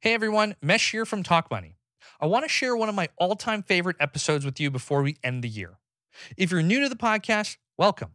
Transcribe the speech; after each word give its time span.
Hey 0.00 0.14
everyone, 0.14 0.54
Mesh 0.62 0.92
here 0.92 1.04
from 1.04 1.24
Talk 1.24 1.50
Money. 1.50 1.74
I 2.20 2.26
want 2.26 2.44
to 2.44 2.48
share 2.48 2.76
one 2.76 2.88
of 2.88 2.94
my 2.94 3.08
all 3.16 3.34
time 3.34 3.64
favorite 3.64 3.96
episodes 3.98 4.44
with 4.44 4.60
you 4.60 4.70
before 4.70 5.02
we 5.02 5.16
end 5.24 5.42
the 5.42 5.48
year. 5.48 5.80
If 6.36 6.52
you're 6.52 6.62
new 6.62 6.78
to 6.78 6.88
the 6.88 6.94
podcast, 6.94 7.56
welcome. 7.76 8.12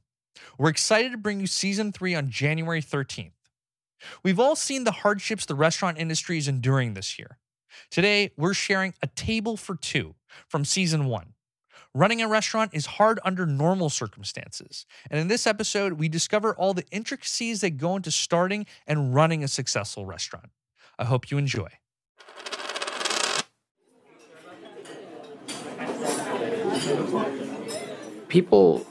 We're 0.57 0.69
excited 0.69 1.11
to 1.11 1.17
bring 1.17 1.41
you 1.41 1.45
season 1.45 1.91
three 1.91 2.15
on 2.15 2.29
January 2.29 2.81
13th. 2.81 3.33
We've 4.23 4.39
all 4.39 4.55
seen 4.55 4.85
the 4.85 4.93
hardships 4.93 5.45
the 5.45 5.55
restaurant 5.55 5.97
industry 5.97 6.37
is 6.37 6.47
enduring 6.47 6.93
this 6.93 7.19
year. 7.19 7.37
Today, 7.91 8.31
we're 8.37 8.53
sharing 8.53 8.93
a 9.03 9.07
table 9.07 9.57
for 9.57 9.75
two 9.75 10.15
from 10.47 10.63
season 10.63 11.07
one. 11.07 11.33
Running 11.93 12.21
a 12.21 12.29
restaurant 12.29 12.71
is 12.73 12.85
hard 12.85 13.19
under 13.25 13.45
normal 13.45 13.89
circumstances. 13.89 14.85
And 15.11 15.19
in 15.19 15.27
this 15.27 15.45
episode, 15.45 15.93
we 15.93 16.07
discover 16.07 16.55
all 16.55 16.73
the 16.73 16.85
intricacies 16.91 17.59
that 17.59 17.71
go 17.71 17.97
into 17.97 18.09
starting 18.09 18.67
and 18.87 19.13
running 19.13 19.43
a 19.43 19.49
successful 19.49 20.05
restaurant. 20.05 20.49
I 20.99 21.05
hope 21.05 21.31
you 21.31 21.37
enjoy. 21.37 21.69
People 28.27 28.85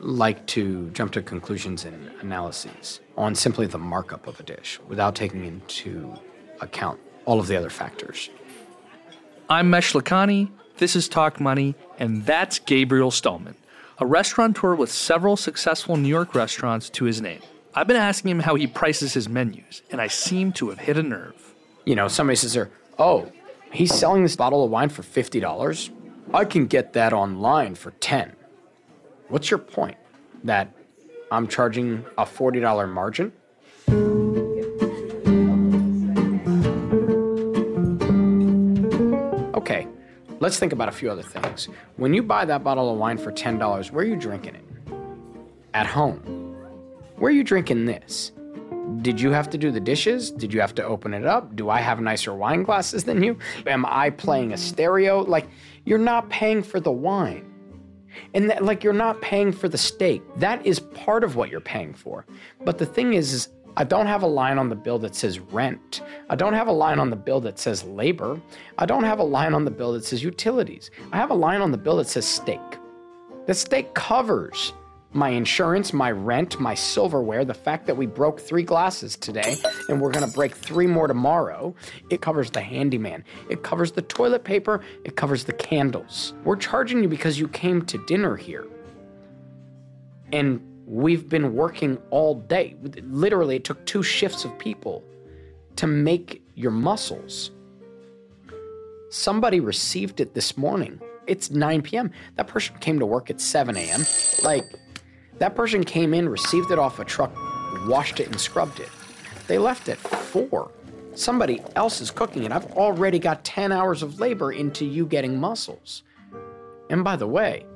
like 0.00 0.46
to 0.46 0.90
jump 0.90 1.12
to 1.12 1.22
conclusions 1.22 1.84
and 1.84 2.10
analyses 2.20 3.00
on 3.16 3.34
simply 3.34 3.66
the 3.66 3.78
markup 3.78 4.26
of 4.26 4.38
a 4.40 4.42
dish 4.42 4.78
without 4.88 5.14
taking 5.14 5.44
into 5.44 6.14
account 6.60 7.00
all 7.24 7.40
of 7.40 7.46
the 7.46 7.56
other 7.56 7.70
factors. 7.70 8.30
I'm 9.50 9.70
Mesh 9.70 9.92
Lakhani, 9.92 10.50
this 10.76 10.94
is 10.94 11.08
Talk 11.08 11.40
Money, 11.40 11.74
and 11.98 12.24
that's 12.24 12.58
Gabriel 12.58 13.10
Stulman, 13.10 13.56
a 13.98 14.06
restaurateur 14.06 14.74
with 14.74 14.92
several 14.92 15.36
successful 15.36 15.96
New 15.96 16.08
York 16.08 16.34
restaurants 16.34 16.88
to 16.90 17.04
his 17.04 17.20
name. 17.20 17.40
I've 17.74 17.86
been 17.86 17.96
asking 17.96 18.30
him 18.30 18.40
how 18.40 18.54
he 18.54 18.66
prices 18.66 19.12
his 19.14 19.28
menus, 19.28 19.82
and 19.90 20.00
I 20.00 20.06
seem 20.06 20.52
to 20.52 20.70
have 20.70 20.78
hit 20.78 20.96
a 20.96 21.02
nerve. 21.02 21.54
You 21.84 21.94
know, 21.94 22.08
somebody 22.08 22.36
says 22.36 22.54
there, 22.54 22.70
oh, 22.98 23.30
he's 23.70 23.94
selling 23.94 24.22
this 24.22 24.36
bottle 24.36 24.64
of 24.64 24.70
wine 24.70 24.88
for 24.88 25.02
$50. 25.02 25.90
I 26.32 26.44
can 26.44 26.66
get 26.66 26.94
that 26.94 27.12
online 27.12 27.74
for 27.74 27.90
10. 27.92 28.34
What's 29.28 29.50
your 29.50 29.58
point? 29.58 29.96
That 30.44 30.72
I'm 31.30 31.46
charging 31.46 32.04
a 32.16 32.24
$40 32.24 32.90
margin? 32.92 33.32
Okay, 39.54 39.86
let's 40.40 40.58
think 40.58 40.72
about 40.72 40.88
a 40.88 40.92
few 40.92 41.10
other 41.10 41.22
things. 41.22 41.68
When 41.96 42.14
you 42.14 42.22
buy 42.22 42.46
that 42.46 42.64
bottle 42.64 42.90
of 42.90 42.98
wine 42.98 43.18
for 43.18 43.30
$10, 43.30 43.90
where 43.90 44.04
are 44.04 44.08
you 44.08 44.16
drinking 44.16 44.54
it? 44.54 44.64
At 45.74 45.86
home. 45.86 46.37
Where 47.18 47.30
are 47.30 47.34
you 47.34 47.42
drinking 47.42 47.86
this? 47.86 48.30
Did 49.02 49.20
you 49.20 49.32
have 49.32 49.50
to 49.50 49.58
do 49.58 49.72
the 49.72 49.80
dishes? 49.80 50.30
Did 50.30 50.54
you 50.54 50.60
have 50.60 50.74
to 50.76 50.84
open 50.84 51.14
it 51.14 51.26
up? 51.26 51.56
Do 51.56 51.68
I 51.68 51.80
have 51.80 52.00
nicer 52.00 52.32
wine 52.32 52.62
glasses 52.62 53.02
than 53.02 53.24
you? 53.24 53.36
Am 53.66 53.84
I 53.86 54.10
playing 54.10 54.52
a 54.52 54.56
stereo? 54.56 55.22
Like, 55.22 55.48
you're 55.84 55.98
not 55.98 56.28
paying 56.30 56.62
for 56.62 56.78
the 56.78 56.92
wine. 56.92 57.44
And 58.34 58.48
that, 58.50 58.64
like, 58.64 58.84
you're 58.84 58.92
not 58.92 59.20
paying 59.20 59.50
for 59.50 59.68
the 59.68 59.76
steak. 59.76 60.22
That 60.36 60.64
is 60.64 60.78
part 60.78 61.24
of 61.24 61.34
what 61.34 61.50
you're 61.50 61.60
paying 61.60 61.92
for. 61.92 62.24
But 62.64 62.78
the 62.78 62.86
thing 62.86 63.14
is, 63.14 63.32
is 63.32 63.48
I 63.76 63.82
don't 63.82 64.06
have 64.06 64.22
a 64.22 64.28
line 64.28 64.58
on 64.58 64.68
the 64.68 64.76
bill 64.76 65.00
that 65.00 65.16
says 65.16 65.40
rent. 65.40 66.02
I 66.30 66.36
don't 66.36 66.54
have 66.54 66.68
a 66.68 66.72
line 66.72 67.00
on 67.00 67.10
the 67.10 67.16
bill 67.16 67.40
that 67.40 67.58
says 67.58 67.82
labor. 67.82 68.40
I 68.78 68.86
don't 68.86 69.04
have 69.04 69.18
a 69.18 69.24
line 69.24 69.54
on 69.54 69.64
the 69.64 69.70
bill 69.72 69.92
that 69.92 70.04
says 70.04 70.22
utilities. 70.22 70.92
I 71.12 71.16
have 71.16 71.30
a 71.30 71.34
line 71.34 71.62
on 71.62 71.72
the 71.72 71.78
bill 71.78 71.96
that 71.96 72.08
says 72.08 72.26
steak. 72.26 72.60
The 73.46 73.54
steak 73.54 73.94
covers 73.94 74.72
my 75.12 75.30
insurance, 75.30 75.92
my 75.92 76.10
rent, 76.10 76.60
my 76.60 76.74
silverware, 76.74 77.44
the 77.44 77.54
fact 77.54 77.86
that 77.86 77.96
we 77.96 78.06
broke 78.06 78.40
three 78.40 78.62
glasses 78.62 79.16
today 79.16 79.56
and 79.88 80.00
we're 80.00 80.10
gonna 80.10 80.26
break 80.28 80.54
three 80.54 80.86
more 80.86 81.06
tomorrow. 81.06 81.74
It 82.10 82.20
covers 82.20 82.50
the 82.50 82.60
handyman, 82.60 83.24
it 83.48 83.62
covers 83.62 83.92
the 83.92 84.02
toilet 84.02 84.44
paper, 84.44 84.82
it 85.04 85.16
covers 85.16 85.44
the 85.44 85.54
candles. 85.54 86.34
We're 86.44 86.56
charging 86.56 87.02
you 87.02 87.08
because 87.08 87.38
you 87.38 87.48
came 87.48 87.84
to 87.86 88.04
dinner 88.06 88.36
here. 88.36 88.66
And 90.32 90.60
we've 90.86 91.28
been 91.28 91.54
working 91.54 91.98
all 92.10 92.34
day. 92.34 92.76
Literally, 93.02 93.56
it 93.56 93.64
took 93.64 93.84
two 93.86 94.02
shifts 94.02 94.44
of 94.44 94.58
people 94.58 95.02
to 95.76 95.86
make 95.86 96.42
your 96.54 96.70
mussels. 96.70 97.50
Somebody 99.10 99.60
received 99.60 100.20
it 100.20 100.34
this 100.34 100.56
morning. 100.58 101.00
It's 101.26 101.50
9 101.50 101.82
p.m. 101.82 102.10
That 102.36 102.46
person 102.46 102.76
came 102.78 102.98
to 102.98 103.06
work 103.06 103.30
at 103.30 103.40
7 103.40 103.76
a.m. 103.76 104.02
Like, 104.42 104.64
that 105.38 105.54
person 105.54 105.84
came 105.84 106.14
in, 106.14 106.28
received 106.28 106.70
it 106.70 106.78
off 106.78 106.98
a 106.98 107.04
truck, 107.04 107.32
washed 107.86 108.20
it, 108.20 108.26
and 108.28 108.40
scrubbed 108.40 108.80
it. 108.80 108.88
They 109.46 109.58
left 109.58 109.88
at 109.88 109.98
4. 109.98 110.70
Somebody 111.14 111.60
else 111.74 112.00
is 112.00 112.10
cooking 112.10 112.44
it. 112.44 112.52
I've 112.52 112.70
already 112.72 113.18
got 113.18 113.44
10 113.44 113.72
hours 113.72 114.02
of 114.02 114.20
labor 114.20 114.52
into 114.52 114.84
you 114.84 115.06
getting 115.06 115.38
mussels. 115.40 116.02
And 116.90 117.02
by 117.02 117.16
the 117.16 117.26
way, 117.26 117.66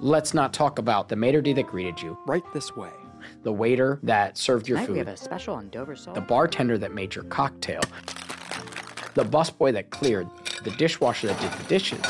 let's 0.00 0.34
not 0.34 0.52
talk 0.52 0.78
about 0.78 1.08
the 1.08 1.16
maitre 1.16 1.42
d' 1.42 1.54
that 1.56 1.66
greeted 1.68 2.00
you, 2.02 2.18
Right 2.26 2.42
this 2.52 2.74
way. 2.76 2.90
the 3.44 3.52
waiter 3.52 4.00
that 4.02 4.36
served 4.36 4.68
your 4.68 4.78
Tonight 4.78 4.90
we 4.90 4.98
have 4.98 5.06
food, 5.06 5.14
a 5.14 5.16
special 5.16 5.54
on 5.54 5.68
Dover 5.70 5.94
sole. 5.94 6.14
the 6.14 6.20
bartender 6.20 6.76
that 6.78 6.92
made 6.92 7.14
your 7.14 7.24
cocktail, 7.24 7.80
the 9.14 9.24
busboy 9.24 9.72
that 9.72 9.90
cleared, 9.90 10.26
the 10.64 10.70
dishwasher 10.72 11.28
that 11.28 11.40
did 11.40 11.52
the 11.52 11.68
dishes, 11.68 12.04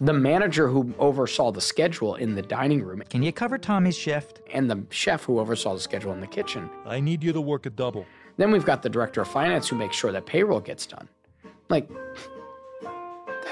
the 0.00 0.12
manager 0.12 0.68
who 0.68 0.92
oversaw 0.98 1.50
the 1.50 1.60
schedule 1.60 2.16
in 2.16 2.34
the 2.34 2.42
dining 2.42 2.82
room, 2.82 3.02
Can 3.08 3.22
you 3.22 3.32
cover 3.32 3.56
Tommy's 3.58 3.96
shift? 3.96 4.40
and 4.52 4.70
the 4.70 4.84
chef 4.90 5.24
who 5.24 5.38
oversaw 5.40 5.74
the 5.74 5.80
schedule 5.80 6.12
in 6.12 6.20
the 6.20 6.26
kitchen. 6.26 6.68
I 6.84 7.00
need 7.00 7.22
you 7.22 7.32
to 7.32 7.40
work 7.40 7.66
a 7.66 7.70
double. 7.70 8.06
Then 8.36 8.50
we've 8.50 8.64
got 8.64 8.82
the 8.82 8.90
director 8.90 9.22
of 9.22 9.28
finance 9.28 9.68
who 9.68 9.76
makes 9.76 9.96
sure 9.96 10.12
that 10.12 10.26
payroll 10.26 10.60
gets 10.60 10.86
done. 10.86 11.08
Like, 11.70 11.88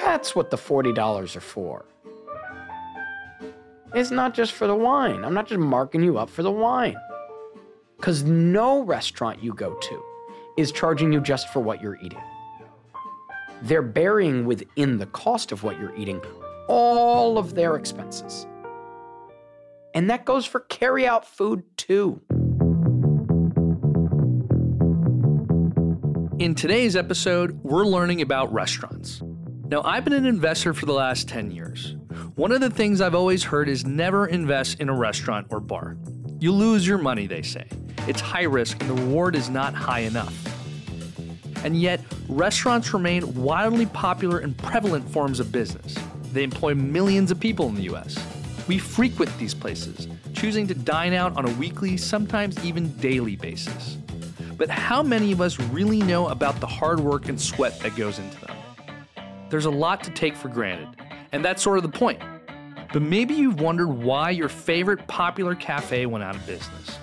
that's 0.03 0.37
what 0.37 0.50
the 0.50 0.56
$40 0.59 1.37
are 1.37 1.41
for. 1.41 1.87
It's 3.94 4.11
not 4.11 4.34
just 4.34 4.53
for 4.53 4.66
the 4.66 4.75
wine. 4.75 5.25
I'm 5.25 5.34
not 5.34 5.47
just 5.47 5.61
marking 5.61 6.03
you 6.03 6.19
up 6.19 6.28
for 6.28 6.43
the 6.43 6.50
wine. 6.50 6.97
Because 7.97 8.22
no 8.25 8.82
restaurant 8.82 9.43
you 9.43 9.55
go 9.55 9.75
to 9.75 10.03
is 10.59 10.72
charging 10.72 11.12
you 11.12 11.21
just 11.21 11.49
for 11.53 11.61
what 11.61 11.81
you're 11.81 11.97
eating. 12.03 12.21
They're 13.64 13.80
burying 13.80 14.44
within 14.44 14.98
the 14.98 15.06
cost 15.06 15.50
of 15.50 15.62
what 15.62 15.80
you're 15.80 15.97
eating 15.97 16.20
all 16.69 17.38
of 17.38 17.54
their 17.54 17.76
expenses. 17.76 18.47
And 19.94 20.10
that 20.10 20.26
goes 20.26 20.44
for 20.44 20.60
carry-out 20.60 21.26
food 21.26 21.64
too. 21.78 22.20
In 26.38 26.54
today's 26.54 26.94
episode, 26.94 27.58
we're 27.62 27.86
learning 27.86 28.20
about 28.20 28.52
restaurants. 28.52 29.22
Now, 29.69 29.81
I've 29.82 30.04
been 30.04 30.12
an 30.12 30.26
investor 30.26 30.75
for 30.75 30.84
the 30.84 30.92
last 30.92 31.26
10 31.28 31.50
years. 31.50 31.96
One 32.34 32.52
of 32.52 32.60
the 32.60 32.69
things 32.69 33.00
I've 33.00 33.14
always 33.14 33.44
heard 33.44 33.70
is 33.70 33.86
never 33.86 34.26
invest 34.26 34.78
in 34.78 34.91
a 34.91 34.94
restaurant 34.94 35.46
or 35.48 35.60
bar. 35.60 35.96
You 36.38 36.52
lose 36.52 36.86
your 36.86 36.98
money, 36.98 37.26
they 37.26 37.41
say. 37.41 37.66
It's 38.06 38.20
high 38.20 38.42
risk 38.42 38.82
and 38.82 38.91
the 38.91 39.02
reward 39.02 39.34
is 39.34 39.48
not 39.48 39.72
high 39.72 40.00
enough. 40.00 40.53
And 41.64 41.80
yet, 41.80 42.00
restaurants 42.28 42.92
remain 42.92 43.34
wildly 43.34 43.86
popular 43.86 44.38
and 44.38 44.56
prevalent 44.58 45.08
forms 45.08 45.41
of 45.41 45.50
business. 45.50 45.97
They 46.32 46.42
employ 46.42 46.75
millions 46.75 47.30
of 47.30 47.41
people 47.41 47.69
in 47.69 47.75
the 47.75 47.94
US. 47.94 48.19
We 48.69 48.78
frequent 48.78 49.36
these 49.38 49.54
places, 49.54 50.06
choosing 50.34 50.66
to 50.66 50.75
dine 50.75 51.14
out 51.14 51.36
on 51.36 51.48
a 51.48 51.52
weekly, 51.54 51.97
sometimes 51.97 52.62
even 52.64 52.92
daily 52.98 53.36
basis. 53.36 53.97
But 54.58 54.69
how 54.69 55.02
many 55.02 55.32
of 55.32 55.41
us 55.41 55.58
really 55.58 56.00
know 56.02 56.28
about 56.28 56.60
the 56.60 56.66
hard 56.66 57.00
work 57.00 57.28
and 57.28 57.41
sweat 57.41 57.81
that 57.81 57.96
goes 57.96 58.19
into 58.19 58.38
them? 58.46 58.56
There's 59.48 59.64
a 59.64 59.70
lot 59.70 60.04
to 60.04 60.10
take 60.10 60.36
for 60.36 60.48
granted, 60.48 60.88
and 61.32 61.44
that's 61.44 61.62
sort 61.62 61.78
of 61.78 61.82
the 61.82 61.98
point. 61.98 62.20
But 62.92 63.02
maybe 63.02 63.34
you've 63.34 63.60
wondered 63.60 63.88
why 63.88 64.31
your 64.31 64.48
favorite 64.48 65.06
popular 65.06 65.54
cafe 65.54 66.06
went 66.06 66.25
out 66.25 66.36
of 66.36 66.46
business, 66.46 66.98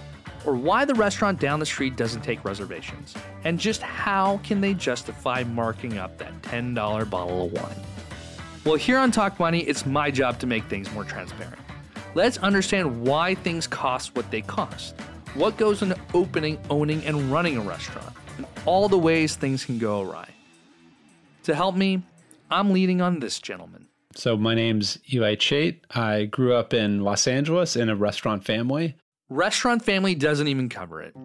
or 0.46 0.56
why 0.56 0.86
the 0.86 0.96
restaurant 0.96 1.40
down 1.40 1.60
the 1.60 1.66
street 1.66 1.96
doesn't 1.96 2.22
take 2.22 2.44
reservations, 2.46 3.14
and 3.44 3.60
just 3.60 3.82
how 3.82 4.40
can 4.44 4.62
they 4.62 4.74
justify 4.74 5.44
marking 5.44 5.98
up 5.98 6.18
that 6.18 6.42
$10 6.44 7.10
bottle 7.10 7.46
of 7.46 7.54
wine. 7.54 7.76
Well, 8.64 8.76
here 8.76 8.98
on 8.98 9.12
Talk 9.12 9.40
Money, 9.40 9.62
it's 9.62 9.86
my 9.86 10.12
job 10.12 10.40
to 10.40 10.48
make 10.48 10.66
things 10.66 10.92
more 10.94 11.04
transparent. 11.04 11.60
Let's 12.14 12.38
understand 12.40 13.02
why 13.02 13.36
things 13.36 13.68
cost 13.68 14.16
what 14.16 14.30
they 14.32 14.42
cost, 14.42 14.96
what 15.34 15.58
goes 15.58 15.82
into 15.82 15.98
opening, 16.14 16.60
owning, 16.70 17.04
and 17.06 17.32
running 17.32 17.58
a 17.58 17.62
restaurant, 17.62 18.14
and 18.38 18.46
all 18.66 18.88
the 18.88 18.98
ways 18.98 19.36
things 19.36 19.66
can 19.66 19.78
go 19.80 20.02
awry. 20.02 20.30
To 21.44 21.56
help 21.56 21.76
me, 21.76 22.04
I'm 22.52 22.72
leading 22.72 23.02
on 23.02 23.20
this 23.20 23.40
gentleman. 23.40 23.88
So 24.14 24.36
my 24.36 24.54
name's 24.54 25.00
Eli 25.12 25.36
Chait. 25.36 25.80
I 25.92 26.26
grew 26.26 26.54
up 26.54 26.74
in 26.74 27.02
Los 27.02 27.28
Angeles 27.28 27.76
in 27.76 27.90
a 27.90 27.96
restaurant 27.96 28.44
family. 28.44 28.98
Restaurant 29.32 29.82
family 29.82 30.14
doesn't 30.14 30.50
even 30.50 30.68
cover 30.68 31.02
it. 31.02 31.16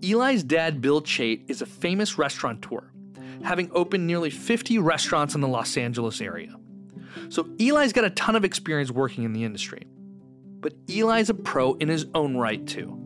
Eli's 0.00 0.44
dad, 0.44 0.80
Bill 0.80 1.02
Chait, 1.02 1.50
is 1.50 1.60
a 1.60 1.66
famous 1.66 2.16
restaurateur, 2.16 2.92
having 3.42 3.68
opened 3.72 4.06
nearly 4.06 4.30
50 4.30 4.78
restaurants 4.78 5.34
in 5.34 5.40
the 5.40 5.48
Los 5.48 5.76
Angeles 5.76 6.20
area. 6.20 6.54
So 7.30 7.48
Eli's 7.58 7.92
got 7.92 8.04
a 8.04 8.10
ton 8.10 8.36
of 8.36 8.44
experience 8.44 8.92
working 8.92 9.24
in 9.24 9.32
the 9.32 9.42
industry. 9.42 9.82
But 10.60 10.74
Eli's 10.88 11.30
a 11.30 11.34
pro 11.34 11.74
in 11.74 11.88
his 11.88 12.06
own 12.14 12.36
right, 12.36 12.64
too. 12.64 12.96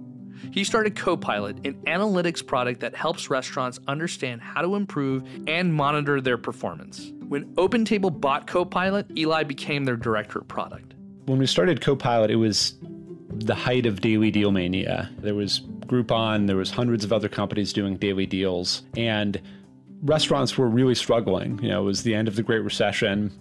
He 0.50 0.64
started 0.64 0.96
Copilot, 0.96 1.66
an 1.66 1.80
analytics 1.86 2.46
product 2.46 2.80
that 2.80 2.94
helps 2.94 3.30
restaurants 3.30 3.80
understand 3.88 4.42
how 4.42 4.60
to 4.60 4.74
improve 4.74 5.26
and 5.46 5.72
monitor 5.72 6.20
their 6.20 6.36
performance. 6.36 7.10
When 7.26 7.46
OpenTable 7.54 8.20
bought 8.20 8.46
Copilot, 8.46 9.06
Eli 9.16 9.44
became 9.44 9.84
their 9.84 9.96
director 9.96 10.40
of 10.40 10.48
product. 10.48 10.92
When 11.24 11.38
we 11.38 11.46
started 11.46 11.80
Copilot, 11.80 12.30
it 12.30 12.36
was 12.36 12.74
the 13.34 13.54
height 13.54 13.86
of 13.86 14.00
daily 14.00 14.30
deal 14.30 14.50
mania. 14.50 15.10
There 15.18 15.34
was 15.34 15.60
Groupon, 15.86 16.46
there 16.46 16.56
was 16.56 16.70
hundreds 16.70 17.04
of 17.04 17.12
other 17.12 17.28
companies 17.28 17.72
doing 17.72 17.96
daily 17.96 18.26
deals, 18.26 18.82
and 18.96 19.40
restaurants 20.02 20.56
were 20.56 20.68
really 20.68 20.94
struggling. 20.94 21.58
You 21.62 21.70
know, 21.70 21.82
it 21.82 21.86
was 21.86 22.02
the 22.02 22.14
end 22.14 22.28
of 22.28 22.36
the 22.36 22.42
Great 22.42 22.62
Recession, 22.62 23.32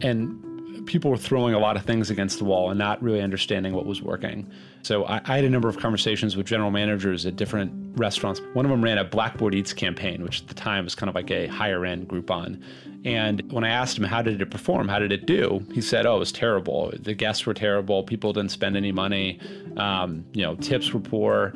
and 0.00 0.53
people 0.86 1.10
were 1.10 1.16
throwing 1.16 1.54
a 1.54 1.58
lot 1.58 1.76
of 1.76 1.84
things 1.84 2.10
against 2.10 2.38
the 2.38 2.44
wall 2.44 2.70
and 2.70 2.78
not 2.78 3.02
really 3.02 3.20
understanding 3.20 3.74
what 3.74 3.86
was 3.86 4.02
working. 4.02 4.50
So 4.82 5.04
I, 5.04 5.20
I, 5.24 5.36
had 5.36 5.44
a 5.44 5.50
number 5.50 5.68
of 5.68 5.78
conversations 5.78 6.36
with 6.36 6.46
general 6.46 6.70
managers 6.70 7.24
at 7.24 7.36
different 7.36 7.98
restaurants. 7.98 8.40
One 8.52 8.64
of 8.64 8.70
them 8.70 8.84
ran 8.84 8.98
a 8.98 9.04
Blackboard 9.04 9.54
Eats 9.54 9.72
campaign, 9.72 10.22
which 10.22 10.42
at 10.42 10.48
the 10.48 10.54
time 10.54 10.84
was 10.84 10.94
kind 10.94 11.08
of 11.08 11.14
like 11.14 11.30
a 11.30 11.46
higher 11.46 11.84
end 11.84 12.08
Groupon. 12.08 12.62
And 13.04 13.50
when 13.52 13.64
I 13.64 13.68
asked 13.68 13.98
him 13.98 14.04
how 14.04 14.22
did 14.22 14.40
it 14.40 14.50
perform, 14.50 14.88
how 14.88 14.98
did 14.98 15.12
it 15.12 15.26
do, 15.26 15.64
he 15.72 15.80
said, 15.80 16.06
"Oh, 16.06 16.16
it 16.16 16.20
was 16.20 16.32
terrible. 16.32 16.92
The 16.98 17.14
guests 17.14 17.44
were 17.44 17.54
terrible. 17.54 18.02
People 18.02 18.32
didn't 18.32 18.50
spend 18.50 18.76
any 18.76 18.92
money. 18.92 19.40
Um, 19.76 20.24
you 20.32 20.42
know, 20.42 20.54
tips 20.56 20.92
were 20.92 21.00
poor." 21.00 21.52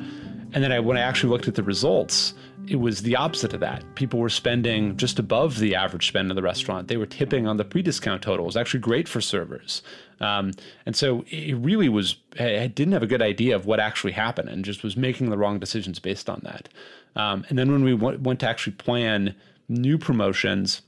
And 0.53 0.63
then 0.63 0.71
I, 0.71 0.79
when 0.79 0.97
I 0.97 1.01
actually 1.01 1.29
looked 1.29 1.47
at 1.47 1.55
the 1.55 1.63
results, 1.63 2.33
it 2.69 2.79
was 2.79 3.01
the 3.01 3.15
opposite 3.15 3.53
of 3.53 3.59
that. 3.61 3.83
People 3.95 4.19
were 4.19 4.29
spending 4.29 4.95
just 4.95 5.17
above 5.17 5.57
the 5.57 5.73
average 5.73 6.07
spend 6.07 6.29
in 6.29 6.35
the 6.35 6.43
restaurant. 6.43 6.87
They 6.87 6.97
were 6.97 7.07
tipping 7.07 7.47
on 7.47 7.57
the 7.57 7.65
pre-discount 7.65 8.21
total. 8.21 8.45
It 8.45 8.47
was 8.47 8.57
actually 8.57 8.81
great 8.81 9.07
for 9.07 9.21
servers. 9.21 9.81
Um, 10.21 10.51
and 10.85 10.95
so 10.95 11.25
it 11.29 11.55
really 11.57 11.89
was, 11.89 12.17
I 12.39 12.67
didn't 12.67 12.93
have 12.93 13.01
a 13.01 13.07
good 13.07 13.23
idea 13.23 13.55
of 13.55 13.65
what 13.65 13.79
actually 13.79 14.11
happened 14.11 14.49
and 14.49 14.63
just 14.63 14.83
was 14.83 14.95
making 14.95 15.31
the 15.31 15.37
wrong 15.37 15.57
decisions 15.57 15.97
based 15.97 16.29
on 16.29 16.41
that. 16.43 16.69
Um, 17.15 17.43
and 17.49 17.57
then 17.57 17.71
when 17.71 17.83
we 17.83 17.95
went, 17.95 18.21
went 18.21 18.39
to 18.41 18.47
actually 18.47 18.73
plan 18.73 19.35
new 19.67 19.97
promotions, 19.97 20.83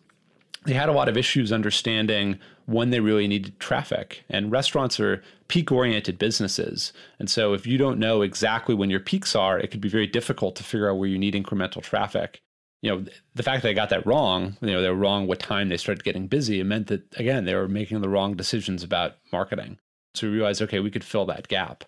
they 0.65 0.73
had 0.73 0.89
a 0.89 0.93
lot 0.93 1.09
of 1.09 1.17
issues 1.17 1.51
understanding 1.51 2.37
when 2.71 2.89
they 2.89 2.99
really 2.99 3.27
needed 3.27 3.59
traffic. 3.59 4.23
And 4.29 4.51
restaurants 4.51 4.99
are 4.99 5.23
peak 5.47 5.71
oriented 5.71 6.17
businesses. 6.17 6.93
And 7.19 7.29
so 7.29 7.53
if 7.53 7.67
you 7.67 7.77
don't 7.77 7.99
know 7.99 8.21
exactly 8.21 8.73
when 8.73 8.89
your 8.89 8.99
peaks 8.99 9.35
are, 9.35 9.59
it 9.59 9.71
could 9.71 9.81
be 9.81 9.89
very 9.89 10.07
difficult 10.07 10.55
to 10.55 10.63
figure 10.63 10.89
out 10.89 10.97
where 10.97 11.09
you 11.09 11.19
need 11.19 11.33
incremental 11.33 11.83
traffic. 11.83 12.41
You 12.81 12.89
know, 12.89 13.05
the 13.35 13.43
fact 13.43 13.61
that 13.61 13.69
I 13.69 13.73
got 13.73 13.89
that 13.89 14.05
wrong, 14.07 14.57
you 14.61 14.71
know, 14.71 14.81
they 14.81 14.89
were 14.89 14.95
wrong 14.95 15.27
what 15.27 15.39
time 15.39 15.69
they 15.69 15.77
started 15.77 16.03
getting 16.03 16.27
busy, 16.27 16.59
it 16.59 16.63
meant 16.63 16.87
that, 16.87 17.03
again, 17.17 17.45
they 17.45 17.53
were 17.53 17.67
making 17.67 18.01
the 18.01 18.09
wrong 18.09 18.35
decisions 18.35 18.83
about 18.83 19.17
marketing. 19.31 19.77
So 20.15 20.27
we 20.27 20.33
realized, 20.33 20.61
okay, 20.63 20.79
we 20.79 20.89
could 20.89 21.03
fill 21.03 21.25
that 21.25 21.47
gap. 21.47 21.83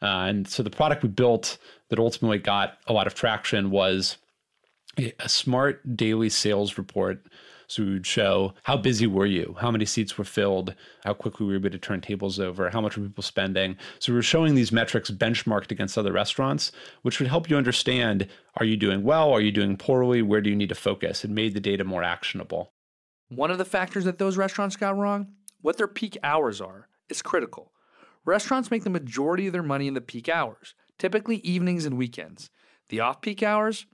Uh, 0.00 0.26
and 0.28 0.46
so 0.46 0.62
the 0.62 0.70
product 0.70 1.02
we 1.02 1.08
built 1.08 1.58
that 1.88 1.98
ultimately 1.98 2.38
got 2.38 2.78
a 2.86 2.92
lot 2.92 3.06
of 3.06 3.14
traction 3.14 3.70
was 3.70 4.18
a 4.98 5.28
smart 5.28 5.96
daily 5.96 6.28
sales 6.28 6.78
report 6.78 7.26
would 7.78 8.06
show 8.06 8.54
how 8.62 8.76
busy 8.76 9.06
were 9.06 9.26
you, 9.26 9.56
how 9.60 9.70
many 9.70 9.84
seats 9.84 10.16
were 10.16 10.24
filled, 10.24 10.74
how 11.04 11.12
quickly 11.12 11.46
we 11.46 11.52
were 11.52 11.58
able 11.58 11.70
to 11.70 11.78
turn 11.78 12.00
tables 12.00 12.38
over, 12.38 12.70
how 12.70 12.80
much 12.80 12.96
were 12.96 13.04
people 13.04 13.22
spending. 13.22 13.76
So 13.98 14.12
we 14.12 14.16
were 14.16 14.22
showing 14.22 14.54
these 14.54 14.72
metrics 14.72 15.10
benchmarked 15.10 15.70
against 15.70 15.98
other 15.98 16.12
restaurants, 16.12 16.72
which 17.02 17.18
would 17.18 17.28
help 17.28 17.50
you 17.50 17.56
understand 17.56 18.28
are 18.56 18.64
you 18.64 18.76
doing 18.76 19.02
well, 19.02 19.32
are 19.32 19.40
you 19.40 19.52
doing 19.52 19.76
poorly, 19.76 20.22
where 20.22 20.40
do 20.40 20.50
you 20.50 20.56
need 20.56 20.68
to 20.68 20.74
focus? 20.74 21.24
It 21.24 21.30
made 21.30 21.54
the 21.54 21.60
data 21.60 21.84
more 21.84 22.02
actionable. 22.02 22.72
One 23.28 23.50
of 23.50 23.58
the 23.58 23.64
factors 23.64 24.04
that 24.04 24.18
those 24.18 24.36
restaurants 24.36 24.76
got 24.76 24.96
wrong, 24.96 25.28
what 25.60 25.76
their 25.76 25.88
peak 25.88 26.16
hours 26.22 26.60
are, 26.60 26.88
is 27.08 27.22
critical. 27.22 27.72
Restaurants 28.24 28.70
make 28.70 28.84
the 28.84 28.90
majority 28.90 29.46
of 29.46 29.52
their 29.52 29.62
money 29.62 29.88
in 29.88 29.94
the 29.94 30.00
peak 30.00 30.28
hours, 30.28 30.74
typically 30.98 31.38
evenings 31.38 31.84
and 31.84 31.96
weekends. 31.96 32.50
The 32.88 33.00
off 33.00 33.20
peak 33.20 33.42
hours? 33.42 33.86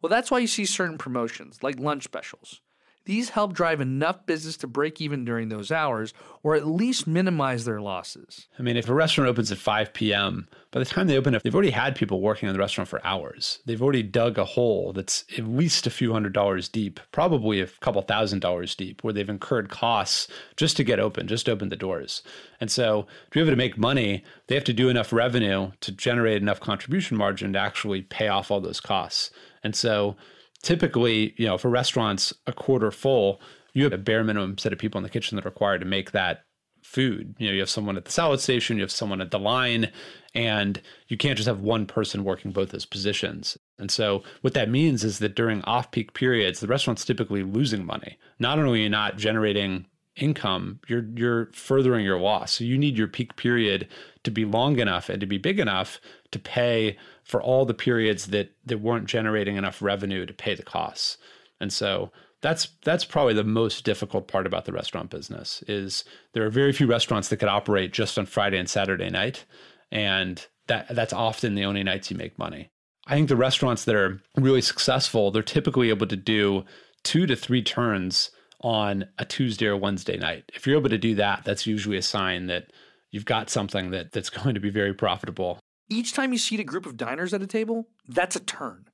Well, 0.00 0.10
that's 0.10 0.30
why 0.30 0.38
you 0.38 0.46
see 0.46 0.64
certain 0.64 0.98
promotions, 0.98 1.62
like 1.62 1.80
lunch 1.80 2.04
specials. 2.04 2.60
These 3.06 3.30
help 3.30 3.52
drive 3.52 3.80
enough 3.80 4.26
business 4.26 4.56
to 4.58 4.66
break 4.66 5.00
even 5.00 5.24
during 5.24 5.48
those 5.48 5.70
hours 5.70 6.12
or 6.42 6.56
at 6.56 6.66
least 6.66 7.06
minimize 7.06 7.64
their 7.64 7.80
losses. 7.80 8.48
I 8.58 8.62
mean, 8.62 8.76
if 8.76 8.88
a 8.88 8.94
restaurant 8.94 9.30
opens 9.30 9.52
at 9.52 9.58
5 9.58 9.92
p.m., 9.94 10.48
by 10.72 10.80
the 10.80 10.84
time 10.84 11.06
they 11.06 11.16
open 11.16 11.34
up, 11.34 11.42
they've 11.42 11.54
already 11.54 11.70
had 11.70 11.94
people 11.94 12.20
working 12.20 12.48
in 12.48 12.52
the 12.52 12.58
restaurant 12.58 12.88
for 12.88 13.04
hours. 13.06 13.60
They've 13.64 13.80
already 13.80 14.02
dug 14.02 14.38
a 14.38 14.44
hole 14.44 14.92
that's 14.92 15.24
at 15.38 15.46
least 15.46 15.86
a 15.86 15.90
few 15.90 16.12
hundred 16.12 16.32
dollars 16.32 16.68
deep, 16.68 16.98
probably 17.12 17.60
a 17.60 17.68
couple 17.80 18.02
thousand 18.02 18.40
dollars 18.40 18.74
deep, 18.74 19.02
where 19.02 19.14
they've 19.14 19.28
incurred 19.28 19.70
costs 19.70 20.26
just 20.56 20.76
to 20.76 20.84
get 20.84 21.00
open, 21.00 21.28
just 21.28 21.48
open 21.48 21.68
the 21.68 21.76
doors. 21.76 22.22
And 22.60 22.70
so 22.70 23.02
to 23.02 23.30
be 23.30 23.40
able 23.40 23.52
to 23.52 23.56
make 23.56 23.78
money, 23.78 24.24
they 24.48 24.56
have 24.56 24.64
to 24.64 24.72
do 24.72 24.88
enough 24.88 25.12
revenue 25.12 25.70
to 25.80 25.92
generate 25.92 26.42
enough 26.42 26.60
contribution 26.60 27.16
margin 27.16 27.52
to 27.52 27.58
actually 27.58 28.02
pay 28.02 28.28
off 28.28 28.50
all 28.50 28.60
those 28.60 28.80
costs. 28.80 29.30
And 29.62 29.74
so 29.74 30.16
typically, 30.66 31.32
you 31.36 31.46
know, 31.46 31.56
for 31.56 31.70
restaurants 31.70 32.34
a 32.48 32.52
quarter 32.52 32.90
full, 32.90 33.40
you 33.72 33.84
have 33.84 33.92
a 33.92 33.98
bare 33.98 34.24
minimum 34.24 34.58
set 34.58 34.72
of 34.72 34.80
people 34.80 34.98
in 34.98 35.04
the 35.04 35.10
kitchen 35.10 35.36
that 35.36 35.46
are 35.46 35.48
required 35.48 35.78
to 35.78 35.86
make 35.86 36.10
that 36.10 36.44
food. 36.82 37.36
You 37.38 37.46
know, 37.46 37.52
you 37.52 37.60
have 37.60 37.70
someone 37.70 37.96
at 37.96 38.04
the 38.04 38.10
salad 38.10 38.40
station, 38.40 38.76
you 38.76 38.82
have 38.82 38.90
someone 38.90 39.20
at 39.20 39.30
the 39.30 39.38
line, 39.38 39.92
and 40.34 40.82
you 41.06 41.16
can't 41.16 41.36
just 41.36 41.46
have 41.46 41.60
one 41.60 41.86
person 41.86 42.24
working 42.24 42.50
both 42.50 42.70
those 42.70 42.84
positions. 42.84 43.56
And 43.78 43.92
so 43.92 44.24
what 44.40 44.54
that 44.54 44.68
means 44.68 45.04
is 45.04 45.20
that 45.20 45.36
during 45.36 45.62
off-peak 45.62 46.14
periods, 46.14 46.58
the 46.58 46.66
restaurant's 46.66 47.04
typically 47.04 47.44
losing 47.44 47.86
money. 47.86 48.18
Not 48.40 48.58
only 48.58 48.80
are 48.80 48.82
you 48.82 48.88
not 48.88 49.18
generating 49.18 49.86
income, 50.16 50.80
you're 50.88 51.04
you're 51.14 51.46
furthering 51.52 52.04
your 52.04 52.18
loss. 52.18 52.52
So 52.52 52.64
you 52.64 52.78
need 52.78 52.96
your 52.96 53.08
peak 53.08 53.36
period 53.36 53.88
to 54.24 54.30
be 54.30 54.44
long 54.44 54.78
enough 54.78 55.08
and 55.08 55.20
to 55.20 55.26
be 55.26 55.38
big 55.38 55.60
enough 55.60 56.00
to 56.32 56.38
pay 56.38 56.96
for 57.24 57.42
all 57.42 57.64
the 57.64 57.74
periods 57.74 58.26
that 58.28 58.52
that 58.64 58.80
weren't 58.80 59.06
generating 59.06 59.56
enough 59.56 59.82
revenue 59.82 60.26
to 60.26 60.32
pay 60.32 60.54
the 60.54 60.62
costs. 60.62 61.18
And 61.60 61.72
so 61.72 62.10
that's 62.42 62.68
that's 62.84 63.04
probably 63.04 63.34
the 63.34 63.44
most 63.44 63.84
difficult 63.84 64.28
part 64.28 64.46
about 64.46 64.64
the 64.64 64.72
restaurant 64.72 65.10
business 65.10 65.62
is 65.66 66.04
there 66.32 66.44
are 66.44 66.50
very 66.50 66.72
few 66.72 66.86
restaurants 66.86 67.28
that 67.28 67.38
could 67.38 67.48
operate 67.48 67.92
just 67.92 68.18
on 68.18 68.26
Friday 68.26 68.58
and 68.58 68.68
Saturday 68.68 69.10
night 69.10 69.44
and 69.90 70.46
that 70.66 70.86
that's 70.94 71.12
often 71.12 71.54
the 71.54 71.64
only 71.64 71.82
nights 71.82 72.10
you 72.10 72.16
make 72.16 72.38
money. 72.38 72.70
I 73.06 73.14
think 73.14 73.28
the 73.28 73.36
restaurants 73.36 73.84
that 73.84 73.94
are 73.94 74.20
really 74.36 74.60
successful, 74.60 75.30
they're 75.30 75.42
typically 75.42 75.90
able 75.90 76.08
to 76.08 76.16
do 76.16 76.64
2 77.04 77.26
to 77.26 77.36
3 77.36 77.62
turns 77.62 78.30
on 78.66 79.06
a 79.18 79.24
Tuesday 79.24 79.66
or 79.66 79.76
Wednesday 79.76 80.16
night. 80.16 80.50
If 80.54 80.66
you're 80.66 80.78
able 80.78 80.90
to 80.90 80.98
do 80.98 81.14
that, 81.16 81.44
that's 81.44 81.66
usually 81.66 81.96
a 81.96 82.02
sign 82.02 82.46
that 82.46 82.72
you've 83.10 83.24
got 83.24 83.50
something 83.50 83.90
that 83.90 84.12
that's 84.12 84.30
going 84.30 84.54
to 84.54 84.60
be 84.60 84.70
very 84.70 84.94
profitable 84.94 85.60
each 85.88 86.12
time 86.12 86.32
you 86.32 86.38
seat 86.38 86.60
a 86.60 86.64
group 86.64 86.86
of 86.86 86.96
diners 86.96 87.32
at 87.32 87.42
a 87.42 87.46
table, 87.46 87.88
that's 88.08 88.36
a 88.36 88.40
turn. 88.40 88.88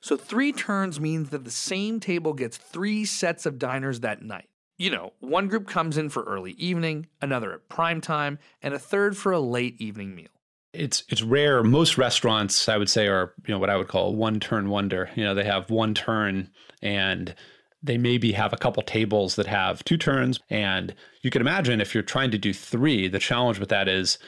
So 0.00 0.16
three 0.16 0.52
turns 0.52 0.98
means 0.98 1.30
that 1.30 1.44
the 1.44 1.50
same 1.50 2.00
table 2.00 2.32
gets 2.32 2.56
three 2.56 3.04
sets 3.04 3.46
of 3.46 3.58
diners 3.58 4.00
that 4.00 4.22
night. 4.22 4.48
You 4.76 4.90
know, 4.90 5.12
one 5.20 5.46
group 5.46 5.68
comes 5.68 5.96
in 5.96 6.08
for 6.08 6.24
early 6.24 6.52
evening, 6.52 7.06
another 7.20 7.52
at 7.52 7.68
prime 7.68 8.00
time, 8.00 8.38
and 8.62 8.74
a 8.74 8.78
third 8.78 9.16
for 9.16 9.30
a 9.30 9.38
late 9.38 9.80
evening 9.80 10.14
meal. 10.14 10.28
It's 10.72 11.04
it's 11.08 11.22
rare. 11.22 11.62
Most 11.62 11.98
restaurants, 11.98 12.68
I 12.68 12.78
would 12.78 12.88
say, 12.88 13.06
are 13.06 13.34
you 13.46 13.52
know 13.52 13.58
what 13.58 13.70
I 13.70 13.76
would 13.76 13.88
call 13.88 14.08
a 14.08 14.12
one 14.12 14.40
turn 14.40 14.70
wonder. 14.70 15.10
You 15.14 15.22
know, 15.22 15.34
they 15.34 15.44
have 15.44 15.70
one 15.70 15.92
turn 15.94 16.50
and 16.80 17.34
they 17.82 17.98
maybe 17.98 18.32
have 18.32 18.52
a 18.52 18.56
couple 18.56 18.82
tables 18.82 19.36
that 19.36 19.46
have 19.46 19.84
two 19.84 19.96
turns. 19.96 20.38
And 20.48 20.94
you 21.22 21.30
can 21.30 21.42
imagine 21.42 21.80
if 21.80 21.94
you're 21.94 22.02
trying 22.02 22.30
to 22.30 22.38
do 22.38 22.52
three, 22.52 23.08
the 23.08 23.18
challenge 23.18 23.58
with 23.58 23.70
that 23.70 23.88
is 23.88 24.18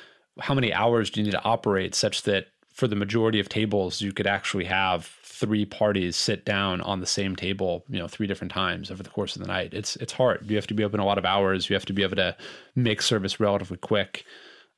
how 0.40 0.54
many 0.54 0.72
hours 0.72 1.10
do 1.10 1.20
you 1.20 1.24
need 1.24 1.32
to 1.32 1.44
operate 1.44 1.94
such 1.94 2.22
that 2.22 2.48
for 2.72 2.88
the 2.88 2.96
majority 2.96 3.38
of 3.38 3.48
tables 3.48 4.00
you 4.00 4.12
could 4.12 4.26
actually 4.26 4.64
have 4.64 5.06
three 5.22 5.64
parties 5.64 6.16
sit 6.16 6.44
down 6.44 6.80
on 6.80 7.00
the 7.00 7.06
same 7.06 7.36
table 7.36 7.84
you 7.88 7.98
know 7.98 8.08
three 8.08 8.26
different 8.26 8.52
times 8.52 8.90
over 8.90 9.02
the 9.02 9.10
course 9.10 9.36
of 9.36 9.42
the 9.42 9.48
night. 9.48 9.72
It's 9.72 9.96
it's 9.96 10.12
hard. 10.12 10.48
You 10.50 10.56
have 10.56 10.66
to 10.66 10.74
be 10.74 10.84
open 10.84 11.00
a 11.00 11.04
lot 11.04 11.18
of 11.18 11.24
hours. 11.24 11.70
You 11.70 11.74
have 11.74 11.86
to 11.86 11.92
be 11.92 12.02
able 12.02 12.16
to 12.16 12.36
make 12.74 13.00
service 13.00 13.38
relatively 13.38 13.78
quick. 13.78 14.24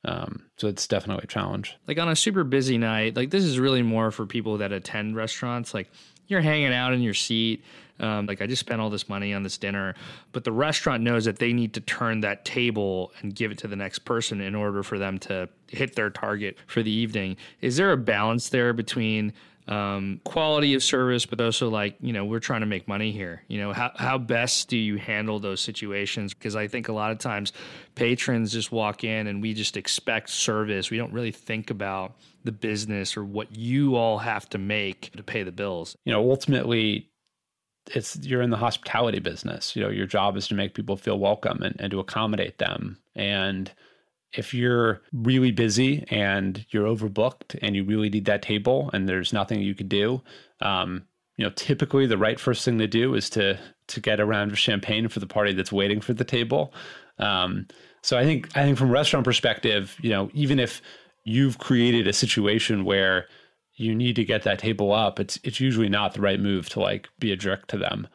Um, 0.05 0.45
so 0.57 0.67
it's 0.67 0.87
definitely 0.87 1.23
a 1.23 1.27
challenge. 1.27 1.75
Like 1.87 1.97
on 1.97 2.07
a 2.07 2.15
super 2.15 2.43
busy 2.43 2.77
night 2.77 3.15
like 3.15 3.31
this 3.31 3.43
is 3.43 3.59
really 3.59 3.81
more 3.81 4.11
for 4.11 4.27
people 4.27 4.59
that 4.59 4.71
attend 4.71 5.15
restaurants. 5.15 5.73
Like 5.73 5.89
you're 6.27 6.41
hanging 6.41 6.73
out 6.73 6.93
in 6.93 7.01
your 7.01 7.13
seat 7.13 7.63
um, 7.99 8.27
like 8.27 8.41
I 8.41 8.47
just 8.47 8.59
spent 8.59 8.79
all 8.79 8.89
this 8.89 9.09
money 9.09 9.33
on 9.33 9.43
this 9.43 9.57
dinner, 9.57 9.95
but 10.31 10.43
the 10.43 10.51
restaurant 10.51 11.03
knows 11.03 11.25
that 11.25 11.39
they 11.39 11.53
need 11.53 11.73
to 11.73 11.81
turn 11.81 12.21
that 12.21 12.45
table 12.45 13.11
and 13.21 13.33
give 13.33 13.51
it 13.51 13.57
to 13.59 13.67
the 13.67 13.75
next 13.75 13.99
person 13.99 14.41
in 14.41 14.55
order 14.55 14.83
for 14.83 14.99
them 14.99 15.17
to 15.19 15.49
hit 15.67 15.95
their 15.95 16.09
target 16.09 16.57
for 16.67 16.83
the 16.83 16.91
evening. 16.91 17.37
Is 17.61 17.77
there 17.77 17.91
a 17.91 17.97
balance 17.97 18.49
there 18.49 18.73
between 18.73 19.33
um, 19.67 20.21
quality 20.23 20.73
of 20.75 20.83
service, 20.83 21.25
but 21.25 21.41
also 21.41 21.69
like, 21.69 21.97
you 21.99 22.13
know, 22.13 22.23
we're 22.25 22.39
trying 22.39 22.61
to 22.61 22.67
make 22.67 22.87
money 22.87 23.11
here. 23.11 23.43
You 23.47 23.59
know, 23.59 23.73
how, 23.73 23.91
how 23.95 24.17
best 24.17 24.69
do 24.69 24.77
you 24.77 24.97
handle 24.97 25.39
those 25.39 25.59
situations? 25.59 26.33
Because 26.33 26.55
I 26.55 26.67
think 26.67 26.87
a 26.87 26.93
lot 26.93 27.11
of 27.11 27.19
times 27.19 27.51
patrons 27.95 28.53
just 28.53 28.71
walk 28.71 29.03
in 29.03 29.27
and 29.27 29.41
we 29.41 29.53
just 29.53 29.75
expect 29.75 30.29
service. 30.29 30.89
We 30.89 30.97
don't 30.97 31.11
really 31.11 31.31
think 31.31 31.69
about 31.69 32.15
the 32.43 32.51
business 32.53 33.17
or 33.17 33.25
what 33.25 33.55
you 33.55 33.95
all 33.95 34.19
have 34.19 34.49
to 34.49 34.57
make 34.57 35.11
to 35.17 35.23
pay 35.23 35.43
the 35.43 35.51
bills. 35.51 35.97
You 36.05 36.13
know, 36.13 36.29
ultimately, 36.29 37.09
it's 37.93 38.17
you're 38.21 38.41
in 38.41 38.49
the 38.49 38.57
hospitality 38.57 39.19
business. 39.19 39.75
You 39.75 39.83
know, 39.83 39.89
your 39.89 40.07
job 40.07 40.37
is 40.37 40.47
to 40.47 40.55
make 40.55 40.73
people 40.73 40.95
feel 40.95 41.19
welcome 41.19 41.61
and, 41.61 41.75
and 41.79 41.91
to 41.91 41.99
accommodate 41.99 42.57
them. 42.57 42.99
And 43.15 43.71
if 44.33 44.53
you're 44.53 45.01
really 45.13 45.51
busy 45.51 46.05
and 46.09 46.65
you're 46.69 46.87
overbooked 46.87 47.57
and 47.61 47.75
you 47.75 47.83
really 47.83 48.09
need 48.09 48.25
that 48.25 48.41
table 48.41 48.89
and 48.93 49.07
there's 49.07 49.33
nothing 49.33 49.61
you 49.61 49.73
could 49.73 49.89
do, 49.89 50.21
um, 50.61 51.05
you 51.37 51.45
know, 51.45 51.51
typically 51.55 52.05
the 52.05 52.17
right 52.17 52.39
first 52.39 52.65
thing 52.65 52.77
to 52.79 52.87
do 52.87 53.13
is 53.13 53.29
to 53.31 53.57
to 53.87 54.01
get 54.01 54.19
a 54.19 54.25
round 54.25 54.51
of 54.51 54.59
champagne 54.59 55.07
for 55.07 55.19
the 55.19 55.27
party 55.27 55.53
that's 55.53 55.71
waiting 55.71 56.01
for 56.01 56.13
the 56.13 56.25
table. 56.25 56.73
Um, 57.19 57.67
so 58.01 58.17
I 58.17 58.23
think 58.23 58.55
I 58.55 58.63
think 58.63 58.77
from 58.77 58.89
a 58.89 58.93
restaurant 58.93 59.23
perspective, 59.23 59.95
you 60.01 60.09
know, 60.09 60.29
even 60.33 60.59
if 60.59 60.81
you've 61.23 61.57
created 61.57 62.07
a 62.07 62.13
situation 62.13 62.85
where 62.85 63.27
you 63.75 63.93
need 63.93 64.15
to 64.15 64.25
get 64.25 64.43
that 64.43 64.59
table 64.59 64.91
up, 64.91 65.19
it's 65.19 65.39
it's 65.43 65.59
usually 65.59 65.89
not 65.89 66.13
the 66.13 66.21
right 66.21 66.39
move 66.39 66.69
to 66.69 66.79
like 66.79 67.07
be 67.19 67.31
a 67.31 67.37
jerk 67.37 67.67
to 67.67 67.77
them. 67.77 68.07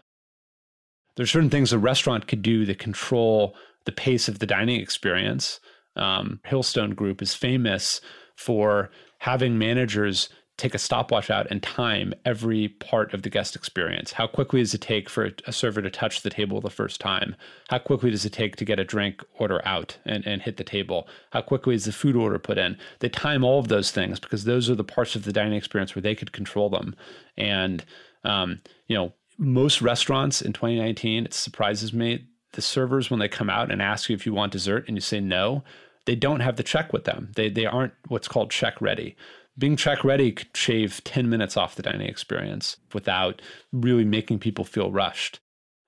There's 1.17 1.31
certain 1.31 1.51
things 1.51 1.73
a 1.73 1.79
restaurant 1.79 2.27
could 2.27 2.43
do 2.43 2.67
that 2.67 2.79
control 2.79 3.55
the 3.85 3.93
pace 3.93 4.29
of 4.29 4.39
the 4.39 4.47
dining 4.47 4.81
experience. 4.81 5.61
Um, 5.97 6.41
Hillstone 6.49 6.95
Group 6.95 7.23
is 7.23 7.35
famous 7.35 8.01
for 8.37 8.91
having 9.19 9.59
managers 9.59 10.29
take 10.59 10.75
a 10.75 10.79
stopwatch 10.79 11.31
out 11.31 11.47
and 11.51 11.63
time 11.63 12.13
every 12.25 12.69
part 12.69 13.13
of 13.15 13.23
the 13.23 13.31
guest 13.31 13.57
experience. 13.57 14.13
How 14.13 14.27
quickly 14.27 14.61
does 14.61 14.75
it 14.75 14.81
take 14.81 15.09
for 15.09 15.31
a 15.47 15.53
server 15.53 15.81
to 15.83 15.91
touch 15.91 16.23
the 16.23 16.31
table 16.31 16.61
the 16.61 16.71
first 16.71 17.01
time? 17.01 17.35
How 17.69 17.79
quickly 17.79 18.11
does 18.11 18.25
it 18.25 18.33
take 18.33 18.57
to 18.57 18.65
get 18.65 18.79
a 18.79 18.85
drink 18.85 19.25
order 19.39 19.61
out 19.65 19.99
and, 20.05 20.25
and 20.27 20.43
hit 20.43 20.59
the 20.59 20.65
table? 20.65 21.09
How 21.31 21.41
quickly 21.41 21.75
is 21.75 21.87
the 21.87 21.93
food 21.93 22.17
order 22.17 22.39
put 22.39 22.59
in? 22.59 22.77
They 23.01 23.09
time 23.09 23.45
all 23.45 23.59
of 23.59 23.69
those 23.69 23.91
things 23.91 24.21
because 24.21 24.45
those 24.45 24.69
are 24.69 24.75
the 24.75 24.85
parts 24.85 25.17
of 25.17 25.25
the 25.25 25.33
dining 25.33 25.55
experience 25.55 25.95
where 25.95 26.03
they 26.03 26.15
could 26.15 26.33
control 26.33 26.69
them. 26.69 26.95
And, 27.37 27.85
um, 28.23 28.61
you 28.87 28.97
know, 28.97 29.15
most 29.39 29.81
restaurants 29.81 30.43
in 30.43 30.53
2019, 30.53 31.25
it 31.25 31.35
surprises 31.35 31.93
me, 31.93 32.27
the 32.53 32.63
servers, 32.63 33.11
when 33.11 33.21
they 33.21 33.29
come 33.29 33.51
out 33.51 33.71
and 33.71 33.83
ask 33.83 34.09
you 34.09 34.15
if 34.15 34.27
you 34.27 34.33
want 34.33 34.53
dessert 34.53 34.87
and 34.89 34.97
you 34.97 35.01
say 35.01 35.21
no, 35.21 35.65
they 36.05 36.15
don't 36.15 36.41
have 36.41 36.57
the 36.57 36.63
check 36.63 36.93
with 36.93 37.05
them. 37.05 37.31
They, 37.37 37.49
they 37.49 37.67
aren't 37.67 37.93
what's 38.09 38.29
called 38.29 38.51
check 38.51 38.81
ready 38.81 39.17
being 39.59 39.77
check 39.77 40.05
ready 40.05 40.33
could 40.33 40.57
shave 40.57 41.03
10 41.05 41.29
minutes 41.29 41.57
off 41.57 41.75
the 41.75 41.83
dining 41.83 42.09
experience 42.09 42.77
without 42.93 43.43
really 43.73 44.05
making 44.05 44.39
people 44.39 44.65
feel 44.65 44.91
rushed. 44.91 45.41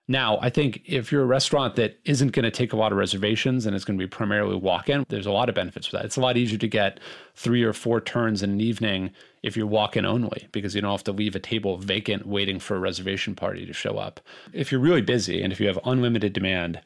Now, 0.06 0.38
I 0.42 0.50
think 0.50 0.82
if 0.84 1.10
you're 1.10 1.22
a 1.22 1.26
restaurant 1.26 1.76
that 1.76 1.98
isn't 2.04 2.32
going 2.32 2.44
to 2.44 2.50
take 2.50 2.74
a 2.74 2.76
lot 2.76 2.92
of 2.92 2.98
reservations 2.98 3.64
and 3.64 3.74
is 3.74 3.86
going 3.86 3.98
to 3.98 4.04
be 4.04 4.08
primarily 4.08 4.56
walk 4.56 4.90
in, 4.90 5.06
there's 5.08 5.24
a 5.24 5.32
lot 5.32 5.48
of 5.48 5.54
benefits 5.54 5.86
for 5.86 5.96
that. 5.96 6.04
It's 6.04 6.16
a 6.16 6.20
lot 6.20 6.36
easier 6.36 6.58
to 6.58 6.68
get 6.68 7.00
three 7.34 7.62
or 7.62 7.72
four 7.72 8.02
turns 8.02 8.42
in 8.42 8.50
an 8.50 8.60
evening 8.60 9.12
if 9.44 9.56
you're 9.56 9.66
walk 9.66 9.96
in 9.96 10.06
only 10.06 10.48
because 10.52 10.74
you 10.74 10.80
don't 10.80 10.90
have 10.90 11.04
to 11.04 11.12
leave 11.12 11.36
a 11.36 11.40
table 11.40 11.76
vacant 11.76 12.26
waiting 12.26 12.58
for 12.58 12.76
a 12.76 12.80
reservation 12.80 13.34
party 13.34 13.66
to 13.66 13.72
show 13.72 13.98
up. 13.98 14.18
If 14.52 14.72
you're 14.72 14.80
really 14.80 15.02
busy 15.02 15.42
and 15.42 15.52
if 15.52 15.60
you 15.60 15.66
have 15.66 15.78
unlimited 15.84 16.32
demand, 16.32 16.80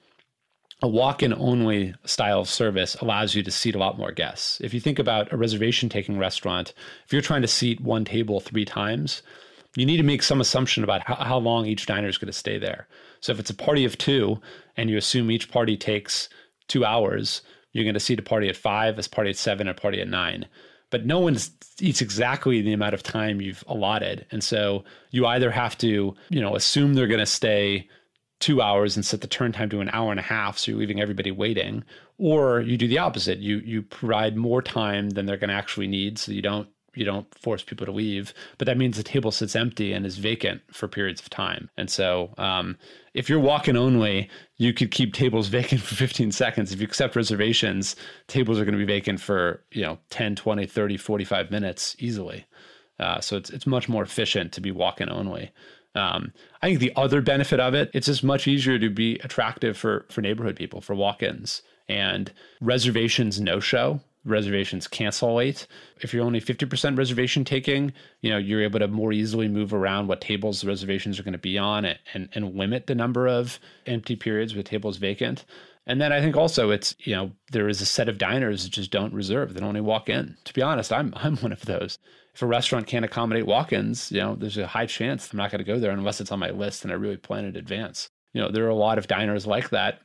a 0.82 0.88
walk-in 0.88 1.32
only 1.32 1.94
style 2.04 2.40
of 2.40 2.48
service 2.48 2.96
allows 2.96 3.34
you 3.34 3.42
to 3.44 3.50
seat 3.50 3.74
a 3.74 3.78
lot 3.78 3.98
more 3.98 4.12
guests. 4.12 4.60
If 4.60 4.74
you 4.74 4.80
think 4.80 4.98
about 4.98 5.32
a 5.32 5.36
reservation 5.36 5.88
taking 5.88 6.18
restaurant, 6.18 6.72
if 7.04 7.12
you're 7.12 7.22
trying 7.22 7.42
to 7.42 7.48
seat 7.48 7.80
one 7.80 8.04
table 8.04 8.40
three 8.40 8.64
times, 8.64 9.22
you 9.76 9.86
need 9.86 9.96
to 9.98 10.02
make 10.02 10.22
some 10.22 10.40
assumption 10.40 10.82
about 10.82 11.02
how, 11.02 11.14
how 11.14 11.38
long 11.38 11.66
each 11.66 11.86
diner 11.86 12.08
is 12.08 12.18
going 12.18 12.26
to 12.26 12.32
stay 12.32 12.58
there. 12.58 12.88
So 13.20 13.32
if 13.32 13.38
it's 13.38 13.50
a 13.50 13.54
party 13.54 13.84
of 13.84 13.98
two 13.98 14.40
and 14.76 14.90
you 14.90 14.96
assume 14.96 15.30
each 15.30 15.50
party 15.50 15.76
takes 15.76 16.28
two 16.66 16.84
hours, 16.84 17.42
you're 17.72 17.84
going 17.84 17.94
to 17.94 18.00
seat 18.00 18.18
a 18.18 18.22
party 18.22 18.48
at 18.48 18.56
five, 18.56 18.98
a 18.98 19.08
party 19.08 19.30
at 19.30 19.36
seven, 19.36 19.68
a 19.68 19.74
party 19.74 20.00
at 20.00 20.08
nine. 20.08 20.46
But 20.90 21.04
no 21.04 21.20
one 21.20 21.36
eats 21.80 22.00
exactly 22.00 22.62
the 22.62 22.72
amount 22.72 22.94
of 22.94 23.02
time 23.02 23.40
you've 23.40 23.64
allotted. 23.66 24.26
And 24.30 24.42
so 24.42 24.84
you 25.10 25.26
either 25.26 25.50
have 25.50 25.76
to, 25.78 26.14
you 26.30 26.40
know, 26.40 26.56
assume 26.56 26.94
they're 26.94 27.06
going 27.06 27.18
to 27.20 27.26
stay 27.26 27.88
two 28.40 28.62
hours 28.62 28.96
and 28.96 29.04
set 29.04 29.20
the 29.20 29.26
turn 29.26 29.52
time 29.52 29.68
to 29.70 29.80
an 29.80 29.90
hour 29.92 30.10
and 30.10 30.20
a 30.20 30.22
half 30.22 30.58
so 30.58 30.70
you're 30.70 30.78
leaving 30.78 31.00
everybody 31.00 31.30
waiting 31.30 31.82
or 32.18 32.60
you 32.60 32.76
do 32.76 32.86
the 32.86 32.98
opposite 32.98 33.38
you 33.38 33.58
you 33.64 33.82
provide 33.82 34.36
more 34.36 34.62
time 34.62 35.10
than 35.10 35.26
they're 35.26 35.36
going 35.36 35.48
to 35.50 35.54
actually 35.54 35.88
need 35.88 36.18
so 36.18 36.30
you 36.30 36.42
don't 36.42 36.68
you 36.98 37.04
don't 37.04 37.32
force 37.38 37.62
people 37.62 37.86
to 37.86 37.92
leave 37.92 38.34
but 38.58 38.66
that 38.66 38.76
means 38.76 38.96
the 38.96 39.02
table 39.02 39.30
sits 39.30 39.54
empty 39.54 39.92
and 39.92 40.04
is 40.04 40.18
vacant 40.18 40.60
for 40.72 40.88
periods 40.88 41.20
of 41.20 41.30
time. 41.30 41.70
And 41.76 41.90
so 41.90 42.34
um, 42.38 42.76
if 43.14 43.28
you're 43.28 43.40
walking 43.40 43.76
only 43.76 44.28
you 44.56 44.72
could 44.72 44.90
keep 44.90 45.14
tables 45.14 45.48
vacant 45.58 45.80
for 45.80 45.94
15 45.94 46.32
seconds. 46.32 46.72
If 46.72 46.80
you 46.80 46.86
accept 46.86 47.16
reservations 47.16 47.96
tables 48.26 48.58
are 48.58 48.64
going 48.64 48.78
to 48.78 48.84
be 48.84 48.92
vacant 48.92 49.20
for 49.20 49.62
you 49.70 49.82
know 49.82 49.98
10 50.10 50.36
20 50.36 50.66
30 50.66 50.96
45 50.96 51.50
minutes 51.50 51.96
easily. 51.98 52.44
Uh, 52.98 53.20
so 53.20 53.36
it's, 53.36 53.50
it's 53.50 53.66
much 53.66 53.88
more 53.88 54.02
efficient 54.02 54.52
to 54.52 54.60
be 54.60 54.72
walk-in 54.72 55.08
only. 55.08 55.52
Um, 55.94 56.32
I 56.62 56.68
think 56.68 56.80
the 56.80 56.92
other 56.96 57.20
benefit 57.20 57.60
of 57.60 57.74
it, 57.74 57.90
it's 57.94 58.06
just 58.06 58.24
much 58.24 58.46
easier 58.46 58.78
to 58.78 58.90
be 58.90 59.18
attractive 59.24 59.76
for 59.76 60.06
for 60.10 60.20
neighborhood 60.20 60.56
people, 60.56 60.80
for 60.80 60.94
walk-ins, 60.94 61.62
and 61.88 62.32
reservations 62.60 63.40
no 63.40 63.60
show. 63.60 64.00
Reservations 64.30 64.86
cancel 64.86 65.34
late. 65.34 65.66
If 66.00 66.12
you're 66.12 66.24
only 66.24 66.40
50% 66.40 66.96
reservation 66.96 67.44
taking, 67.44 67.92
you 68.20 68.30
know, 68.30 68.38
you're 68.38 68.62
able 68.62 68.78
to 68.80 68.88
more 68.88 69.12
easily 69.12 69.48
move 69.48 69.74
around 69.74 70.08
what 70.08 70.20
tables 70.20 70.60
the 70.60 70.68
reservations 70.68 71.18
are 71.18 71.22
going 71.22 71.32
to 71.32 71.38
be 71.38 71.58
on 71.58 71.84
and, 71.84 71.98
and, 72.14 72.28
and 72.32 72.54
limit 72.56 72.86
the 72.86 72.94
number 72.94 73.26
of 73.26 73.58
empty 73.86 74.16
periods 74.16 74.54
with 74.54 74.66
tables 74.66 74.96
vacant. 74.96 75.44
And 75.86 76.00
then 76.00 76.12
I 76.12 76.20
think 76.20 76.36
also 76.36 76.70
it's, 76.70 76.94
you 77.00 77.14
know, 77.14 77.32
there 77.50 77.68
is 77.68 77.80
a 77.80 77.86
set 77.86 78.08
of 78.08 78.18
diners 78.18 78.64
that 78.64 78.70
just 78.70 78.90
don't 78.90 79.14
reserve, 79.14 79.54
that 79.54 79.62
only 79.62 79.80
walk 79.80 80.08
in. 80.08 80.36
To 80.44 80.52
be 80.52 80.62
honest, 80.62 80.92
I'm 80.92 81.14
I'm 81.16 81.36
one 81.38 81.52
of 81.52 81.64
those 81.64 81.98
if 82.38 82.42
a 82.42 82.46
restaurant 82.46 82.86
can't 82.86 83.04
accommodate 83.04 83.46
walk-ins, 83.46 84.12
you 84.12 84.20
know, 84.20 84.36
there's 84.36 84.58
a 84.58 84.68
high 84.68 84.86
chance 84.86 85.32
I'm 85.32 85.38
not 85.38 85.50
going 85.50 85.58
to 85.58 85.64
go 85.64 85.80
there 85.80 85.90
unless 85.90 86.20
it's 86.20 86.30
on 86.30 86.38
my 86.38 86.50
list 86.50 86.84
and 86.84 86.92
I 86.92 86.94
really 86.94 87.16
plan 87.16 87.44
in 87.44 87.56
advance. 87.56 88.10
You 88.32 88.40
know, 88.40 88.48
there 88.48 88.64
are 88.64 88.68
a 88.68 88.76
lot 88.76 88.96
of 88.96 89.08
diners 89.08 89.44
like 89.44 89.70
that. 89.70 89.98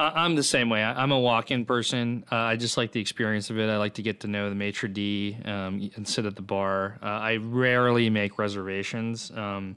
I'm 0.00 0.34
the 0.34 0.42
same 0.42 0.70
way. 0.70 0.82
I'm 0.82 1.12
a 1.12 1.18
walk-in 1.18 1.64
person. 1.64 2.24
Uh, 2.30 2.36
I 2.36 2.56
just 2.56 2.76
like 2.76 2.92
the 2.92 3.00
experience 3.00 3.50
of 3.50 3.58
it. 3.58 3.68
I 3.68 3.76
like 3.76 3.94
to 3.94 4.02
get 4.02 4.20
to 4.20 4.28
know 4.28 4.48
the 4.48 4.54
maitre 4.54 4.88
d 4.88 5.36
um, 5.44 5.90
and 5.96 6.06
sit 6.06 6.26
at 6.26 6.36
the 6.36 6.42
bar. 6.42 6.98
Uh, 7.02 7.06
I 7.06 7.36
rarely 7.36 8.10
make 8.10 8.38
reservations. 8.38 9.30
Um, 9.34 9.76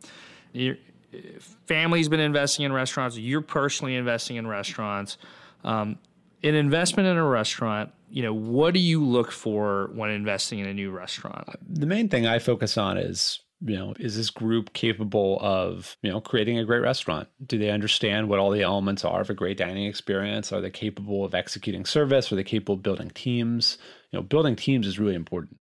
family's 1.65 2.09
been 2.09 2.19
investing 2.19 2.65
in 2.65 2.73
restaurants. 2.73 3.17
You're 3.17 3.41
personally 3.41 3.95
investing 3.95 4.37
in 4.37 4.47
restaurants. 4.47 5.17
Um, 5.63 5.97
an 6.43 6.55
investment 6.55 7.07
in 7.07 7.17
a 7.17 7.25
restaurant 7.25 7.91
you 8.13 8.21
know, 8.21 8.33
what 8.33 8.75
do 8.75 8.79
you 8.79 9.03
look 9.03 9.31
for 9.31 9.89
when 9.95 10.11
investing 10.11 10.59
in 10.59 10.67
a 10.67 10.73
new 10.73 10.91
restaurant? 10.91 11.49
The 11.67 11.87
main 11.87 12.09
thing 12.09 12.27
I 12.27 12.37
focus 12.37 12.77
on 12.77 12.99
is 12.99 13.39
you 13.61 13.77
know, 13.77 13.93
is 13.99 14.17
this 14.17 14.29
group 14.29 14.73
capable 14.73 15.39
of, 15.41 15.95
you 16.01 16.11
know, 16.11 16.19
creating 16.19 16.57
a 16.57 16.65
great 16.65 16.81
restaurant? 16.81 17.29
Do 17.45 17.57
they 17.57 17.69
understand 17.69 18.27
what 18.27 18.39
all 18.39 18.51
the 18.51 18.61
elements 18.61 19.05
are 19.05 19.21
of 19.21 19.29
a 19.29 19.33
great 19.33 19.57
dining 19.57 19.85
experience? 19.85 20.51
Are 20.51 20.61
they 20.61 20.69
capable 20.69 21.23
of 21.23 21.33
executing 21.33 21.85
service? 21.85 22.31
Are 22.31 22.35
they 22.35 22.43
capable 22.43 22.75
of 22.75 22.83
building 22.83 23.09
teams? 23.11 23.77
You 24.11 24.19
know, 24.19 24.23
building 24.23 24.55
teams 24.55 24.85
is 24.85 24.99
really 24.99 25.15
important. 25.15 25.57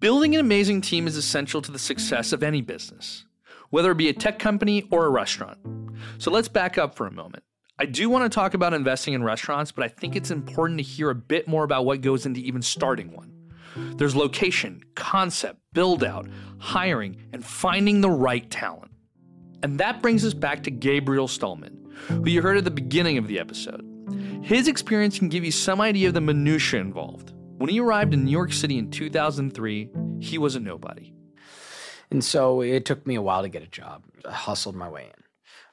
Building 0.00 0.34
an 0.34 0.40
amazing 0.40 0.80
team 0.80 1.06
is 1.06 1.16
essential 1.16 1.60
to 1.62 1.70
the 1.70 1.78
success 1.78 2.32
of 2.32 2.42
any 2.42 2.62
business, 2.62 3.26
whether 3.68 3.90
it 3.92 3.98
be 3.98 4.08
a 4.08 4.14
tech 4.14 4.38
company 4.38 4.86
or 4.90 5.04
a 5.04 5.10
restaurant. 5.10 5.58
So 6.18 6.30
let's 6.30 6.48
back 6.48 6.78
up 6.78 6.94
for 6.94 7.06
a 7.06 7.12
moment. 7.12 7.44
I 7.80 7.86
do 7.86 8.10
want 8.10 8.30
to 8.30 8.34
talk 8.34 8.52
about 8.52 8.74
investing 8.74 9.14
in 9.14 9.24
restaurants, 9.24 9.72
but 9.72 9.82
I 9.86 9.88
think 9.88 10.14
it's 10.14 10.30
important 10.30 10.78
to 10.80 10.84
hear 10.84 11.08
a 11.08 11.14
bit 11.14 11.48
more 11.48 11.64
about 11.64 11.86
what 11.86 12.02
goes 12.02 12.26
into 12.26 12.38
even 12.40 12.60
starting 12.60 13.10
one. 13.10 13.32
There's 13.96 14.14
location, 14.14 14.84
concept, 14.94 15.60
build 15.72 16.04
out, 16.04 16.28
hiring, 16.58 17.16
and 17.32 17.42
finding 17.42 18.02
the 18.02 18.10
right 18.10 18.48
talent. 18.50 18.92
And 19.62 19.80
that 19.80 20.02
brings 20.02 20.26
us 20.26 20.34
back 20.34 20.62
to 20.64 20.70
Gabriel 20.70 21.26
Stulman, 21.26 21.90
who 22.08 22.28
you 22.28 22.42
heard 22.42 22.58
at 22.58 22.64
the 22.64 22.70
beginning 22.70 23.16
of 23.16 23.28
the 23.28 23.38
episode. 23.38 23.82
His 24.42 24.68
experience 24.68 25.18
can 25.18 25.30
give 25.30 25.46
you 25.46 25.50
some 25.50 25.80
idea 25.80 26.08
of 26.08 26.14
the 26.14 26.20
minutiae 26.20 26.82
involved. 26.82 27.32
When 27.56 27.70
he 27.70 27.80
arrived 27.80 28.12
in 28.12 28.26
New 28.26 28.30
York 28.30 28.52
City 28.52 28.76
in 28.76 28.90
2003, 28.90 29.88
he 30.20 30.36
was 30.36 30.54
a 30.54 30.60
nobody. 30.60 31.14
And 32.10 32.22
so 32.22 32.60
it 32.60 32.84
took 32.84 33.06
me 33.06 33.14
a 33.14 33.22
while 33.22 33.40
to 33.40 33.48
get 33.48 33.62
a 33.62 33.66
job. 33.66 34.04
I 34.28 34.32
hustled 34.32 34.76
my 34.76 34.90
way 34.90 35.04
in. 35.04 35.24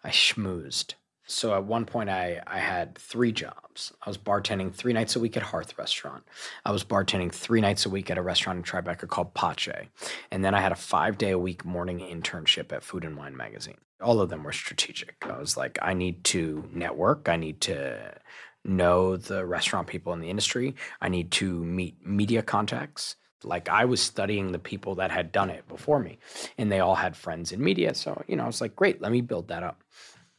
I 0.05 0.11
schmoozed. 0.11 0.93
So 1.27 1.53
at 1.53 1.65
one 1.65 1.86
point, 1.86 2.10
I, 2.10 2.41
I 2.48 2.60
had 2.60 2.98
three 2.98 3.34
jobs. 3.34 3.91
I 4.01 4.10
was 4.10 4.17
bartending 4.17 4.74
three 4.74 4.93
nights 4.93 5.15
a 5.17 5.19
week 5.19 5.36
at 5.36 5.43
Hearth 5.43 5.77
Restaurant. 5.77 6.24
I 6.65 6.72
was 6.72 6.86
bartending 6.86 7.31
three 7.31 7.60
nights 7.60 7.86
a 7.86 7.89
week 7.89 8.10
at 8.10 8.17
a 8.17 8.22
restaurant 8.22 8.57
in 8.57 8.63
Tribeca 8.63 9.07
called 9.10 9.34
Pace. 9.34 9.88
And 10.31 10.43
then 10.43 10.55
I 10.55 10.62
had 10.62 10.72
a 10.72 10.75
five 10.75 11.17
day 11.17 11.31
a 11.31 11.38
week 11.38 11.65
morning 11.65 12.00
internship 12.00 12.72
at 12.72 12.84
Food 12.84 13.03
and 13.03 13.17
Wine 13.17 13.36
Magazine. 13.36 13.77
All 14.01 14.22
of 14.22 14.29
them 14.29 14.43
were 14.43 14.53
strategic. 14.53 15.15
I 15.27 15.38
was 15.38 15.57
like, 15.57 15.77
I 15.81 15.93
need 15.93 16.24
to 16.25 16.69
network. 16.72 17.27
I 17.27 17.36
need 17.36 17.60
to 17.62 18.15
know 18.63 19.17
the 19.17 19.46
restaurant 19.46 19.88
people 19.88 20.13
in 20.13 20.22
the 20.22 20.29
industry. 20.29 20.75
I 21.01 21.10
need 21.10 21.31
to 21.31 21.63
meet 21.63 22.05
media 22.05 22.41
contacts. 22.41 23.17
Like 23.43 23.69
I 23.69 23.86
was 23.86 24.01
studying 24.01 24.51
the 24.51 24.60
people 24.60 24.96
that 24.96 25.12
had 25.12 25.31
done 25.31 25.50
it 25.50 25.67
before 25.67 26.00
me, 26.00 26.19
and 26.57 26.72
they 26.72 26.79
all 26.79 26.96
had 26.96 27.15
friends 27.15 27.51
in 27.51 27.63
media. 27.63 27.93
So, 27.93 28.24
you 28.27 28.36
know, 28.36 28.43
I 28.43 28.48
was 28.48 28.62
like, 28.62 28.75
great, 28.75 29.01
let 29.01 29.12
me 29.12 29.22
build 29.22 29.50
that 29.50 29.63
up. 29.63 29.84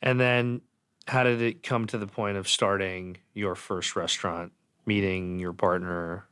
And 0.02 0.20
then 0.20 0.62
how 1.08 1.24
did 1.24 1.42
it 1.42 1.62
come 1.62 1.86
to 1.88 1.98
the 1.98 2.06
point 2.06 2.36
of 2.36 2.48
starting 2.48 3.18
your 3.34 3.54
first 3.54 3.96
restaurant, 3.96 4.52
meeting 4.86 5.38
your 5.38 5.52
partner? 5.52 6.26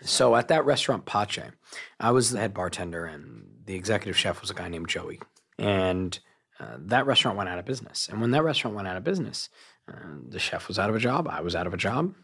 So 0.00 0.36
at 0.36 0.48
that 0.48 0.64
restaurant, 0.64 1.04
Pace, 1.04 1.50
I 1.98 2.10
was 2.12 2.30
the 2.30 2.38
head 2.38 2.54
bartender, 2.54 3.04
and 3.04 3.46
the 3.66 3.74
executive 3.74 4.16
chef 4.16 4.40
was 4.40 4.50
a 4.50 4.54
guy 4.54 4.68
named 4.68 4.88
Joey. 4.88 5.20
And 5.58 6.18
Uh, 6.60 6.76
that 6.76 7.06
restaurant 7.06 7.36
went 7.36 7.48
out 7.48 7.60
of 7.60 7.64
business. 7.64 8.08
And 8.08 8.20
when 8.20 8.32
that 8.32 8.42
restaurant 8.42 8.74
went 8.74 8.88
out 8.88 8.96
of 8.96 9.04
business, 9.04 9.48
uh, 9.86 10.16
the 10.28 10.40
chef 10.40 10.66
was 10.66 10.76
out 10.76 10.90
of 10.90 10.96
a 10.96 10.98
job. 10.98 11.28
I 11.28 11.40
was 11.40 11.54
out 11.54 11.68
of 11.68 11.74
a 11.74 11.76
job. 11.76 12.14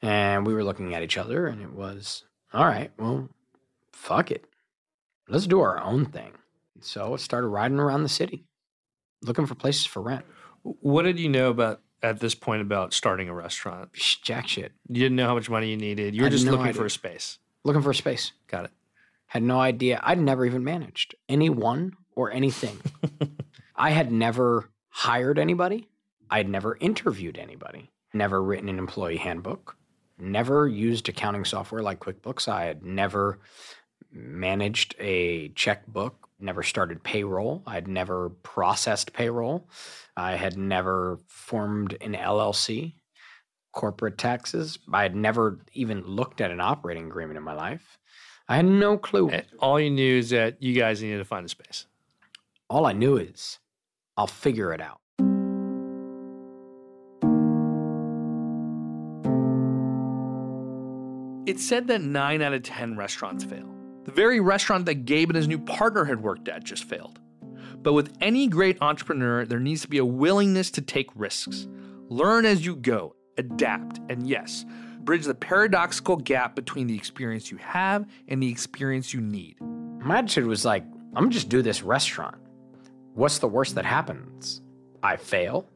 And 0.00 0.44
we 0.44 0.52
were 0.52 0.64
looking 0.64 0.94
at 0.96 1.02
each 1.04 1.16
other, 1.16 1.46
and 1.46 1.62
it 1.62 1.72
was, 1.72 2.24
all 2.52 2.64
right, 2.64 2.90
well, 2.98 3.28
fuck 3.92 4.32
it. 4.32 4.46
Let's 5.28 5.46
do 5.46 5.60
our 5.60 5.80
own 5.80 6.06
thing. 6.06 6.32
So 6.80 7.14
I 7.14 7.16
started 7.18 7.46
riding 7.46 7.78
around 7.78 8.02
the 8.02 8.08
city 8.08 8.46
looking 9.22 9.46
for 9.46 9.54
places 9.54 9.86
for 9.86 10.02
rent. 10.02 10.24
What 10.62 11.02
did 11.02 11.18
you 11.18 11.28
know 11.28 11.50
about 11.50 11.80
at 12.02 12.20
this 12.20 12.34
point 12.34 12.62
about 12.62 12.92
starting 12.92 13.28
a 13.28 13.34
restaurant? 13.34 13.90
Jack 14.22 14.48
shit. 14.48 14.72
You 14.88 15.02
didn't 15.02 15.16
know 15.16 15.26
how 15.26 15.34
much 15.34 15.50
money 15.50 15.70
you 15.70 15.76
needed. 15.76 16.14
You 16.14 16.22
were 16.22 16.26
had 16.26 16.32
just 16.32 16.44
no 16.44 16.52
looking 16.52 16.68
idea. 16.68 16.80
for 16.80 16.86
a 16.86 16.90
space. 16.90 17.38
Looking 17.64 17.82
for 17.82 17.90
a 17.90 17.94
space. 17.94 18.32
Got 18.48 18.66
it. 18.66 18.70
Had 19.26 19.42
no 19.42 19.60
idea. 19.60 20.00
I'd 20.02 20.20
never 20.20 20.44
even 20.44 20.62
managed 20.64 21.14
anyone 21.28 21.94
or 22.14 22.30
anything. 22.30 22.78
I 23.76 23.90
had 23.90 24.12
never 24.12 24.68
hired 24.88 25.38
anybody. 25.38 25.88
I 26.30 26.38
had 26.38 26.48
never 26.48 26.76
interviewed 26.80 27.38
anybody. 27.38 27.90
Never 28.12 28.42
written 28.42 28.68
an 28.68 28.78
employee 28.78 29.16
handbook. 29.16 29.76
Never 30.18 30.68
used 30.68 31.08
accounting 31.08 31.44
software 31.44 31.82
like 31.82 32.00
QuickBooks. 32.00 32.46
I 32.46 32.64
had 32.64 32.82
never 32.82 33.38
managed 34.12 34.94
a 34.98 35.48
checkbook. 35.50 36.28
Never 36.42 36.64
started 36.64 37.04
payroll. 37.04 37.62
I 37.68 37.74
had 37.74 37.86
never 37.86 38.30
processed 38.30 39.12
payroll. 39.12 39.68
I 40.16 40.34
had 40.34 40.58
never 40.58 41.20
formed 41.28 41.96
an 42.00 42.14
LLC, 42.14 42.94
corporate 43.72 44.18
taxes. 44.18 44.80
I 44.92 45.02
had 45.02 45.14
never 45.14 45.60
even 45.72 46.04
looked 46.04 46.40
at 46.40 46.50
an 46.50 46.60
operating 46.60 47.06
agreement 47.06 47.38
in 47.38 47.44
my 47.44 47.54
life. 47.54 47.96
I 48.48 48.56
had 48.56 48.64
no 48.64 48.98
clue. 48.98 49.30
All 49.60 49.78
you 49.78 49.88
knew 49.88 50.18
is 50.18 50.30
that 50.30 50.60
you 50.60 50.74
guys 50.74 51.00
needed 51.00 51.18
to 51.18 51.24
find 51.24 51.46
a 51.46 51.48
space. 51.48 51.86
All 52.68 52.86
I 52.86 52.92
knew 52.92 53.16
is 53.16 53.60
I'll 54.16 54.26
figure 54.26 54.72
it 54.72 54.80
out. 54.80 54.98
It's 61.46 61.64
said 61.64 61.86
that 61.86 62.00
9 62.00 62.42
out 62.42 62.52
of 62.52 62.62
10 62.64 62.96
restaurants 62.96 63.44
fail. 63.44 63.81
The 64.04 64.12
very 64.12 64.40
restaurant 64.40 64.86
that 64.86 65.04
Gabe 65.04 65.30
and 65.30 65.36
his 65.36 65.48
new 65.48 65.58
partner 65.58 66.04
had 66.04 66.22
worked 66.22 66.48
at 66.48 66.64
just 66.64 66.84
failed. 66.84 67.20
But 67.82 67.92
with 67.92 68.16
any 68.20 68.46
great 68.46 68.78
entrepreneur, 68.80 69.44
there 69.44 69.60
needs 69.60 69.82
to 69.82 69.88
be 69.88 69.98
a 69.98 70.04
willingness 70.04 70.70
to 70.72 70.80
take 70.80 71.10
risks. 71.14 71.66
Learn 72.08 72.44
as 72.44 72.64
you 72.64 72.76
go, 72.76 73.14
adapt, 73.38 74.00
and 74.08 74.26
yes, 74.26 74.64
bridge 75.00 75.24
the 75.24 75.34
paradoxical 75.34 76.16
gap 76.16 76.54
between 76.54 76.86
the 76.86 76.96
experience 76.96 77.50
you 77.50 77.56
have 77.58 78.06
and 78.28 78.42
the 78.42 78.50
experience 78.50 79.12
you 79.12 79.20
need. 79.20 79.60
My 79.60 80.18
attitude 80.18 80.46
was 80.46 80.64
like, 80.64 80.84
I'm 81.14 81.24
gonna 81.24 81.30
just 81.30 81.48
do 81.48 81.62
this 81.62 81.82
restaurant. 81.82 82.36
What's 83.14 83.38
the 83.38 83.48
worst 83.48 83.74
that 83.74 83.84
happens? 83.84 84.62
I 85.02 85.16
fail. 85.16 85.68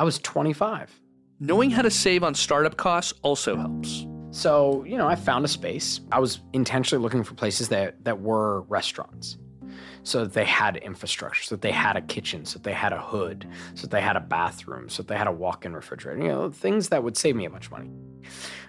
I 0.00 0.04
was 0.04 0.18
25. 0.20 1.00
Knowing 1.40 1.70
how 1.70 1.82
to 1.82 1.90
save 1.90 2.24
on 2.24 2.34
startup 2.34 2.76
costs 2.76 3.12
also 3.22 3.56
helps. 3.56 4.06
So, 4.30 4.84
you 4.84 4.98
know, 4.98 5.08
I 5.08 5.14
found 5.14 5.44
a 5.44 5.48
space. 5.48 6.00
I 6.12 6.20
was 6.20 6.40
intentionally 6.52 7.02
looking 7.02 7.24
for 7.24 7.34
places 7.34 7.70
that, 7.70 8.04
that 8.04 8.20
were 8.20 8.62
restaurants. 8.62 9.38
So 10.04 10.24
that 10.24 10.32
they 10.32 10.44
had 10.44 10.78
infrastructure, 10.78 11.42
so 11.42 11.56
that 11.56 11.60
they 11.60 11.72
had 11.72 11.96
a 11.96 12.00
kitchen, 12.00 12.46
so 12.46 12.54
that 12.54 12.62
they 12.62 12.72
had 12.72 12.94
a 12.94 13.00
hood, 13.00 13.46
so 13.74 13.82
that 13.82 13.90
they 13.90 14.00
had 14.00 14.16
a 14.16 14.20
bathroom, 14.20 14.88
so 14.88 15.02
that 15.02 15.08
they 15.08 15.16
had 15.16 15.26
a 15.26 15.32
walk 15.32 15.66
in 15.66 15.74
refrigerator, 15.74 16.22
you 16.22 16.28
know, 16.28 16.50
things 16.50 16.88
that 16.88 17.02
would 17.02 17.16
save 17.16 17.36
me 17.36 17.44
a 17.44 17.50
bunch 17.50 17.66
of 17.66 17.72
money. 17.72 17.90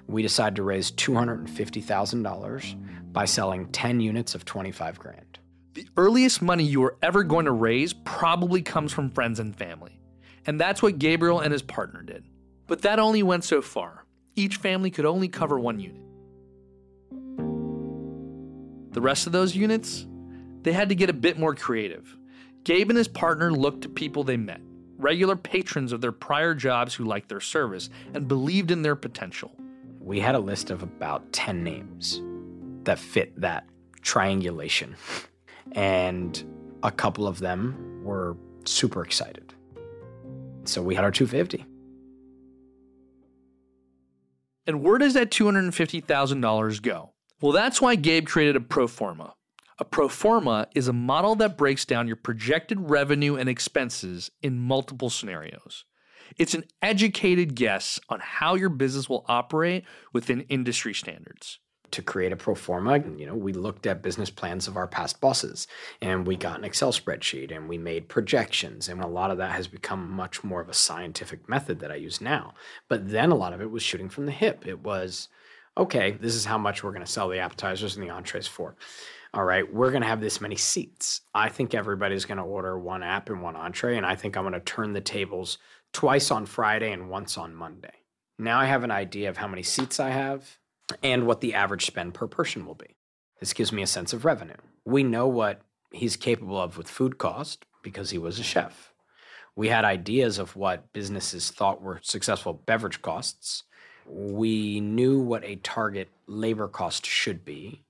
We 0.07 0.21
decided 0.21 0.57
to 0.57 0.63
raise 0.63 0.91
$250,000 0.91 3.13
by 3.13 3.25
selling 3.25 3.67
10 3.67 4.01
units 4.01 4.35
of 4.35 4.43
25 4.43 4.99
grand. 4.99 5.39
The 5.75 5.87
earliest 5.95 6.41
money 6.41 6.65
you 6.65 6.83
are 6.83 6.97
ever 7.01 7.23
going 7.23 7.45
to 7.45 7.51
raise 7.51 7.93
probably 7.93 8.61
comes 8.61 8.91
from 8.91 9.09
friends 9.09 9.39
and 9.39 9.55
family. 9.55 10.01
And 10.45 10.59
that's 10.59 10.81
what 10.81 10.99
Gabriel 10.99 11.39
and 11.39 11.53
his 11.53 11.61
partner 11.61 12.01
did. 12.01 12.25
But 12.67 12.81
that 12.81 12.99
only 12.99 13.23
went 13.23 13.45
so 13.45 13.61
far. 13.61 14.05
Each 14.35 14.57
family 14.57 14.91
could 14.91 15.05
only 15.05 15.27
cover 15.27 15.59
one 15.59 15.79
unit. 15.79 16.01
The 18.91 19.01
rest 19.01 19.27
of 19.27 19.33
those 19.33 19.55
units, 19.55 20.07
they 20.63 20.73
had 20.73 20.89
to 20.89 20.95
get 20.95 21.09
a 21.09 21.13
bit 21.13 21.37
more 21.37 21.53
creative. 21.55 22.17
Gabe 22.63 22.89
and 22.89 22.97
his 22.97 23.07
partner 23.07 23.51
looked 23.51 23.83
to 23.83 23.89
people 23.89 24.23
they 24.23 24.37
met, 24.37 24.61
regular 24.97 25.35
patrons 25.35 25.91
of 25.91 26.01
their 26.01 26.11
prior 26.11 26.53
jobs 26.53 26.93
who 26.93 27.05
liked 27.05 27.29
their 27.29 27.39
service 27.39 27.89
and 28.13 28.27
believed 28.27 28.71
in 28.71 28.81
their 28.81 28.95
potential. 28.95 29.55
We 29.99 30.19
had 30.19 30.35
a 30.35 30.39
list 30.39 30.69
of 30.69 30.83
about 30.83 31.31
10 31.31 31.63
names 31.63 32.21
that 32.83 32.99
fit 32.99 33.39
that 33.39 33.65
triangulation. 34.01 34.95
And 35.73 36.43
a 36.81 36.89
couple 36.89 37.27
of 37.27 37.37
them 37.37 38.01
were 38.03 38.35
super 38.65 39.03
excited. 39.03 39.53
So 40.63 40.81
we 40.81 40.95
had 40.95 41.03
our 41.03 41.11
250. 41.11 41.63
And 44.67 44.83
where 44.83 44.97
does 44.97 45.13
that 45.13 45.31
$250,000 45.31 46.81
go? 46.81 47.13
Well, 47.41 47.51
that's 47.51 47.81
why 47.81 47.95
Gabe 47.95 48.27
created 48.27 48.55
a 48.55 48.61
pro 48.61 48.87
forma. 48.87 49.35
A 49.79 49.85
pro 49.85 50.09
forma 50.09 50.67
is 50.75 50.89
a 50.89 50.93
model 50.93 51.35
that 51.35 51.57
breaks 51.57 51.85
down 51.85 52.07
your 52.07 52.17
projected 52.17 52.89
revenue 52.89 53.35
and 53.37 53.47
expenses 53.47 54.29
in 54.41 54.59
multiple 54.59 55.09
scenarios. 55.09 55.85
It's 56.37 56.53
an 56.53 56.65
educated 56.81 57.55
guess 57.55 57.99
on 58.09 58.19
how 58.19 58.55
your 58.55 58.69
business 58.69 59.07
will 59.07 59.25
operate 59.27 59.85
within 60.11 60.41
industry 60.41 60.93
standards. 60.93 61.59
To 61.91 62.01
create 62.01 62.31
a 62.31 62.35
pro 62.35 62.55
forma, 62.55 62.99
you 63.17 63.25
know, 63.25 63.35
we 63.35 63.53
looked 63.53 63.87
at 63.87 64.01
business 64.01 64.29
plans 64.29 64.67
of 64.67 64.77
our 64.77 64.87
past 64.87 65.19
bosses 65.19 65.67
and 66.01 66.27
we 66.27 66.35
got 66.35 66.57
an 66.57 66.65
Excel 66.65 66.91
spreadsheet 66.91 67.55
and 67.55 67.67
we 67.67 67.77
made 67.77 68.09
projections. 68.09 68.87
And 68.89 69.01
a 69.01 69.07
lot 69.07 69.31
of 69.31 69.37
that 69.37 69.51
has 69.51 69.67
become 69.67 70.09
much 70.09 70.43
more 70.43 70.61
of 70.61 70.69
a 70.69 70.73
scientific 70.73 71.47
method 71.49 71.79
that 71.79 71.91
I 71.91 71.95
use 71.95 72.21
now. 72.21 72.53
But 72.87 73.09
then 73.09 73.31
a 73.31 73.35
lot 73.35 73.53
of 73.53 73.61
it 73.61 73.71
was 73.71 73.83
shooting 73.83 74.09
from 74.09 74.25
the 74.25 74.31
hip. 74.31 74.67
It 74.67 74.83
was, 74.83 75.29
okay, 75.77 76.11
this 76.11 76.35
is 76.35 76.45
how 76.45 76.57
much 76.57 76.83
we're 76.83 76.91
going 76.91 77.05
to 77.05 77.11
sell 77.11 77.29
the 77.29 77.39
appetizers 77.39 77.95
and 77.95 78.05
the 78.05 78.11
entrees 78.11 78.47
for. 78.47 78.75
All 79.33 79.43
right, 79.43 79.71
we're 79.71 79.91
going 79.91 80.01
to 80.01 80.07
have 80.07 80.21
this 80.21 80.41
many 80.41 80.55
seats. 80.55 81.21
I 81.35 81.49
think 81.49 81.75
everybody's 81.75 82.25
going 82.25 82.39
to 82.39 82.43
order 82.43 82.79
one 82.79 83.03
app 83.03 83.29
and 83.29 83.41
one 83.41 83.55
entree. 83.55 83.97
And 83.97 84.05
I 84.05 84.15
think 84.15 84.35
I'm 84.35 84.43
going 84.43 84.53
to 84.53 84.59
turn 84.59 84.93
the 84.93 85.01
tables 85.01 85.59
twice 85.93 86.31
on 86.31 86.45
Friday 86.45 86.91
and 86.91 87.09
once 87.09 87.37
on 87.37 87.53
Monday. 87.55 87.93
Now 88.39 88.59
I 88.59 88.65
have 88.65 88.83
an 88.83 88.91
idea 88.91 89.29
of 89.29 89.37
how 89.37 89.47
many 89.47 89.63
seats 89.63 89.99
I 89.99 90.09
have 90.09 90.57
and 91.03 91.25
what 91.25 91.41
the 91.41 91.53
average 91.53 91.85
spend 91.85 92.13
per 92.13 92.27
person 92.27 92.65
will 92.65 92.75
be. 92.75 92.95
This 93.39 93.53
gives 93.53 93.71
me 93.71 93.81
a 93.81 93.87
sense 93.87 94.13
of 94.13 94.25
revenue. 94.25 94.55
We 94.85 95.03
know 95.03 95.27
what 95.27 95.61
he's 95.91 96.15
capable 96.15 96.59
of 96.59 96.77
with 96.77 96.89
food 96.89 97.17
cost 97.17 97.65
because 97.81 98.09
he 98.09 98.17
was 98.17 98.39
a 98.39 98.43
chef. 98.43 98.93
We 99.55 99.69
had 99.69 99.85
ideas 99.85 100.39
of 100.39 100.55
what 100.55 100.91
businesses 100.93 101.49
thought 101.51 101.81
were 101.81 101.99
successful 102.03 102.53
beverage 102.53 103.01
costs. 103.01 103.63
We 104.05 104.79
knew 104.79 105.19
what 105.19 105.43
a 105.43 105.57
target 105.57 106.09
labor 106.27 106.67
cost 106.67 107.05
should 107.05 107.43
be. 107.43 107.83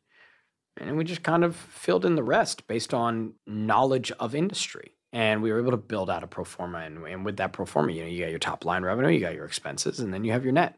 And 0.77 0.97
we 0.97 1.03
just 1.03 1.23
kind 1.23 1.43
of 1.43 1.55
filled 1.55 2.05
in 2.05 2.15
the 2.15 2.23
rest 2.23 2.67
based 2.67 2.93
on 2.93 3.33
knowledge 3.45 4.11
of 4.13 4.33
industry. 4.33 4.95
And 5.11 5.41
we 5.41 5.51
were 5.51 5.59
able 5.59 5.71
to 5.71 5.77
build 5.77 6.09
out 6.09 6.23
a 6.23 6.27
pro 6.27 6.43
forma. 6.43 6.79
And, 6.79 7.05
and 7.05 7.25
with 7.25 7.37
that 7.37 7.53
pro 7.53 7.65
forma, 7.65 7.91
you 7.91 8.03
know, 8.03 8.09
you 8.09 8.21
got 8.23 8.29
your 8.29 8.39
top 8.39 8.63
line 8.63 8.83
revenue, 8.83 9.09
you 9.09 9.19
got 9.19 9.33
your 9.33 9.45
expenses, 9.45 9.99
and 9.99 10.13
then 10.13 10.23
you 10.23 10.31
have 10.31 10.43
your 10.43 10.53
net. 10.53 10.77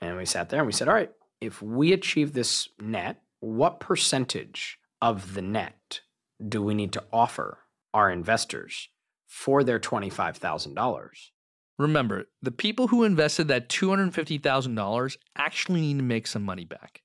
And 0.00 0.16
we 0.16 0.24
sat 0.24 0.48
there 0.48 0.60
and 0.60 0.66
we 0.66 0.72
said, 0.72 0.88
all 0.88 0.94
right, 0.94 1.10
if 1.40 1.60
we 1.62 1.92
achieve 1.92 2.32
this 2.32 2.68
net, 2.80 3.22
what 3.40 3.80
percentage 3.80 4.78
of 5.00 5.34
the 5.34 5.42
net 5.42 6.00
do 6.46 6.62
we 6.62 6.74
need 6.74 6.92
to 6.92 7.04
offer 7.12 7.58
our 7.92 8.10
investors 8.10 8.88
for 9.26 9.64
their 9.64 9.78
$25,000? 9.78 11.10
Remember, 11.78 12.26
the 12.42 12.50
people 12.50 12.88
who 12.88 13.04
invested 13.04 13.48
that 13.48 13.70
$250,000 13.70 15.16
actually 15.36 15.80
need 15.80 15.96
to 15.96 16.02
make 16.02 16.26
some 16.26 16.42
money 16.42 16.64
back. 16.64 17.02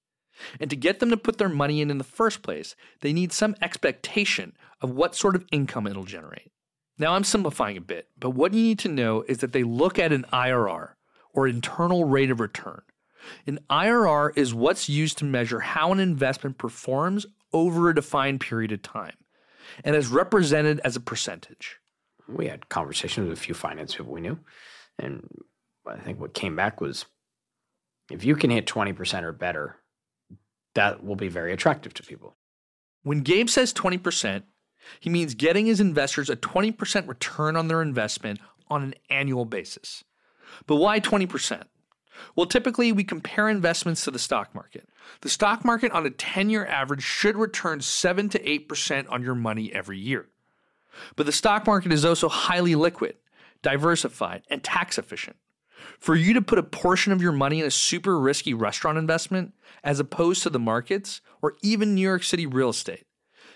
And 0.60 0.70
to 0.70 0.76
get 0.76 1.00
them 1.00 1.10
to 1.12 1.18
put 1.18 1.38
their 1.38 1.48
money 1.48 1.80
in 1.80 1.90
in 1.90 1.98
the 1.98 2.04
first 2.04 2.42
place, 2.42 2.76
they 3.00 3.14
need 3.14 3.32
some 3.32 3.56
expectation 3.62 4.58
of 4.82 4.92
what 4.92 5.16
sort 5.16 5.36
of 5.36 5.46
income 5.50 5.88
it'll 5.88 6.04
generate. 6.04 6.52
Now, 6.98 7.14
I'm 7.14 7.24
simplifying 7.24 7.78
a 7.78 7.82
bit, 7.82 8.10
but 8.20 8.32
what 8.32 8.54
you 8.54 8.62
need 8.62 8.80
to 8.80 8.90
know 8.90 9.24
is 9.30 9.38
that 9.38 9.54
they 9.54 9.64
look 9.64 9.98
at 9.98 10.12
an 10.12 10.26
IRR, 10.34 10.95
or 11.36 11.48
internal 11.48 12.06
rate 12.06 12.32
of 12.32 12.40
return. 12.40 12.82
An 13.48 13.60
IRR 13.70 14.32
is 14.36 14.54
what's 14.54 14.90
used 14.90 15.18
to 15.20 15.26
measure 15.26 15.60
how 15.60 15.92
an 15.92 16.00
investment 16.00 16.58
performs 16.58 17.26
over 17.54 17.90
a 17.90 17.96
defined 17.96 18.42
period 18.42 18.72
of 18.72 18.82
time 18.82 19.16
and 19.84 19.96
is 19.96 20.08
represented 20.08 20.80
as 20.84 20.96
a 20.96 21.00
percentage. 21.00 21.78
We 22.28 22.48
had 22.48 22.70
conversations 22.70 23.28
with 23.30 23.38
a 23.38 23.42
few 23.42 23.54
finance 23.54 23.96
people 23.96 24.14
we 24.14 24.22
knew. 24.22 24.40
And 25.00 25.28
I 25.88 25.98
think 25.98 26.20
what 26.20 26.34
came 26.34 26.56
back 26.56 26.82
was 26.82 27.06
if 28.12 28.24
you 28.24 28.36
can 28.36 28.50
hit 28.52 28.68
20% 28.68 29.24
or 29.24 29.32
better, 29.32 29.78
that 30.76 31.04
will 31.04 31.16
be 31.16 31.28
very 31.28 31.54
attractive 31.54 31.94
to 31.96 32.04
people. 32.04 32.36
When 33.04 33.22
Gabe 33.22 33.50
says 33.50 33.74
20%, 33.74 34.44
he 35.00 35.10
means 35.10 35.34
getting 35.34 35.66
his 35.66 35.80
investors 35.80 36.30
a 36.30 36.36
20% 36.36 37.08
return 37.08 37.56
on 37.56 37.68
their 37.68 37.82
investment 37.82 38.40
on 38.68 38.84
an 38.84 38.96
annual 39.10 39.46
basis. 39.46 40.04
But 40.68 40.78
why 40.78 41.00
20%? 41.00 41.64
Well, 42.36 42.46
typically 42.46 42.92
we 42.92 43.04
compare 43.04 43.50
investments 43.50 44.04
to 44.06 44.12
the 44.12 44.20
stock 44.20 44.56
market. 44.56 44.88
The 45.22 45.30
stock 45.30 45.66
market 45.66 45.92
on 45.92 46.06
a 46.06 46.10
10 46.10 46.50
year 46.50 46.66
average 46.66 47.04
should 47.04 47.36
return 47.36 47.82
7 47.82 48.30
to 48.30 48.40
8% 48.40 49.10
on 49.10 49.24
your 49.24 49.36
money 49.36 49.74
every 49.74 50.00
year. 50.00 50.30
But 51.16 51.26
the 51.26 51.32
stock 51.32 51.66
market 51.68 51.92
is 51.92 52.06
also 52.06 52.30
highly 52.30 52.76
liquid, 52.76 53.16
diversified, 53.62 54.44
and 54.50 54.64
tax 54.64 54.98
efficient. 54.98 55.36
For 56.00 56.16
you 56.16 56.34
to 56.34 56.42
put 56.42 56.60
a 56.60 56.64
portion 56.64 57.12
of 57.12 57.22
your 57.22 57.32
money 57.32 57.60
in 57.60 57.66
a 57.66 57.72
super 57.72 58.20
risky 58.20 58.54
restaurant 58.54 58.98
investment, 58.98 59.54
as 59.84 60.00
opposed 60.00 60.42
to 60.44 60.50
the 60.50 60.60
markets 60.60 61.22
or 61.42 61.56
even 61.62 61.94
New 61.94 62.02
York 62.02 62.24
City 62.24 62.46
real 62.46 62.70
estate, 62.70 63.06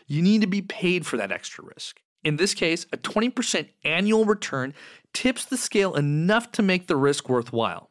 you 0.05 0.21
need 0.21 0.41
to 0.41 0.47
be 0.47 0.61
paid 0.61 1.05
for 1.05 1.17
that 1.17 1.31
extra 1.31 1.63
risk. 1.63 2.01
In 2.23 2.35
this 2.35 2.53
case, 2.53 2.85
a 2.91 2.97
20% 2.97 3.69
annual 3.83 4.25
return 4.25 4.73
tips 5.13 5.45
the 5.45 5.57
scale 5.57 5.95
enough 5.95 6.51
to 6.53 6.61
make 6.61 6.87
the 6.87 6.95
risk 6.95 7.29
worthwhile. 7.29 7.89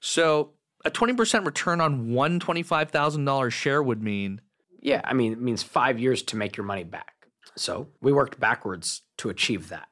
So, 0.00 0.52
a 0.84 0.90
20% 0.90 1.46
return 1.46 1.80
on 1.80 2.12
one 2.12 2.40
$25,000 2.40 3.50
share 3.52 3.82
would 3.82 4.02
mean 4.02 4.40
Yeah, 4.80 5.00
I 5.04 5.14
mean, 5.14 5.32
it 5.32 5.40
means 5.40 5.62
five 5.62 5.98
years 5.98 6.22
to 6.24 6.36
make 6.36 6.56
your 6.56 6.66
money 6.66 6.84
back. 6.84 7.12
So 7.56 7.88
we 8.00 8.12
worked 8.12 8.40
backwards 8.40 9.02
to 9.18 9.28
achieve 9.28 9.68
that. 9.68 9.88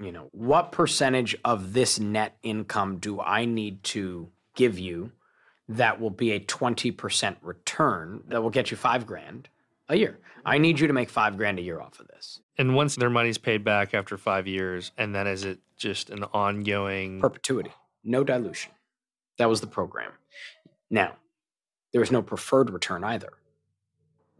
You 0.00 0.10
know, 0.10 0.28
what 0.32 0.72
percentage 0.72 1.36
of 1.44 1.74
this 1.74 2.00
net 2.00 2.38
income 2.42 2.98
do 2.98 3.20
I 3.20 3.44
need 3.44 3.84
to 3.84 4.30
give 4.56 4.78
you 4.78 5.12
that 5.68 6.00
will 6.00 6.10
be 6.10 6.32
a 6.32 6.40
20% 6.40 7.36
return 7.42 8.24
that 8.28 8.42
will 8.42 8.50
get 8.50 8.70
you 8.70 8.76
five 8.76 9.06
grand 9.06 9.48
a 9.88 9.96
year? 9.96 10.18
I 10.44 10.58
need 10.58 10.80
you 10.80 10.86
to 10.86 10.92
make 10.92 11.08
five 11.10 11.36
grand 11.36 11.58
a 11.58 11.62
year 11.62 11.80
off 11.80 12.00
of 12.00 12.08
this. 12.08 12.40
and 12.58 12.74
once 12.74 12.96
their 12.96 13.10
money's 13.10 13.38
paid 13.38 13.64
back 13.64 13.94
after 13.94 14.16
5 14.18 14.46
years 14.46 14.92
and 14.98 15.14
then 15.14 15.26
is 15.26 15.44
it 15.44 15.58
just 15.76 16.10
an 16.10 16.24
ongoing 16.32 17.20
Perpetuity, 17.20 17.72
no 18.04 18.22
dilution. 18.24 18.72
That 19.38 19.48
was 19.48 19.60
the 19.60 19.66
program. 19.66 20.12
Now, 20.90 21.16
there 21.92 22.00
was 22.00 22.10
no 22.12 22.22
preferred 22.22 22.70
return 22.70 23.02
either. 23.04 23.32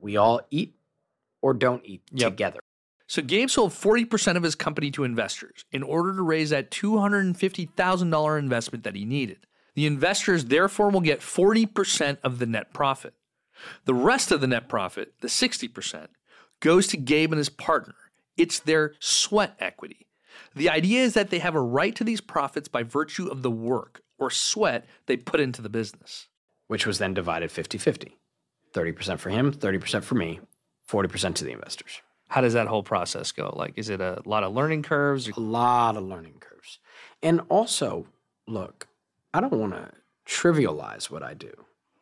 We 0.01 0.17
all 0.17 0.41
eat 0.51 0.75
or 1.41 1.55
don't 1.55 1.85
eat 1.85 2.03
Yep. 2.13 2.31
together. 2.33 2.61
So 3.07 3.23
Gabe 3.23 3.49
sold 3.51 3.73
40% 3.73 4.37
of 4.37 4.43
his 4.43 4.55
company 4.55 4.91
to 4.93 5.05
investors 5.05 5.65
in 5.71 5.83
order 5.83 6.15
to 6.17 6.23
raise 6.23 6.51
that 6.51 6.71
$250,000 6.71 8.39
investment 8.39 8.85
that 8.85 8.95
he 8.97 9.05
needed. 9.05 9.47
The 9.75 9.87
investors 9.87 10.47
therefore 10.47 10.91
will 10.91 11.01
get 11.01 11.21
40% 11.21 12.19
of 12.23 12.39
the 12.39 12.47
net 12.47 12.73
profit. 12.73 13.15
The 13.85 13.95
rest 13.95 14.33
of 14.33 14.41
the 14.41 14.47
net 14.47 14.69
profit, 14.69 15.15
the 15.21 15.29
60%, 15.29 16.09
goes 16.61 16.87
to 16.89 16.97
Gabe 16.97 17.33
and 17.33 17.39
his 17.39 17.49
partner. 17.49 17.95
It's 18.37 18.59
their 18.59 18.95
sweat 18.99 19.57
equity. 19.59 20.07
The 20.55 20.71
idea 20.71 21.03
is 21.03 21.15
that 21.15 21.31
they 21.31 21.39
have 21.41 21.55
a 21.55 21.61
right 21.61 21.95
to 21.97 22.05
these 22.05 22.21
profits 22.21 22.69
by 22.69 22.83
virtue 22.83 23.27
of 23.29 23.43
the 23.43 23.51
work 23.51 24.03
or 24.19 24.31
sweat 24.31 24.87
they 25.07 25.17
put 25.17 25.41
into 25.41 25.63
the 25.63 25.69
business. 25.69 26.29
which 26.69 26.87
was 26.87 26.99
then 26.99 27.13
divided 27.13 27.51
50 27.53 27.77
50. 27.77 28.17
30% 28.73 29.19
for 29.19 29.29
him, 29.29 29.53
30% 29.53 30.03
for 30.03 30.15
me, 30.15 30.41
40% 30.91 31.35
to 31.35 31.45
the 31.45 31.53
investors. 31.53 32.01
How 32.29 32.41
does 32.41 32.55
that 32.55 32.67
whole 32.67 32.83
process 32.83 33.31
go? 33.31 33.53
Like, 33.55 33.75
is 33.77 33.91
it 33.91 34.01
a 34.01 34.23
lot 34.25 34.43
of 34.43 34.55
learning 34.55 34.83
curves? 34.83 35.29
A 35.29 35.39
lot 35.39 35.99
of 35.99 36.05
learning 36.05 36.37
curves. 36.41 36.79
And 37.23 37.43
also, 37.51 38.07
look, 38.49 38.89
I 39.35 39.41
don't 39.41 39.53
want 39.53 39.75
to 39.75 39.91
trivialize 40.27 41.11
what 41.11 41.23
I 41.23 41.35
do, 41.35 41.53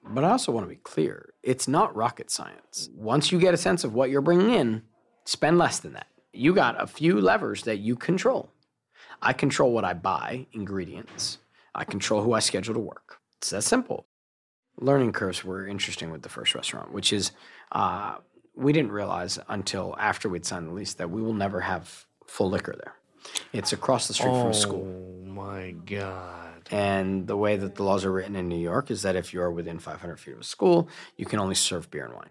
but 0.08 0.24
I 0.24 0.30
also 0.30 0.52
want 0.52 0.64
to 0.64 0.70
be 0.70 0.76
clear 0.76 1.34
it's 1.42 1.68
not 1.68 1.94
rocket 1.94 2.30
science. 2.30 2.90
Once 2.94 3.32
you 3.32 3.38
get 3.38 3.54
a 3.54 3.58
sense 3.58 3.84
of 3.84 3.94
what 3.94 4.10
you're 4.10 4.20
bringing 4.20 4.50
in, 4.50 4.82
spend 5.24 5.58
less 5.58 5.78
than 5.78 5.92
that. 5.94 6.06
You 6.32 6.54
got 6.54 6.80
a 6.80 6.86
few 6.86 7.20
levers 7.20 7.62
that 7.64 7.78
you 7.78 7.96
control. 7.96 8.50
I 9.22 9.32
control 9.32 9.72
what 9.72 9.84
I 9.84 9.94
buy, 9.94 10.46
ingredients. 10.52 11.38
I 11.74 11.84
control 11.84 12.22
who 12.22 12.32
I 12.32 12.40
schedule 12.40 12.74
to 12.74 12.80
work. 12.80 13.20
It's 13.38 13.50
that 13.50 13.62
simple. 13.62 14.06
Learning 14.78 15.12
curves 15.12 15.44
were 15.44 15.66
interesting 15.66 16.10
with 16.10 16.22
the 16.22 16.28
first 16.28 16.54
restaurant, 16.54 16.92
which 16.92 17.12
is 17.12 17.32
uh, 17.72 18.16
we 18.54 18.72
didn't 18.72 18.92
realize 18.92 19.38
until 19.48 19.94
after 19.98 20.28
we'd 20.28 20.46
signed 20.46 20.68
the 20.68 20.72
lease 20.72 20.94
that 20.94 21.10
we 21.10 21.22
will 21.22 21.34
never 21.34 21.60
have 21.60 22.06
full 22.26 22.50
liquor 22.50 22.74
there. 22.76 22.94
It's 23.52 23.72
across 23.72 24.08
the 24.08 24.14
street 24.14 24.30
from 24.30 24.48
a 24.48 24.54
school. 24.54 24.86
Oh 24.86 25.26
my 25.26 25.72
God. 25.84 26.49
And 26.70 27.26
the 27.26 27.36
way 27.36 27.56
that 27.56 27.74
the 27.74 27.82
laws 27.82 28.04
are 28.04 28.12
written 28.12 28.36
in 28.36 28.48
New 28.48 28.58
York 28.58 28.90
is 28.90 29.02
that 29.02 29.16
if 29.16 29.32
you're 29.32 29.50
within 29.50 29.78
500 29.78 30.20
feet 30.20 30.34
of 30.34 30.40
a 30.40 30.44
school, 30.44 30.88
you 31.16 31.26
can 31.26 31.40
only 31.40 31.56
serve 31.56 31.90
beer 31.90 32.04
and 32.04 32.14
wine. 32.14 32.30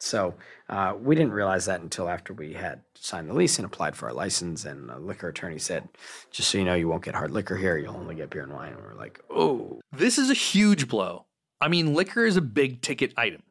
So 0.00 0.34
uh, 0.68 0.94
we 1.00 1.14
didn't 1.14 1.32
realize 1.32 1.66
that 1.66 1.80
until 1.80 2.08
after 2.08 2.34
we 2.34 2.52
had 2.52 2.82
signed 2.94 3.28
the 3.28 3.32
lease 3.32 3.58
and 3.58 3.64
applied 3.64 3.96
for 3.96 4.08
our 4.08 4.12
license. 4.12 4.64
And 4.64 4.88
the 4.88 4.98
liquor 4.98 5.28
attorney 5.28 5.58
said, 5.58 5.88
just 6.30 6.50
so 6.50 6.58
you 6.58 6.64
know, 6.64 6.74
you 6.74 6.88
won't 6.88 7.04
get 7.04 7.14
hard 7.14 7.30
liquor 7.30 7.56
here. 7.56 7.78
You'll 7.78 7.96
only 7.96 8.16
get 8.16 8.28
beer 8.28 8.42
and 8.42 8.52
wine. 8.52 8.72
And 8.72 8.82
we're 8.82 8.94
like, 8.94 9.20
oh, 9.30 9.80
This 9.92 10.18
is 10.18 10.30
a 10.30 10.34
huge 10.34 10.88
blow. 10.88 11.26
I 11.60 11.68
mean, 11.68 11.94
liquor 11.94 12.26
is 12.26 12.36
a 12.36 12.42
big 12.42 12.82
ticket 12.82 13.14
item. 13.16 13.44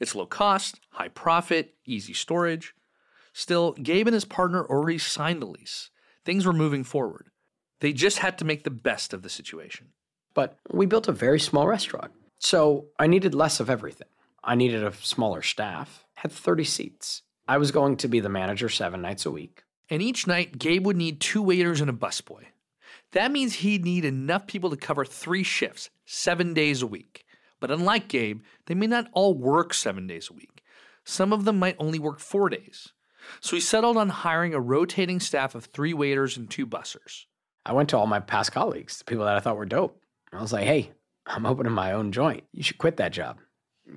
It's 0.00 0.14
low 0.14 0.26
cost, 0.26 0.80
high 0.90 1.08
profit, 1.08 1.74
easy 1.86 2.12
storage. 2.12 2.74
Still, 3.32 3.72
Gabe 3.72 4.08
and 4.08 4.14
his 4.14 4.24
partner 4.24 4.64
already 4.66 4.98
signed 4.98 5.40
the 5.40 5.46
lease. 5.46 5.90
Things 6.24 6.44
were 6.44 6.52
moving 6.52 6.84
forward. 6.84 7.30
They 7.80 7.92
just 7.92 8.18
had 8.18 8.38
to 8.38 8.44
make 8.44 8.64
the 8.64 8.70
best 8.70 9.12
of 9.12 9.22
the 9.22 9.28
situation. 9.28 9.88
But 10.34 10.58
we 10.70 10.86
built 10.86 11.08
a 11.08 11.12
very 11.12 11.40
small 11.40 11.66
restaurant. 11.66 12.12
So 12.38 12.86
I 12.98 13.06
needed 13.06 13.34
less 13.34 13.60
of 13.60 13.70
everything. 13.70 14.08
I 14.42 14.54
needed 14.54 14.84
a 14.84 14.92
smaller 14.92 15.42
staff, 15.42 16.04
had 16.14 16.32
30 16.32 16.64
seats. 16.64 17.22
I 17.46 17.58
was 17.58 17.70
going 17.70 17.96
to 17.98 18.08
be 18.08 18.20
the 18.20 18.28
manager 18.28 18.68
seven 18.68 19.02
nights 19.02 19.26
a 19.26 19.30
week. 19.30 19.64
And 19.90 20.02
each 20.02 20.26
night, 20.26 20.58
Gabe 20.58 20.86
would 20.86 20.96
need 20.96 21.20
two 21.20 21.42
waiters 21.42 21.80
and 21.80 21.90
a 21.90 21.94
busboy. 21.94 22.44
That 23.12 23.32
means 23.32 23.54
he'd 23.54 23.84
need 23.84 24.04
enough 24.04 24.46
people 24.46 24.70
to 24.70 24.76
cover 24.76 25.04
three 25.04 25.42
shifts, 25.42 25.90
seven 26.04 26.52
days 26.52 26.82
a 26.82 26.86
week. 26.86 27.24
But 27.58 27.70
unlike 27.70 28.08
Gabe, 28.08 28.42
they 28.66 28.74
may 28.74 28.86
not 28.86 29.08
all 29.12 29.34
work 29.34 29.72
seven 29.72 30.06
days 30.06 30.28
a 30.30 30.34
week. 30.34 30.62
Some 31.04 31.32
of 31.32 31.44
them 31.44 31.58
might 31.58 31.76
only 31.78 31.98
work 31.98 32.20
four 32.20 32.48
days. 32.48 32.92
So 33.40 33.56
he 33.56 33.60
settled 33.60 33.96
on 33.96 34.10
hiring 34.10 34.54
a 34.54 34.60
rotating 34.60 35.20
staff 35.20 35.54
of 35.54 35.64
three 35.64 35.94
waiters 35.94 36.36
and 36.36 36.48
two 36.48 36.66
bussers. 36.66 37.24
I 37.68 37.72
went 37.72 37.90
to 37.90 37.98
all 37.98 38.06
my 38.06 38.18
past 38.18 38.50
colleagues, 38.50 38.96
the 38.98 39.04
people 39.04 39.26
that 39.26 39.36
I 39.36 39.40
thought 39.40 39.58
were 39.58 39.66
dope. 39.66 40.00
I 40.32 40.40
was 40.40 40.54
like, 40.54 40.64
hey, 40.64 40.90
I'm 41.26 41.44
opening 41.44 41.72
my 41.72 41.92
own 41.92 42.12
joint. 42.12 42.44
You 42.52 42.62
should 42.62 42.78
quit 42.78 42.96
that 42.96 43.12
job. 43.12 43.38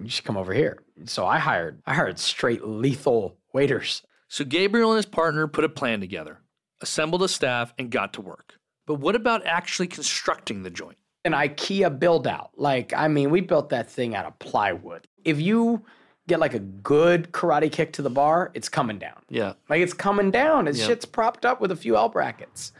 You 0.04 0.10
should 0.10 0.26
come 0.26 0.36
over 0.36 0.54
here. 0.54 0.84
So 1.06 1.26
I 1.26 1.40
hired 1.40 1.82
I 1.86 1.94
hired 1.94 2.20
straight 2.20 2.66
lethal 2.66 3.38
waiters. 3.54 4.04
So 4.28 4.44
Gabriel 4.44 4.92
and 4.92 4.98
his 4.98 5.06
partner 5.06 5.48
put 5.48 5.64
a 5.64 5.70
plan 5.70 6.02
together, 6.02 6.40
assembled 6.82 7.24
a 7.24 7.30
staff, 7.30 7.74
and 7.78 7.90
got 7.90 8.14
to 8.14 8.22
work. 8.22 8.56
But 8.86 8.96
what 8.96 9.16
about 9.16 9.46
actually 9.46 9.88
constructing 9.88 10.64
the 10.64 10.70
joint? 10.70 10.98
An 11.24 11.32
IKEA 11.32 11.98
build 11.98 12.28
out. 12.28 12.52
Like, 12.58 12.94
I 12.94 13.08
mean, 13.08 13.30
we 13.30 13.40
built 13.40 13.70
that 13.70 13.90
thing 13.90 14.16
out 14.16 14.26
of 14.26 14.38
plywood. 14.40 15.08
If 15.24 15.40
you 15.40 15.86
get 16.28 16.40
like 16.40 16.54
a 16.54 16.60
good 16.60 17.32
karate 17.32 17.72
kick 17.72 17.94
to 17.94 18.02
the 18.02 18.10
bar, 18.10 18.52
it's 18.54 18.70
coming 18.70 19.00
down. 19.00 19.22
Yeah. 19.30 19.54
Like 19.70 19.82
it's 19.82 19.94
coming 19.94 20.32
down. 20.32 20.68
It's 20.68 20.80
Yep. 20.80 20.88
shit's 20.88 21.06
propped 21.06 21.46
up 21.46 21.60
with 21.62 21.72
a 21.72 21.76
few 21.76 21.96
L 21.98 22.10
brackets. 22.10 22.72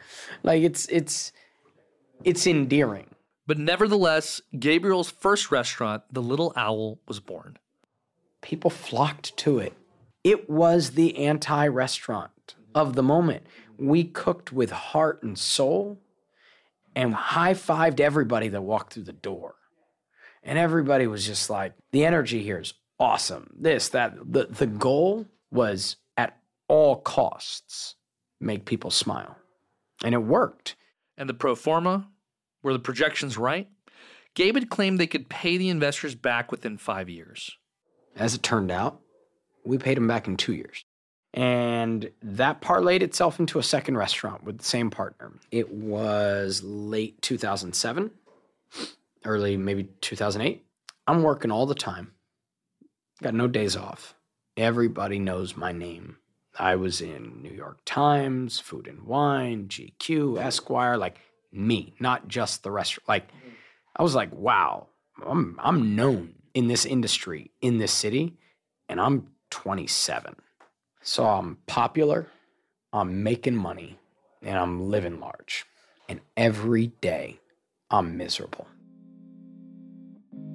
Like 0.42 0.62
it's 0.62 0.86
it's 0.86 1.32
it's 2.24 2.46
endearing. 2.46 3.08
But 3.46 3.58
nevertheless, 3.58 4.40
Gabriel's 4.58 5.10
first 5.10 5.50
restaurant, 5.50 6.04
The 6.12 6.22
Little 6.22 6.52
Owl, 6.56 7.00
was 7.08 7.18
born. 7.18 7.58
People 8.40 8.70
flocked 8.70 9.36
to 9.38 9.58
it. 9.58 9.72
It 10.22 10.48
was 10.48 10.90
the 10.92 11.16
anti-restaurant 11.18 12.54
of 12.74 12.94
the 12.94 13.02
moment. 13.02 13.44
We 13.76 14.04
cooked 14.04 14.52
with 14.52 14.70
heart 14.70 15.24
and 15.24 15.36
soul 15.36 15.98
and 16.94 17.12
high-fived 17.14 17.98
everybody 17.98 18.46
that 18.48 18.62
walked 18.62 18.92
through 18.94 19.04
the 19.04 19.12
door. 19.12 19.56
And 20.44 20.56
everybody 20.58 21.08
was 21.08 21.26
just 21.26 21.50
like, 21.50 21.72
the 21.90 22.04
energy 22.04 22.42
here 22.44 22.60
is 22.60 22.74
awesome. 23.02 23.50
This, 23.58 23.88
that. 23.90 24.14
The, 24.24 24.46
the 24.46 24.66
goal 24.66 25.26
was 25.50 25.96
at 26.16 26.38
all 26.68 26.96
costs 26.96 27.96
make 28.40 28.64
people 28.64 28.90
smile. 28.90 29.36
And 30.04 30.14
it 30.14 30.22
worked. 30.22 30.76
And 31.16 31.28
the 31.28 31.34
pro 31.34 31.54
forma, 31.54 32.08
were 32.62 32.72
the 32.72 32.78
projections 32.78 33.36
right? 33.36 33.68
Gabe 34.34 34.54
had 34.54 34.70
claimed 34.70 34.98
they 34.98 35.06
could 35.06 35.28
pay 35.28 35.58
the 35.58 35.68
investors 35.68 36.14
back 36.14 36.50
within 36.50 36.78
five 36.78 37.08
years. 37.08 37.50
As 38.16 38.34
it 38.34 38.42
turned 38.42 38.70
out, 38.70 39.00
we 39.64 39.78
paid 39.78 39.96
them 39.96 40.06
back 40.06 40.26
in 40.26 40.36
two 40.36 40.54
years. 40.54 40.84
And 41.34 42.10
that 42.22 42.60
parlayed 42.60 43.02
itself 43.02 43.40
into 43.40 43.58
a 43.58 43.62
second 43.62 43.96
restaurant 43.96 44.44
with 44.44 44.58
the 44.58 44.64
same 44.64 44.90
partner. 44.90 45.32
It 45.50 45.70
was 45.70 46.62
late 46.62 47.22
2007, 47.22 48.10
early 49.24 49.56
maybe 49.56 49.88
2008. 50.00 50.64
I'm 51.06 51.22
working 51.22 51.50
all 51.50 51.66
the 51.66 51.74
time, 51.74 52.12
got 53.22 53.34
no 53.34 53.48
days 53.48 53.76
off. 53.76 54.14
Everybody 54.56 55.18
knows 55.18 55.56
my 55.56 55.72
name. 55.72 56.16
I 56.58 56.76
was 56.76 57.00
in 57.00 57.40
New 57.40 57.50
York 57.50 57.78
Times, 57.86 58.60
Food 58.60 58.86
and 58.86 59.04
Wine, 59.04 59.68
GQ, 59.68 60.38
Esquire, 60.38 60.98
like 60.98 61.18
me, 61.50 61.94
not 61.98 62.28
just 62.28 62.62
the 62.62 62.70
restaurant. 62.70 63.08
Like, 63.08 63.28
I 63.96 64.02
was 64.02 64.14
like, 64.14 64.32
wow, 64.32 64.88
I'm, 65.24 65.58
I'm 65.62 65.96
known 65.96 66.34
in 66.52 66.68
this 66.68 66.84
industry, 66.84 67.50
in 67.62 67.78
this 67.78 67.92
city, 67.92 68.36
and 68.88 69.00
I'm 69.00 69.28
27. 69.50 70.36
So 71.02 71.24
I'm 71.24 71.56
popular, 71.66 72.26
I'm 72.92 73.22
making 73.22 73.56
money, 73.56 73.98
and 74.42 74.58
I'm 74.58 74.90
living 74.90 75.20
large. 75.20 75.64
And 76.08 76.20
every 76.36 76.88
day 76.88 77.38
I'm 77.90 78.16
miserable. 78.16 78.66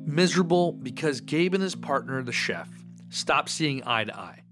Miserable 0.07 0.71
because 0.71 1.19
Gabe 1.19 1.53
and 1.53 1.61
his 1.61 1.75
partner, 1.75 2.23
the 2.23 2.31
chef, 2.31 2.69
stopped 3.09 3.49
seeing 3.49 3.83
eye 3.85 4.05
to 4.05 4.17
eye. 4.17 4.43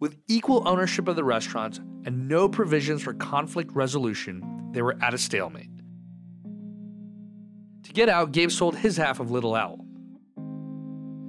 With 0.00 0.18
equal 0.26 0.66
ownership 0.66 1.06
of 1.06 1.14
the 1.14 1.22
restaurants 1.22 1.78
and 2.04 2.26
no 2.26 2.48
provisions 2.48 3.00
for 3.00 3.14
conflict 3.14 3.70
resolution, 3.76 4.70
they 4.72 4.82
were 4.82 4.96
at 5.00 5.14
a 5.14 5.18
stalemate. 5.18 5.70
To 7.84 7.92
get 7.92 8.08
out, 8.08 8.32
Gabe 8.32 8.50
sold 8.50 8.76
his 8.76 8.96
half 8.96 9.20
of 9.20 9.30
Little 9.30 9.54
Owl. 9.54 9.78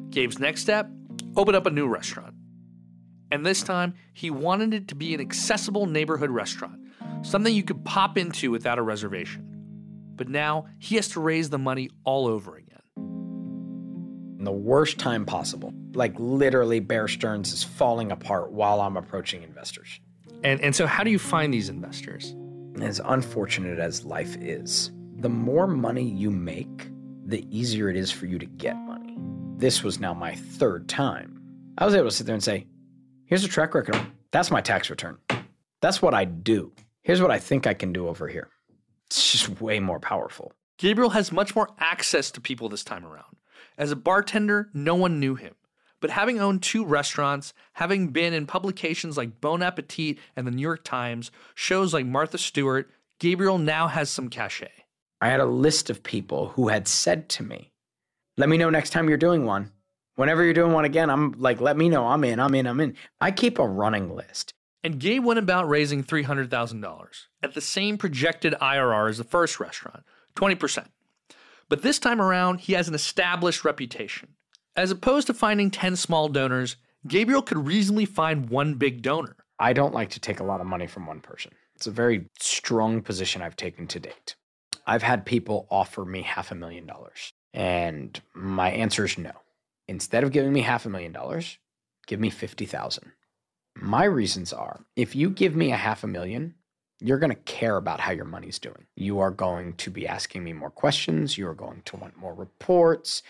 Gabe's 0.09 0.39
next 0.39 0.61
step 0.61 0.89
open 1.35 1.53
up 1.53 1.67
a 1.67 1.69
new 1.69 1.87
restaurant. 1.87 2.33
And 3.29 3.45
this 3.45 3.61
time, 3.61 3.93
he 4.13 4.31
wanted 4.31 4.73
it 4.73 4.87
to 4.87 4.95
be 4.95 5.13
an 5.13 5.21
accessible 5.21 5.85
neighborhood 5.85 6.31
restaurant, 6.31 6.79
something 7.21 7.53
you 7.53 7.61
could 7.61 7.85
pop 7.85 8.17
into 8.17 8.49
without 8.49 8.79
a 8.79 8.83
reservation. 8.83 9.45
But 10.15 10.27
now 10.27 10.65
he 10.79 10.95
has 10.95 11.09
to 11.09 11.19
raise 11.19 11.51
the 11.51 11.59
money 11.59 11.91
all 12.03 12.25
over 12.25 12.55
again. 12.55 12.62
In 14.43 14.45
the 14.45 14.51
worst 14.51 14.99
time 14.99 15.25
possible. 15.25 15.73
Like 15.93 16.13
literally, 16.19 16.81
Bear 16.81 17.07
Stearns 17.07 17.53
is 17.53 17.63
falling 17.63 18.11
apart 18.11 18.51
while 18.51 18.81
I'm 18.81 18.97
approaching 18.97 19.41
investors. 19.41 20.01
And, 20.43 20.59
and 20.59 20.75
so, 20.75 20.85
how 20.85 21.05
do 21.05 21.11
you 21.11 21.17
find 21.17 21.53
these 21.53 21.69
investors? 21.69 22.35
As 22.81 22.99
unfortunate 23.05 23.79
as 23.79 24.03
life 24.03 24.35
is, 24.41 24.91
the 25.15 25.29
more 25.29 25.65
money 25.65 26.03
you 26.03 26.29
make, 26.29 26.89
the 27.25 27.47
easier 27.57 27.89
it 27.89 27.95
is 27.95 28.11
for 28.11 28.25
you 28.25 28.37
to 28.37 28.45
get 28.45 28.75
money. 28.75 29.17
This 29.55 29.81
was 29.81 30.01
now 30.01 30.13
my 30.13 30.35
third 30.35 30.89
time. 30.89 31.41
I 31.77 31.85
was 31.85 31.95
able 31.95 32.09
to 32.09 32.11
sit 32.11 32.25
there 32.25 32.35
and 32.35 32.43
say, 32.43 32.67
here's 33.27 33.45
a 33.45 33.47
track 33.47 33.73
record. 33.73 33.97
That's 34.31 34.51
my 34.51 34.59
tax 34.59 34.89
return. 34.89 35.19
That's 35.79 36.01
what 36.01 36.13
I 36.13 36.25
do. 36.25 36.73
Here's 37.03 37.21
what 37.21 37.31
I 37.31 37.39
think 37.39 37.65
I 37.65 37.73
can 37.73 37.93
do 37.93 38.09
over 38.09 38.27
here. 38.27 38.49
It's 39.05 39.31
just 39.31 39.61
way 39.61 39.79
more 39.79 40.01
powerful. 40.01 40.51
Gabriel 40.77 41.11
has 41.11 41.31
much 41.31 41.55
more 41.55 41.69
access 41.79 42.29
to 42.31 42.41
people 42.41 42.67
this 42.67 42.83
time 42.83 43.05
around. 43.05 43.37
As 43.77 43.91
a 43.91 43.95
bartender, 43.95 44.69
no 44.73 44.95
one 44.95 45.19
knew 45.19 45.35
him. 45.35 45.55
But 45.99 46.11
having 46.11 46.39
owned 46.39 46.61
two 46.61 46.83
restaurants, 46.83 47.53
having 47.73 48.09
been 48.09 48.33
in 48.33 48.45
publications 48.45 49.15
like 49.15 49.39
Bon 49.39 49.63
Appetit 49.63 50.17
and 50.35 50.45
the 50.45 50.51
New 50.51 50.61
York 50.61 50.83
Times, 50.83 51.31
shows 51.55 51.93
like 51.93 52.05
Martha 52.05 52.37
Stewart, 52.37 52.91
Gabriel 53.19 53.57
now 53.57 53.87
has 53.87 54.09
some 54.09 54.29
cachet. 54.29 54.83
I 55.21 55.29
had 55.29 55.39
a 55.39 55.45
list 55.45 55.89
of 55.89 56.03
people 56.03 56.49
who 56.49 56.67
had 56.67 56.87
said 56.87 57.29
to 57.29 57.43
me, 57.43 57.71
let 58.35 58.49
me 58.49 58.57
know 58.57 58.69
next 58.69 58.89
time 58.89 59.07
you're 59.07 59.17
doing 59.17 59.45
one. 59.45 59.71
Whenever 60.15 60.43
you're 60.43 60.53
doing 60.53 60.73
one 60.73 60.85
again, 60.85 61.09
I'm 61.09 61.31
like, 61.33 61.61
let 61.61 61.77
me 61.77 61.87
know. 61.87 62.07
I'm 62.07 62.23
in, 62.23 62.39
I'm 62.39 62.53
in, 62.53 62.67
I'm 62.67 62.79
in. 62.81 62.95
I 63.21 63.31
keep 63.31 63.57
a 63.57 63.65
running 63.65 64.13
list. 64.13 64.53
And 64.83 64.99
Gabe 64.99 65.23
went 65.23 65.39
about 65.39 65.69
raising 65.69 66.03
$300,000 66.03 67.07
at 67.41 67.53
the 67.53 67.61
same 67.61 67.97
projected 67.97 68.53
IRR 68.61 69.09
as 69.09 69.17
the 69.17 69.23
first 69.23 69.59
restaurant, 69.61 70.03
20%. 70.35 70.87
But 71.69 71.81
this 71.81 71.99
time 71.99 72.21
around, 72.21 72.61
he 72.61 72.73
has 72.73 72.87
an 72.87 72.95
established 72.95 73.63
reputation. 73.65 74.29
As 74.75 74.91
opposed 74.91 75.27
to 75.27 75.33
finding 75.33 75.71
10 75.71 75.95
small 75.95 76.29
donors, 76.29 76.77
Gabriel 77.07 77.41
could 77.41 77.67
reasonably 77.67 78.05
find 78.05 78.49
one 78.49 78.75
big 78.75 79.01
donor. 79.01 79.35
I 79.59 79.73
don't 79.73 79.93
like 79.93 80.09
to 80.11 80.19
take 80.19 80.39
a 80.39 80.43
lot 80.43 80.61
of 80.61 80.67
money 80.67 80.87
from 80.87 81.05
one 81.05 81.19
person. 81.19 81.53
It's 81.75 81.87
a 81.87 81.91
very 81.91 82.29
strong 82.39 83.01
position 83.01 83.41
I've 83.41 83.55
taken 83.55 83.87
to 83.87 83.99
date. 83.99 84.35
I've 84.85 85.03
had 85.03 85.25
people 85.25 85.67
offer 85.69 86.05
me 86.05 86.21
half 86.21 86.51
a 86.51 86.55
million 86.55 86.85
dollars, 86.85 87.31
and 87.53 88.19
my 88.33 88.71
answer 88.71 89.05
is 89.05 89.17
no. 89.17 89.31
Instead 89.87 90.23
of 90.23 90.31
giving 90.31 90.53
me 90.53 90.61
half 90.61 90.85
a 90.85 90.89
million 90.89 91.11
dollars, 91.11 91.57
give 92.07 92.19
me 92.19 92.29
50,000. 92.29 93.11
My 93.75 94.03
reasons 94.03 94.53
are 94.53 94.85
if 94.95 95.15
you 95.15 95.29
give 95.29 95.55
me 95.55 95.71
a 95.71 95.77
half 95.77 96.03
a 96.03 96.07
million, 96.07 96.55
you're 97.03 97.19
going 97.19 97.29
to 97.29 97.35
care 97.35 97.75
about 97.75 97.99
how 97.99 98.13
your 98.13 98.25
money's 98.25 98.59
doing. 98.59 98.85
You 98.95 99.19
are 99.19 99.29
going 99.29 99.73
to 99.73 99.91
be 99.91 100.07
asking 100.07 100.43
me 100.43 100.53
more 100.53 100.71
questions. 100.71 101.37
You 101.37 101.47
are 101.49 101.53
going 101.53 101.81
to 101.85 101.97
want 101.97 102.17
more 102.17 102.33
reports. 102.33 103.23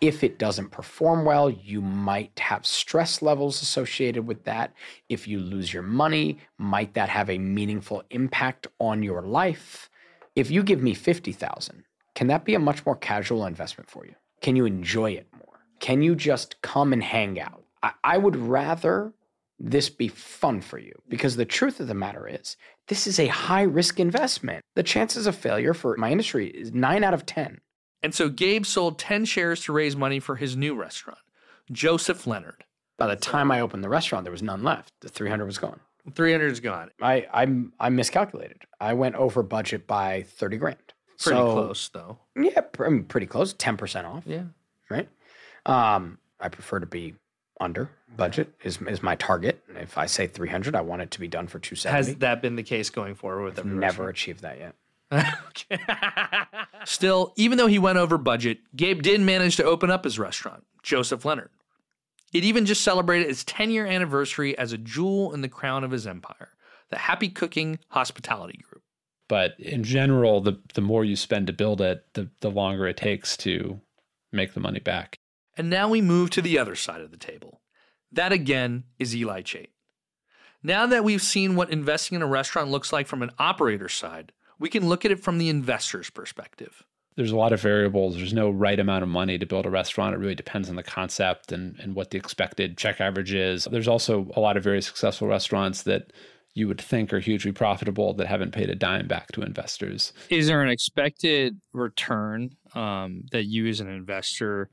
If 0.00 0.22
it 0.22 0.38
doesn't 0.38 0.70
perform 0.70 1.24
well, 1.24 1.50
you 1.50 1.82
might 1.82 2.38
have 2.38 2.64
stress 2.64 3.20
levels 3.20 3.60
associated 3.62 4.26
with 4.26 4.44
that. 4.44 4.72
If 5.08 5.26
you 5.26 5.40
lose 5.40 5.74
your 5.74 5.82
money, 5.82 6.38
might 6.56 6.94
that 6.94 7.08
have 7.08 7.28
a 7.28 7.36
meaningful 7.36 8.04
impact 8.10 8.68
on 8.78 9.02
your 9.02 9.22
life? 9.22 9.90
If 10.36 10.50
you 10.50 10.62
give 10.62 10.80
me 10.80 10.94
50,000, 10.94 11.82
can 12.14 12.28
that 12.28 12.44
be 12.44 12.54
a 12.54 12.60
much 12.60 12.86
more 12.86 12.96
casual 12.96 13.44
investment 13.44 13.90
for 13.90 14.06
you? 14.06 14.14
Can 14.40 14.54
you 14.54 14.66
enjoy 14.66 15.10
it 15.10 15.26
more? 15.32 15.58
Can 15.80 16.00
you 16.00 16.14
just 16.14 16.62
come 16.62 16.92
and 16.92 17.02
hang 17.02 17.40
out? 17.40 17.64
I, 17.82 17.92
I 18.04 18.18
would 18.18 18.36
rather 18.36 19.12
this 19.62 19.90
be 19.90 20.08
fun 20.08 20.60
for 20.62 20.78
you 20.78 20.92
because 21.08 21.36
the 21.36 21.44
truth 21.44 21.80
of 21.80 21.86
the 21.86 21.94
matter 21.94 22.26
is 22.26 22.56
this 22.88 23.06
is 23.06 23.18
a 23.20 23.26
high 23.26 23.62
risk 23.62 24.00
investment. 24.00 24.64
The 24.74 24.82
chances 24.82 25.26
of 25.26 25.36
failure 25.36 25.74
for 25.74 25.94
my 25.98 26.10
industry 26.10 26.46
is 26.48 26.72
9 26.72 27.04
out 27.04 27.12
of 27.14 27.26
10. 27.26 27.60
And 28.02 28.14
so 28.14 28.30
Gabe 28.30 28.64
sold 28.64 28.98
10 28.98 29.26
shares 29.26 29.62
to 29.64 29.72
raise 29.74 29.94
money 29.94 30.18
for 30.18 30.36
his 30.36 30.56
new 30.56 30.74
restaurant, 30.74 31.18
Joseph 31.70 32.26
Leonard. 32.26 32.64
By 32.96 33.06
the 33.06 33.16
time 33.16 33.50
I 33.50 33.60
opened 33.60 33.84
the 33.84 33.88
restaurant, 33.90 34.24
there 34.24 34.32
was 34.32 34.42
none 34.42 34.62
left. 34.62 34.92
The 35.00 35.08
300 35.08 35.44
was 35.46 35.58
gone. 35.58 35.80
300 36.14 36.50
is 36.52 36.60
gone. 36.60 36.90
I 37.02 37.26
I, 37.32 37.46
I 37.78 37.88
miscalculated. 37.90 38.62
I 38.80 38.94
went 38.94 39.16
over 39.16 39.42
budget 39.42 39.86
by 39.86 40.22
30 40.22 40.56
grand. 40.56 40.76
Pretty 41.22 41.38
So- 41.38 41.52
close, 41.52 41.88
though. 41.90 42.18
Yeah, 42.34 42.62
pr- 42.62 42.86
I 42.86 42.88
mean, 42.88 43.04
pretty 43.04 43.26
close. 43.26 43.52
10% 43.52 44.06
off, 44.06 44.24
Yeah. 44.26 44.44
right? 44.88 45.08
Um, 45.66 46.18
I 46.40 46.48
prefer 46.48 46.80
to 46.80 46.86
be 46.86 47.14
under 47.60 47.90
budget 48.16 48.54
is, 48.62 48.78
is 48.82 49.02
my 49.02 49.14
target. 49.16 49.62
If 49.76 49.96
I 49.96 50.06
say 50.06 50.26
300, 50.26 50.74
I 50.74 50.80
want 50.80 51.02
it 51.02 51.10
to 51.12 51.20
be 51.20 51.28
done 51.28 51.46
for 51.46 51.58
270. 51.58 51.96
Has 51.96 52.16
that 52.18 52.42
been 52.42 52.56
the 52.56 52.62
case 52.62 52.90
going 52.90 53.14
forward 53.14 53.44
with 53.44 53.58
every 53.58 53.72
Never 53.72 54.08
achieved 54.08 54.42
that 54.42 54.58
yet. 54.58 54.74
Still, 56.84 57.32
even 57.36 57.58
though 57.58 57.66
he 57.66 57.78
went 57.78 57.98
over 57.98 58.18
budget, 58.18 58.58
Gabe 58.76 59.02
did 59.02 59.20
manage 59.20 59.56
to 59.56 59.64
open 59.64 59.90
up 59.90 60.04
his 60.04 60.18
restaurant, 60.18 60.64
Joseph 60.82 61.24
Leonard. 61.24 61.50
It 62.32 62.44
even 62.44 62.64
just 62.64 62.82
celebrated 62.82 63.28
its 63.28 63.42
10 63.44 63.70
year 63.70 63.86
anniversary 63.86 64.56
as 64.56 64.72
a 64.72 64.78
jewel 64.78 65.32
in 65.32 65.40
the 65.40 65.48
crown 65.48 65.82
of 65.82 65.90
his 65.90 66.06
empire, 66.06 66.50
the 66.90 66.98
Happy 66.98 67.28
Cooking 67.28 67.78
Hospitality 67.88 68.58
Group. 68.58 68.82
But 69.28 69.54
in 69.58 69.84
general, 69.84 70.40
the 70.40 70.60
the 70.74 70.80
more 70.80 71.04
you 71.04 71.14
spend 71.14 71.46
to 71.46 71.52
build 71.52 71.80
it, 71.80 72.04
the 72.14 72.28
the 72.40 72.50
longer 72.50 72.88
it 72.88 72.96
takes 72.96 73.36
to 73.38 73.80
make 74.32 74.54
the 74.54 74.60
money 74.60 74.80
back. 74.80 75.19
And 75.56 75.68
now 75.68 75.88
we 75.88 76.00
move 76.00 76.30
to 76.30 76.42
the 76.42 76.58
other 76.58 76.74
side 76.74 77.00
of 77.00 77.10
the 77.10 77.16
table. 77.16 77.60
That 78.12 78.32
again 78.32 78.84
is 78.98 79.14
Eli 79.14 79.42
Chait. 79.42 79.68
Now 80.62 80.86
that 80.86 81.04
we've 81.04 81.22
seen 81.22 81.56
what 81.56 81.70
investing 81.70 82.16
in 82.16 82.22
a 82.22 82.26
restaurant 82.26 82.70
looks 82.70 82.92
like 82.92 83.06
from 83.06 83.22
an 83.22 83.30
operator's 83.38 83.94
side, 83.94 84.32
we 84.58 84.68
can 84.68 84.88
look 84.88 85.04
at 85.04 85.10
it 85.10 85.20
from 85.20 85.38
the 85.38 85.48
investor's 85.48 86.10
perspective. 86.10 86.84
There's 87.16 87.32
a 87.32 87.36
lot 87.36 87.52
of 87.52 87.60
variables. 87.60 88.16
There's 88.16 88.32
no 88.32 88.50
right 88.50 88.78
amount 88.78 89.02
of 89.02 89.08
money 89.08 89.38
to 89.38 89.46
build 89.46 89.66
a 89.66 89.70
restaurant. 89.70 90.14
It 90.14 90.18
really 90.18 90.34
depends 90.34 90.68
on 90.68 90.76
the 90.76 90.82
concept 90.82 91.50
and, 91.50 91.78
and 91.80 91.94
what 91.94 92.10
the 92.10 92.18
expected 92.18 92.78
check 92.78 93.00
average 93.00 93.32
is. 93.32 93.66
There's 93.70 93.88
also 93.88 94.30
a 94.36 94.40
lot 94.40 94.56
of 94.56 94.64
very 94.64 94.80
successful 94.80 95.28
restaurants 95.28 95.82
that 95.82 96.12
you 96.54 96.66
would 96.68 96.80
think 96.80 97.12
are 97.12 97.20
hugely 97.20 97.52
profitable 97.52 98.12
that 98.14 98.26
haven't 98.26 98.52
paid 98.52 98.70
a 98.70 98.74
dime 98.74 99.06
back 99.06 99.32
to 99.32 99.42
investors. 99.42 100.12
Is 100.30 100.46
there 100.46 100.62
an 100.62 100.68
expected 100.68 101.60
return 101.72 102.56
um, 102.74 103.24
that 103.32 103.44
you 103.44 103.66
as 103.68 103.80
an 103.80 103.88
investor 103.88 104.68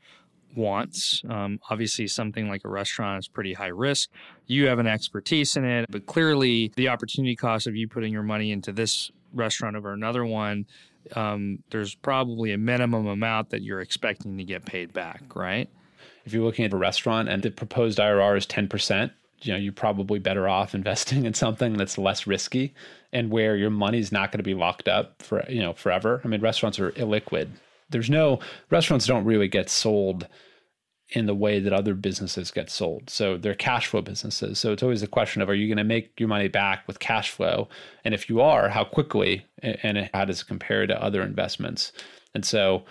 wants? 0.56 1.22
Um, 1.30 1.60
obviously, 1.70 2.08
something 2.08 2.50
like 2.50 2.64
a 2.66 2.70
restaurant 2.70 3.20
is 3.20 3.28
pretty 3.28 3.54
high 3.54 3.68
risk. 3.68 4.10
You 4.46 4.68
have 4.68 4.80
an 4.80 4.88
expertise 4.88 5.56
in 5.56 5.66
it, 5.66 5.86
but 5.90 6.06
clearly 6.06 6.72
the 6.76 6.90
opportunity 6.90 7.36
cost 7.36 7.68
of 7.68 7.76
you 7.76 7.88
putting 7.88 8.14
your 8.14 8.24
money 8.24 8.52
into 8.52 8.72
this 8.72 9.12
restaurant 9.34 9.76
over 9.76 9.94
another 9.94 10.26
one, 10.26 10.66
um, 11.16 11.60
there's 11.70 11.96
probably 11.96 12.52
a 12.52 12.58
minimum 12.58 13.08
amount 13.08 13.50
that 13.52 13.62
you're 13.62 13.82
expecting 13.82 14.38
to 14.38 14.44
get 14.44 14.66
paid 14.66 14.94
back, 14.94 15.36
right? 15.36 15.70
If 16.26 16.34
you're 16.34 16.44
looking 16.44 16.66
at 16.66 16.74
a 16.74 16.78
restaurant 16.78 17.30
and 17.30 17.42
the 17.42 17.52
proposed 17.52 18.00
IRR 18.00 18.38
is 18.38 18.46
10%, 18.46 19.12
you 19.42 19.54
know, 19.54 19.58
you're 19.58 19.72
probably 19.72 20.20
better 20.20 20.48
off 20.48 20.76
investing 20.76 21.26
in 21.26 21.34
something 21.34 21.74
that's 21.74 21.98
less 21.98 22.28
risky 22.28 22.74
and 23.14 23.32
where 23.32 23.56
your 23.56 23.70
money's 23.70 24.12
not 24.12 24.32
going 24.32 24.40
to 24.40 24.44
be 24.44 24.54
locked 24.54 24.88
up 24.88 25.22
for, 25.22 25.46
you 25.50 25.62
know, 25.62 25.74
forever. 25.74 26.22
I 26.24 26.28
mean, 26.28 26.42
restaurants 26.42 26.80
are 26.80 26.92
illiquid. 26.92 27.50
There's 27.90 28.10
no 28.10 28.40
restaurants 28.70 29.06
don't 29.06 29.26
really 29.26 29.48
get 29.48 29.70
sold 29.70 30.28
in 31.10 31.26
the 31.26 31.36
way 31.36 31.60
that 31.60 31.72
other 31.72 31.94
businesses 31.94 32.52
get 32.52 32.70
sold. 32.70 33.10
So 33.10 33.38
they're 33.38 33.56
cash 33.56 33.88
flow 33.88 34.02
businesses. 34.02 34.60
So 34.60 34.74
it's 34.74 34.84
always 34.84 35.04
a 35.04 35.08
question 35.08 35.42
of 35.42 35.50
are 35.50 35.56
you 35.56 35.68
going 35.68 35.78
to 35.78 35.84
make 35.84 36.20
your 36.20 36.28
money 36.28 36.50
back 36.50 36.86
with 36.86 37.00
cash 37.00 37.30
flow? 37.30 37.70
And 38.04 38.14
if 38.14 38.30
you 38.30 38.42
are, 38.42 38.68
how 38.68 38.84
quickly 38.84 39.46
and 39.64 40.10
how 40.14 40.26
does 40.26 40.42
it 40.42 40.48
compare 40.48 40.86
to 40.86 41.02
other 41.02 41.22
investments? 41.22 41.94
And 42.34 42.44
so, 42.46 42.84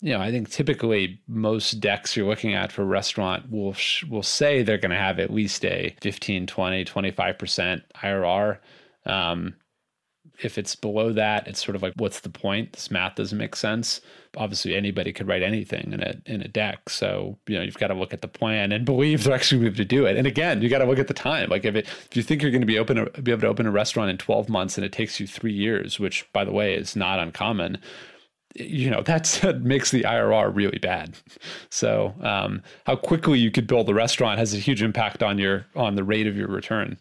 you 0.00 0.12
know, 0.12 0.20
I 0.20 0.30
think 0.30 0.48
typically 0.48 1.20
most 1.26 1.80
decks 1.80 2.16
you're 2.16 2.28
looking 2.28 2.54
at 2.54 2.70
for 2.70 2.84
restaurant 2.84 3.50
will 3.50 3.74
will 4.08 4.22
say 4.22 4.62
they're 4.62 4.78
going 4.78 4.90
to 4.90 4.96
have 4.96 5.18
at 5.18 5.32
least 5.32 5.64
a 5.64 5.96
15, 6.02 6.46
20, 6.46 6.84
25% 6.84 7.82
IRR. 7.96 8.58
Um, 9.06 9.54
if 10.42 10.58
it's 10.58 10.76
below 10.76 11.12
that, 11.12 11.46
it's 11.46 11.64
sort 11.64 11.76
of 11.76 11.82
like, 11.82 11.94
what's 11.96 12.20
the 12.20 12.28
point? 12.28 12.72
This 12.72 12.90
math 12.90 13.14
doesn't 13.14 13.38
make 13.38 13.56
sense. 13.56 14.00
Obviously, 14.36 14.74
anybody 14.74 15.12
could 15.12 15.26
write 15.26 15.42
anything 15.42 15.92
in 15.92 16.02
a 16.02 16.14
in 16.26 16.42
a 16.42 16.48
deck. 16.48 16.90
So 16.90 17.38
you 17.46 17.56
know, 17.56 17.62
you've 17.62 17.78
got 17.78 17.88
to 17.88 17.94
look 17.94 18.12
at 18.12 18.20
the 18.20 18.28
plan 18.28 18.72
and 18.72 18.84
believe 18.84 19.24
they're 19.24 19.34
actually 19.34 19.62
going 19.62 19.72
to 19.72 19.76
be 19.76 19.82
able 19.82 19.88
to 19.88 19.96
do 19.96 20.06
it. 20.06 20.16
And 20.16 20.26
again, 20.26 20.60
you 20.60 20.68
got 20.68 20.78
to 20.78 20.84
look 20.84 20.98
at 20.98 21.08
the 21.08 21.14
time. 21.14 21.48
Like 21.48 21.64
if 21.64 21.74
it 21.74 21.86
if 21.86 22.16
you 22.16 22.22
think 22.22 22.42
you're 22.42 22.50
going 22.50 22.60
to 22.60 22.66
be 22.66 22.78
open 22.78 23.08
be 23.22 23.32
able 23.32 23.42
to 23.42 23.48
open 23.48 23.66
a 23.66 23.70
restaurant 23.70 24.10
in 24.10 24.18
12 24.18 24.48
months 24.48 24.76
and 24.76 24.84
it 24.84 24.92
takes 24.92 25.18
you 25.18 25.26
three 25.26 25.54
years, 25.54 25.98
which 25.98 26.30
by 26.32 26.44
the 26.44 26.52
way 26.52 26.74
is 26.74 26.96
not 26.96 27.18
uncommon, 27.18 27.78
you 28.54 28.90
know 28.90 29.02
that's 29.04 29.40
that 29.40 29.62
makes 29.62 29.90
the 29.90 30.02
IRR 30.02 30.54
really 30.54 30.78
bad. 30.78 31.16
So 31.70 32.14
um, 32.20 32.62
how 32.84 32.96
quickly 32.96 33.38
you 33.38 33.50
could 33.50 33.66
build 33.66 33.86
the 33.86 33.94
restaurant 33.94 34.38
has 34.38 34.54
a 34.54 34.58
huge 34.58 34.82
impact 34.82 35.22
on 35.22 35.38
your 35.38 35.66
on 35.74 35.94
the 35.94 36.04
rate 36.04 36.26
of 36.26 36.36
your 36.36 36.48
return. 36.48 36.98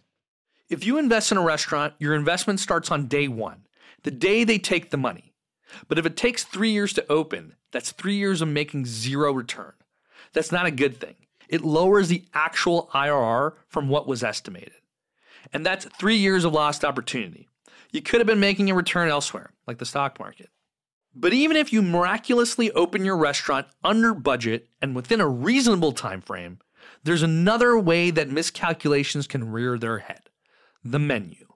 If 0.68 0.84
you 0.84 0.98
invest 0.98 1.32
in 1.32 1.38
a 1.38 1.44
restaurant, 1.44 1.94
your 2.00 2.16
investment 2.16 2.60
starts 2.60 2.90
on 2.90 3.06
day 3.06 3.28
one, 3.28 3.68
the 4.02 4.10
day 4.10 4.44
they 4.44 4.58
take 4.58 4.90
the 4.90 4.98
money. 4.98 5.36
But 5.88 6.00
if 6.00 6.08
it 6.08 6.18
takes 6.18 6.44
three 6.44 6.72
years 6.72 6.92
to 6.94 7.12
open, 7.12 7.54
that's 7.72 7.92
three 7.92 8.16
years 8.16 8.42
of 8.42 8.48
making 8.48 8.88
zero 8.88 9.32
return. 9.32 9.74
That's 10.34 10.52
not 10.52 10.66
a 10.66 10.72
good 10.72 11.00
thing. 11.00 11.16
It 11.48 11.64
lowers 11.64 12.08
the 12.08 12.24
actual 12.34 12.90
IRR 12.94 13.54
from 13.68 13.90
what 13.90 14.08
was 14.08 14.24
estimated. 14.24 14.74
And 15.54 15.64
that's 15.64 15.86
three 15.86 16.18
years 16.18 16.46
of 16.46 16.54
lost 16.54 16.84
opportunity. 16.84 17.48
You 17.92 18.02
could 18.02 18.20
have 18.20 18.28
been 18.28 18.40
making 18.40 18.72
a 18.72 18.76
return 18.76 19.10
elsewhere, 19.10 19.52
like 19.68 19.78
the 19.78 19.86
stock 19.86 20.20
market. 20.20 20.50
But 21.14 21.34
even 21.34 21.56
if 21.56 21.72
you 21.72 21.84
miraculously 21.84 22.72
open 22.72 23.06
your 23.06 23.18
restaurant 23.18 23.68
under 23.84 24.16
budget 24.16 24.68
and 24.82 24.96
within 24.96 25.22
a 25.22 25.28
reasonable 25.28 25.92
time 25.92 26.22
frame, 26.22 26.58
there's 27.04 27.22
another 27.22 27.78
way 27.78 28.10
that 28.10 28.30
miscalculations 28.30 29.28
can 29.28 29.52
rear 29.52 29.78
their 29.78 30.00
head 30.00 30.30
the 30.86 31.00
menu. 31.00 31.48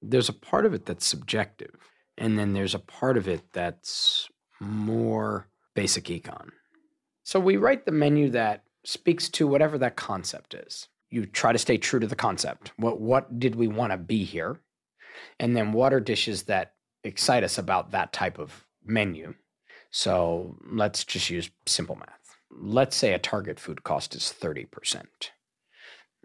There's 0.00 0.28
a 0.28 0.32
part 0.32 0.64
of 0.64 0.72
it 0.72 0.86
that's 0.86 1.04
subjective, 1.04 1.76
and 2.16 2.38
then 2.38 2.54
there's 2.54 2.74
a 2.74 2.78
part 2.78 3.18
of 3.18 3.28
it 3.28 3.42
that's 3.52 4.30
more 4.60 5.48
basic 5.74 6.04
econ. 6.04 6.50
So 7.24 7.38
we 7.40 7.56
write 7.56 7.84
the 7.84 7.92
menu 7.92 8.30
that 8.30 8.62
speaks 8.84 9.28
to 9.30 9.46
whatever 9.46 9.76
that 9.78 9.96
concept 9.96 10.54
is. 10.54 10.88
You 11.10 11.26
try 11.26 11.52
to 11.52 11.58
stay 11.58 11.76
true 11.76 12.00
to 12.00 12.06
the 12.06 12.16
concept. 12.16 12.72
What 12.76 13.00
what 13.00 13.38
did 13.38 13.56
we 13.56 13.68
want 13.68 13.92
to 13.92 13.98
be 13.98 14.24
here? 14.24 14.60
And 15.38 15.56
then 15.56 15.72
what 15.72 15.92
are 15.92 16.00
dishes 16.00 16.44
that 16.44 16.74
excite 17.02 17.44
us 17.44 17.58
about 17.58 17.90
that 17.90 18.12
type 18.12 18.38
of 18.38 18.64
menu? 18.84 19.34
So 19.90 20.56
let's 20.70 21.04
just 21.04 21.28
use 21.28 21.50
simple 21.66 21.96
math. 21.96 22.36
Let's 22.50 22.96
say 22.96 23.12
a 23.12 23.18
target 23.18 23.58
food 23.58 23.82
cost 23.82 24.14
is 24.14 24.32
30%. 24.40 25.04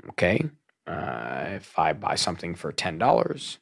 Okay. 0.10 0.49
Uh, 0.87 1.45
if 1.47 1.77
I 1.79 1.93
buy 1.93 2.15
something 2.15 2.55
for 2.55 2.71
$10, 2.71 3.57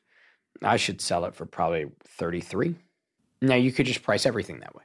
I 0.62 0.78
should 0.78 1.02
sell 1.02 1.26
it 1.26 1.36
for 1.36 1.46
probably 1.46 1.86
33. 2.04 2.76
Now 3.42 3.56
you 3.56 3.72
could 3.72 3.86
just 3.86 4.04
price 4.04 4.26
everything 4.26 4.60
that 4.60 4.76
way. 4.76 4.84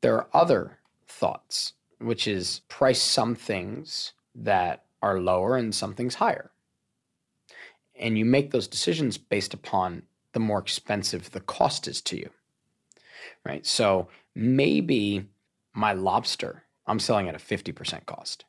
There 0.00 0.16
are 0.16 0.28
other 0.32 0.78
thoughts, 1.06 1.74
which 1.98 2.28
is 2.28 2.60
price 2.68 3.02
some 3.02 3.34
things 3.34 4.12
that 4.34 4.84
are 5.02 5.20
lower 5.20 5.56
and 5.56 5.74
some 5.74 5.94
things 5.94 6.16
higher. 6.16 6.50
And 7.98 8.16
you 8.16 8.24
make 8.24 8.50
those 8.50 8.68
decisions 8.68 9.18
based 9.18 9.54
upon 9.54 10.02
the 10.32 10.40
more 10.40 10.58
expensive 10.58 11.30
the 11.30 11.40
cost 11.40 11.88
is 11.88 12.00
to 12.02 12.16
you. 12.16 12.30
Right? 13.44 13.66
So 13.66 14.08
maybe 14.34 15.26
my 15.74 15.92
lobster, 15.92 16.64
I'm 16.86 17.00
selling 17.00 17.28
at 17.28 17.34
a 17.34 17.38
50% 17.38 18.06
cost. 18.06 18.44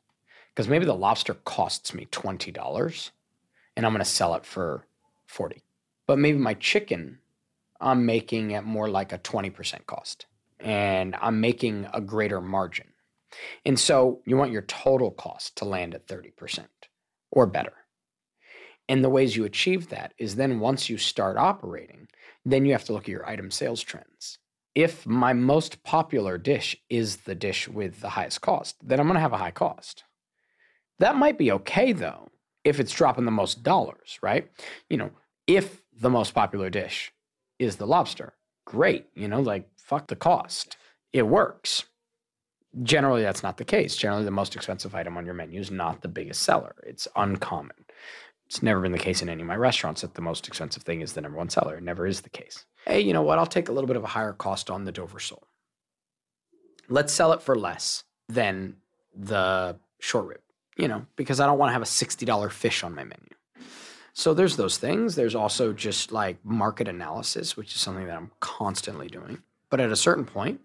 Because 0.54 0.68
maybe 0.68 0.84
the 0.84 0.94
lobster 0.94 1.34
costs 1.34 1.94
me 1.94 2.06
$20 2.10 3.10
and 3.76 3.86
I'm 3.86 3.92
going 3.92 4.04
to 4.04 4.10
sell 4.10 4.34
it 4.34 4.44
for 4.44 4.86
40. 5.26 5.62
But 6.06 6.18
maybe 6.18 6.38
my 6.38 6.54
chicken, 6.54 7.18
I'm 7.80 8.04
making 8.04 8.54
at 8.54 8.64
more 8.64 8.88
like 8.88 9.12
a 9.12 9.18
20% 9.18 9.86
cost 9.86 10.26
and 10.58 11.16
I'm 11.20 11.40
making 11.40 11.86
a 11.92 12.00
greater 12.00 12.40
margin. 12.40 12.88
And 13.64 13.78
so 13.78 14.20
you 14.26 14.36
want 14.36 14.52
your 14.52 14.62
total 14.62 15.10
cost 15.10 15.56
to 15.56 15.64
land 15.64 15.94
at 15.94 16.06
30% 16.06 16.66
or 17.30 17.46
better. 17.46 17.72
And 18.88 19.04
the 19.04 19.08
ways 19.08 19.36
you 19.36 19.44
achieve 19.44 19.88
that 19.90 20.14
is 20.18 20.34
then 20.34 20.58
once 20.58 20.90
you 20.90 20.98
start 20.98 21.36
operating, 21.36 22.08
then 22.44 22.64
you 22.64 22.72
have 22.72 22.84
to 22.86 22.92
look 22.92 23.04
at 23.04 23.08
your 23.08 23.28
item 23.28 23.50
sales 23.50 23.82
trends. 23.82 24.38
If 24.74 25.06
my 25.06 25.32
most 25.32 25.84
popular 25.84 26.38
dish 26.38 26.76
is 26.88 27.18
the 27.18 27.34
dish 27.34 27.68
with 27.68 28.00
the 28.00 28.10
highest 28.10 28.40
cost, 28.40 28.76
then 28.82 28.98
I'm 28.98 29.06
going 29.06 29.14
to 29.14 29.20
have 29.20 29.32
a 29.32 29.38
high 29.38 29.50
cost. 29.52 30.04
That 31.00 31.16
might 31.16 31.38
be 31.38 31.50
okay 31.52 31.92
though, 31.92 32.28
if 32.62 32.78
it's 32.78 32.92
dropping 32.92 33.24
the 33.24 33.30
most 33.30 33.62
dollars, 33.62 34.18
right? 34.22 34.50
You 34.88 34.98
know, 34.98 35.10
if 35.46 35.82
the 35.98 36.10
most 36.10 36.34
popular 36.34 36.70
dish 36.70 37.12
is 37.58 37.76
the 37.76 37.86
lobster, 37.86 38.34
great. 38.66 39.06
You 39.14 39.26
know, 39.28 39.40
like 39.40 39.68
fuck 39.76 40.06
the 40.06 40.16
cost. 40.16 40.76
It 41.12 41.26
works. 41.26 41.84
Generally, 42.82 43.22
that's 43.22 43.42
not 43.42 43.56
the 43.56 43.64
case. 43.64 43.96
Generally, 43.96 44.24
the 44.24 44.30
most 44.30 44.54
expensive 44.54 44.94
item 44.94 45.16
on 45.16 45.24
your 45.24 45.34
menu 45.34 45.58
is 45.58 45.70
not 45.70 46.02
the 46.02 46.08
biggest 46.08 46.42
seller. 46.42 46.76
It's 46.86 47.08
uncommon. 47.16 47.86
It's 48.46 48.62
never 48.62 48.80
been 48.80 48.92
the 48.92 48.98
case 48.98 49.22
in 49.22 49.28
any 49.28 49.42
of 49.42 49.48
my 49.48 49.56
restaurants 49.56 50.02
that 50.02 50.14
the 50.14 50.22
most 50.22 50.46
expensive 50.48 50.82
thing 50.82 51.00
is 51.00 51.14
the 51.14 51.20
number 51.22 51.38
one 51.38 51.48
seller. 51.48 51.76
It 51.76 51.82
never 51.82 52.06
is 52.06 52.20
the 52.20 52.30
case. 52.30 52.64
Hey, 52.86 53.00
you 53.00 53.12
know 53.12 53.22
what? 53.22 53.38
I'll 53.38 53.46
take 53.46 53.68
a 53.68 53.72
little 53.72 53.88
bit 53.88 53.96
of 53.96 54.04
a 54.04 54.08
higher 54.08 54.32
cost 54.32 54.70
on 54.70 54.84
the 54.84 54.92
Dover 54.92 55.18
sole. 55.18 55.46
Let's 56.88 57.12
sell 57.12 57.32
it 57.32 57.42
for 57.42 57.56
less 57.56 58.04
than 58.28 58.76
the 59.16 59.76
short 60.00 60.26
rib, 60.26 60.40
you 60.80 60.88
know, 60.88 61.04
because 61.16 61.40
I 61.40 61.46
don't 61.46 61.58
want 61.58 61.68
to 61.68 61.72
have 61.74 61.82
a 61.82 61.84
$60 61.84 62.50
fish 62.50 62.82
on 62.82 62.94
my 62.94 63.04
menu. 63.04 63.28
So 64.14 64.32
there's 64.34 64.56
those 64.56 64.78
things. 64.78 65.14
There's 65.14 65.34
also 65.34 65.72
just 65.72 66.10
like 66.10 66.42
market 66.44 66.88
analysis, 66.88 67.56
which 67.56 67.74
is 67.74 67.80
something 67.80 68.06
that 68.06 68.16
I'm 68.16 68.30
constantly 68.40 69.08
doing. 69.08 69.42
But 69.68 69.80
at 69.80 69.92
a 69.92 69.96
certain 69.96 70.24
point, 70.24 70.60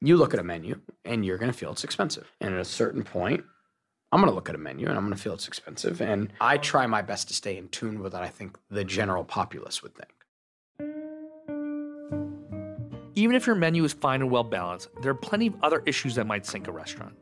you 0.00 0.16
look 0.16 0.32
at 0.32 0.40
a 0.40 0.44
menu 0.44 0.80
and 1.04 1.26
you're 1.26 1.36
going 1.36 1.52
to 1.52 1.56
feel 1.56 1.72
it's 1.72 1.84
expensive. 1.84 2.30
And 2.40 2.54
at 2.54 2.60
a 2.60 2.64
certain 2.64 3.02
point, 3.02 3.44
I'm 4.12 4.20
going 4.20 4.30
to 4.30 4.34
look 4.34 4.48
at 4.48 4.54
a 4.54 4.58
menu 4.58 4.86
and 4.86 4.96
I'm 4.96 5.04
going 5.04 5.16
to 5.16 5.22
feel 5.22 5.34
it's 5.34 5.48
expensive. 5.48 6.00
And 6.00 6.32
I 6.40 6.56
try 6.56 6.86
my 6.86 7.02
best 7.02 7.28
to 7.28 7.34
stay 7.34 7.56
in 7.56 7.68
tune 7.68 8.00
with 8.00 8.14
what 8.14 8.22
I 8.22 8.28
think 8.28 8.56
the 8.70 8.84
general 8.84 9.24
populace 9.24 9.82
would 9.82 9.92
think. 9.94 10.12
Even 13.16 13.36
if 13.36 13.46
your 13.46 13.56
menu 13.56 13.84
is 13.84 13.92
fine 13.92 14.22
and 14.22 14.30
well 14.30 14.44
balanced, 14.44 14.88
there 15.02 15.10
are 15.10 15.14
plenty 15.14 15.48
of 15.48 15.54
other 15.62 15.82
issues 15.86 16.14
that 16.14 16.26
might 16.26 16.46
sink 16.46 16.68
a 16.68 16.72
restaurant. 16.72 17.14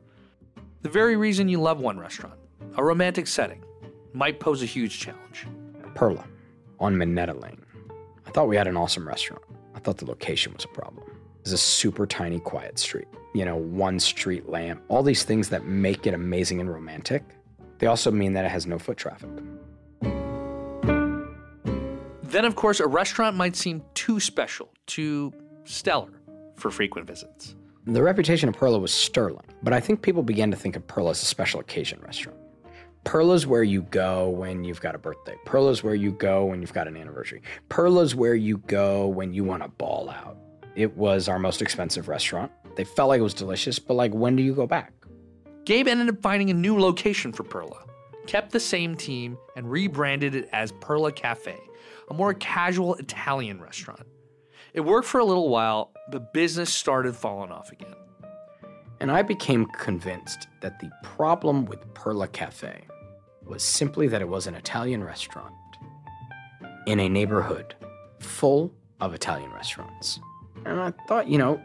The 0.81 0.89
very 0.89 1.17
reason 1.17 1.49
you 1.49 1.59
love 1.59 1.81
one 1.81 1.99
restaurant, 1.99 2.39
a 2.77 2.83
romantic 2.83 3.27
setting, 3.27 3.61
might 4.13 4.39
pose 4.39 4.63
a 4.63 4.65
huge 4.65 4.97
challenge. 4.97 5.45
Perla 5.93 6.23
on 6.79 6.97
Minetta 6.97 7.33
Lane. 7.33 7.61
I 8.25 8.31
thought 8.31 8.47
we 8.47 8.55
had 8.55 8.65
an 8.65 8.77
awesome 8.77 9.05
restaurant. 9.05 9.43
I 9.75 9.79
thought 9.79 9.97
the 9.97 10.05
location 10.05 10.53
was 10.53 10.63
a 10.63 10.69
problem. 10.69 11.03
It's 11.41 11.51
a 11.51 11.57
super 11.57 12.07
tiny, 12.07 12.39
quiet 12.39 12.79
street. 12.79 13.07
You 13.33 13.43
know, 13.43 13.57
one 13.57 13.99
street 13.99 14.47
lamp, 14.47 14.81
all 14.87 15.03
these 15.03 15.23
things 15.23 15.49
that 15.49 15.65
make 15.65 16.07
it 16.07 16.13
amazing 16.13 16.61
and 16.61 16.71
romantic. 16.71 17.23
They 17.79 17.87
also 17.87 18.09
mean 18.09 18.31
that 18.33 18.45
it 18.45 18.51
has 18.51 18.65
no 18.65 18.79
foot 18.79 18.95
traffic. 18.95 19.29
Then, 22.23 22.45
of 22.45 22.55
course, 22.55 22.79
a 22.79 22.87
restaurant 22.87 23.35
might 23.35 23.57
seem 23.57 23.83
too 23.95 24.21
special, 24.21 24.71
too 24.85 25.33
stellar 25.65 26.21
for 26.55 26.71
frequent 26.71 27.05
visits. 27.05 27.55
The 27.89 28.03
reputation 28.03 28.47
of 28.47 28.55
Perla 28.55 28.77
was 28.77 28.93
sterling, 28.93 29.47
but 29.63 29.73
I 29.73 29.79
think 29.79 30.03
people 30.03 30.21
began 30.21 30.51
to 30.51 30.57
think 30.57 30.75
of 30.75 30.85
Perla 30.85 31.09
as 31.09 31.23
a 31.23 31.25
special 31.25 31.59
occasion 31.59 31.99
restaurant. 32.05 32.37
Perla's 33.03 33.47
where 33.47 33.63
you 33.63 33.81
go 33.81 34.29
when 34.29 34.63
you've 34.63 34.79
got 34.79 34.93
a 34.93 34.99
birthday. 34.99 35.35
Perla's 35.43 35.83
where 35.83 35.95
you 35.95 36.11
go 36.11 36.45
when 36.45 36.61
you've 36.61 36.71
got 36.71 36.87
an 36.87 36.95
anniversary. 36.95 37.41
Perla's 37.67 38.13
where 38.13 38.35
you 38.35 38.59
go 38.67 39.07
when 39.07 39.33
you 39.33 39.43
want 39.43 39.63
to 39.63 39.69
ball 39.69 40.07
out. 40.07 40.37
It 40.75 40.95
was 40.97 41.27
our 41.27 41.39
most 41.39 41.63
expensive 41.63 42.07
restaurant. 42.07 42.51
They 42.75 42.83
felt 42.83 43.09
like 43.09 43.21
it 43.21 43.23
was 43.23 43.33
delicious, 43.33 43.79
but 43.79 43.95
like, 43.95 44.13
when 44.13 44.35
do 44.35 44.43
you 44.43 44.53
go 44.53 44.67
back? 44.67 44.93
Gabe 45.65 45.87
ended 45.87 46.09
up 46.09 46.21
finding 46.21 46.51
a 46.51 46.53
new 46.53 46.79
location 46.79 47.33
for 47.33 47.41
Perla, 47.41 47.83
kept 48.27 48.51
the 48.51 48.59
same 48.59 48.95
team, 48.95 49.35
and 49.55 49.69
rebranded 49.69 50.35
it 50.35 50.47
as 50.53 50.71
Perla 50.73 51.11
Cafe, 51.11 51.57
a 52.07 52.13
more 52.13 52.35
casual 52.35 52.93
Italian 52.95 53.59
restaurant. 53.59 54.03
It 54.75 54.81
worked 54.81 55.07
for 55.07 55.19
a 55.19 55.25
little 55.25 55.49
while, 55.49 55.91
but 56.09 56.33
business 56.33 56.73
started 56.73 57.15
falling 57.15 57.51
off 57.51 57.71
again. 57.71 57.95
And 58.99 59.11
I 59.11 59.21
became 59.21 59.65
convinced 59.67 60.47
that 60.61 60.79
the 60.79 60.91
problem 61.03 61.65
with 61.65 61.93
Perla 61.93 62.27
Cafe 62.27 62.83
was 63.45 63.63
simply 63.63 64.07
that 64.07 64.21
it 64.21 64.27
was 64.27 64.47
an 64.47 64.55
Italian 64.55 65.03
restaurant 65.03 65.53
in 66.85 66.99
a 66.99 67.09
neighborhood 67.09 67.75
full 68.19 68.73
of 68.99 69.13
Italian 69.13 69.51
restaurants. 69.51 70.19
And 70.65 70.79
I 70.79 70.91
thought, 71.07 71.27
you 71.27 71.37
know, 71.37 71.61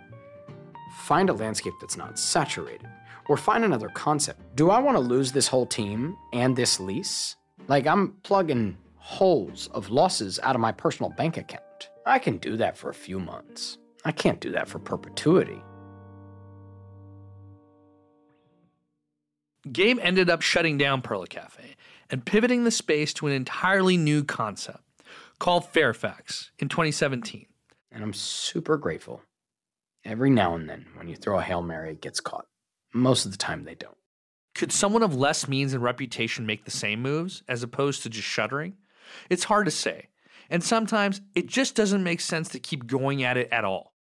find 0.98 1.28
a 1.28 1.32
landscape 1.32 1.74
that's 1.80 1.96
not 1.96 2.18
saturated 2.18 2.86
or 3.28 3.36
find 3.36 3.64
another 3.64 3.88
concept. 3.88 4.54
Do 4.54 4.70
I 4.70 4.78
want 4.78 4.96
to 4.96 5.00
lose 5.00 5.32
this 5.32 5.48
whole 5.48 5.66
team 5.66 6.16
and 6.32 6.54
this 6.54 6.78
lease? 6.78 7.36
Like, 7.66 7.86
I'm 7.86 8.12
plugging 8.22 8.76
holes 8.96 9.68
of 9.72 9.90
losses 9.90 10.38
out 10.42 10.54
of 10.54 10.60
my 10.60 10.72
personal 10.72 11.10
bank 11.10 11.36
account. 11.36 11.62
I 12.06 12.18
can 12.18 12.36
do 12.36 12.56
that 12.58 12.76
for 12.76 12.90
a 12.90 12.94
few 12.94 13.18
months. 13.18 13.78
I 14.04 14.12
can't 14.12 14.40
do 14.40 14.52
that 14.52 14.68
for 14.68 14.78
perpetuity. 14.78 15.62
Gabe 19.72 19.98
ended 20.00 20.28
up 20.28 20.42
shutting 20.42 20.76
down 20.76 21.00
Perla 21.00 21.26
Cafe 21.26 21.74
and 22.10 22.24
pivoting 22.26 22.64
the 22.64 22.70
space 22.70 23.14
to 23.14 23.26
an 23.26 23.32
entirely 23.32 23.96
new 23.96 24.22
concept 24.22 24.82
called 25.38 25.66
Fairfax 25.66 26.50
in 26.58 26.68
2017. 26.68 27.46
And 27.90 28.02
I'm 28.02 28.12
super 28.12 28.76
grateful. 28.76 29.22
Every 30.04 30.28
now 30.28 30.54
and 30.54 30.68
then, 30.68 30.86
when 30.96 31.08
you 31.08 31.16
throw 31.16 31.38
a 31.38 31.42
Hail 31.42 31.62
Mary, 31.62 31.92
it 31.92 32.02
gets 32.02 32.20
caught. 32.20 32.46
Most 32.92 33.24
of 33.24 33.32
the 33.32 33.38
time, 33.38 33.64
they 33.64 33.74
don't. 33.74 33.96
Could 34.54 34.70
someone 34.70 35.02
of 35.02 35.16
less 35.16 35.48
means 35.48 35.72
and 35.72 35.82
reputation 35.82 36.44
make 36.44 36.64
the 36.64 36.70
same 36.70 37.00
moves 37.00 37.42
as 37.48 37.62
opposed 37.62 38.02
to 38.02 38.10
just 38.10 38.28
shuttering? 38.28 38.76
It's 39.30 39.44
hard 39.44 39.64
to 39.64 39.70
say. 39.70 40.08
and 40.50 40.62
sometimes 40.62 41.22
it 41.34 41.46
just 41.46 41.74
doesn't 41.74 42.04
make 42.04 42.20
sense 42.20 42.50
to 42.50 42.58
keep 42.58 42.86
going 42.86 43.22
at 43.22 43.38
it 43.38 43.48
at 43.50 43.64
all. 43.64 43.93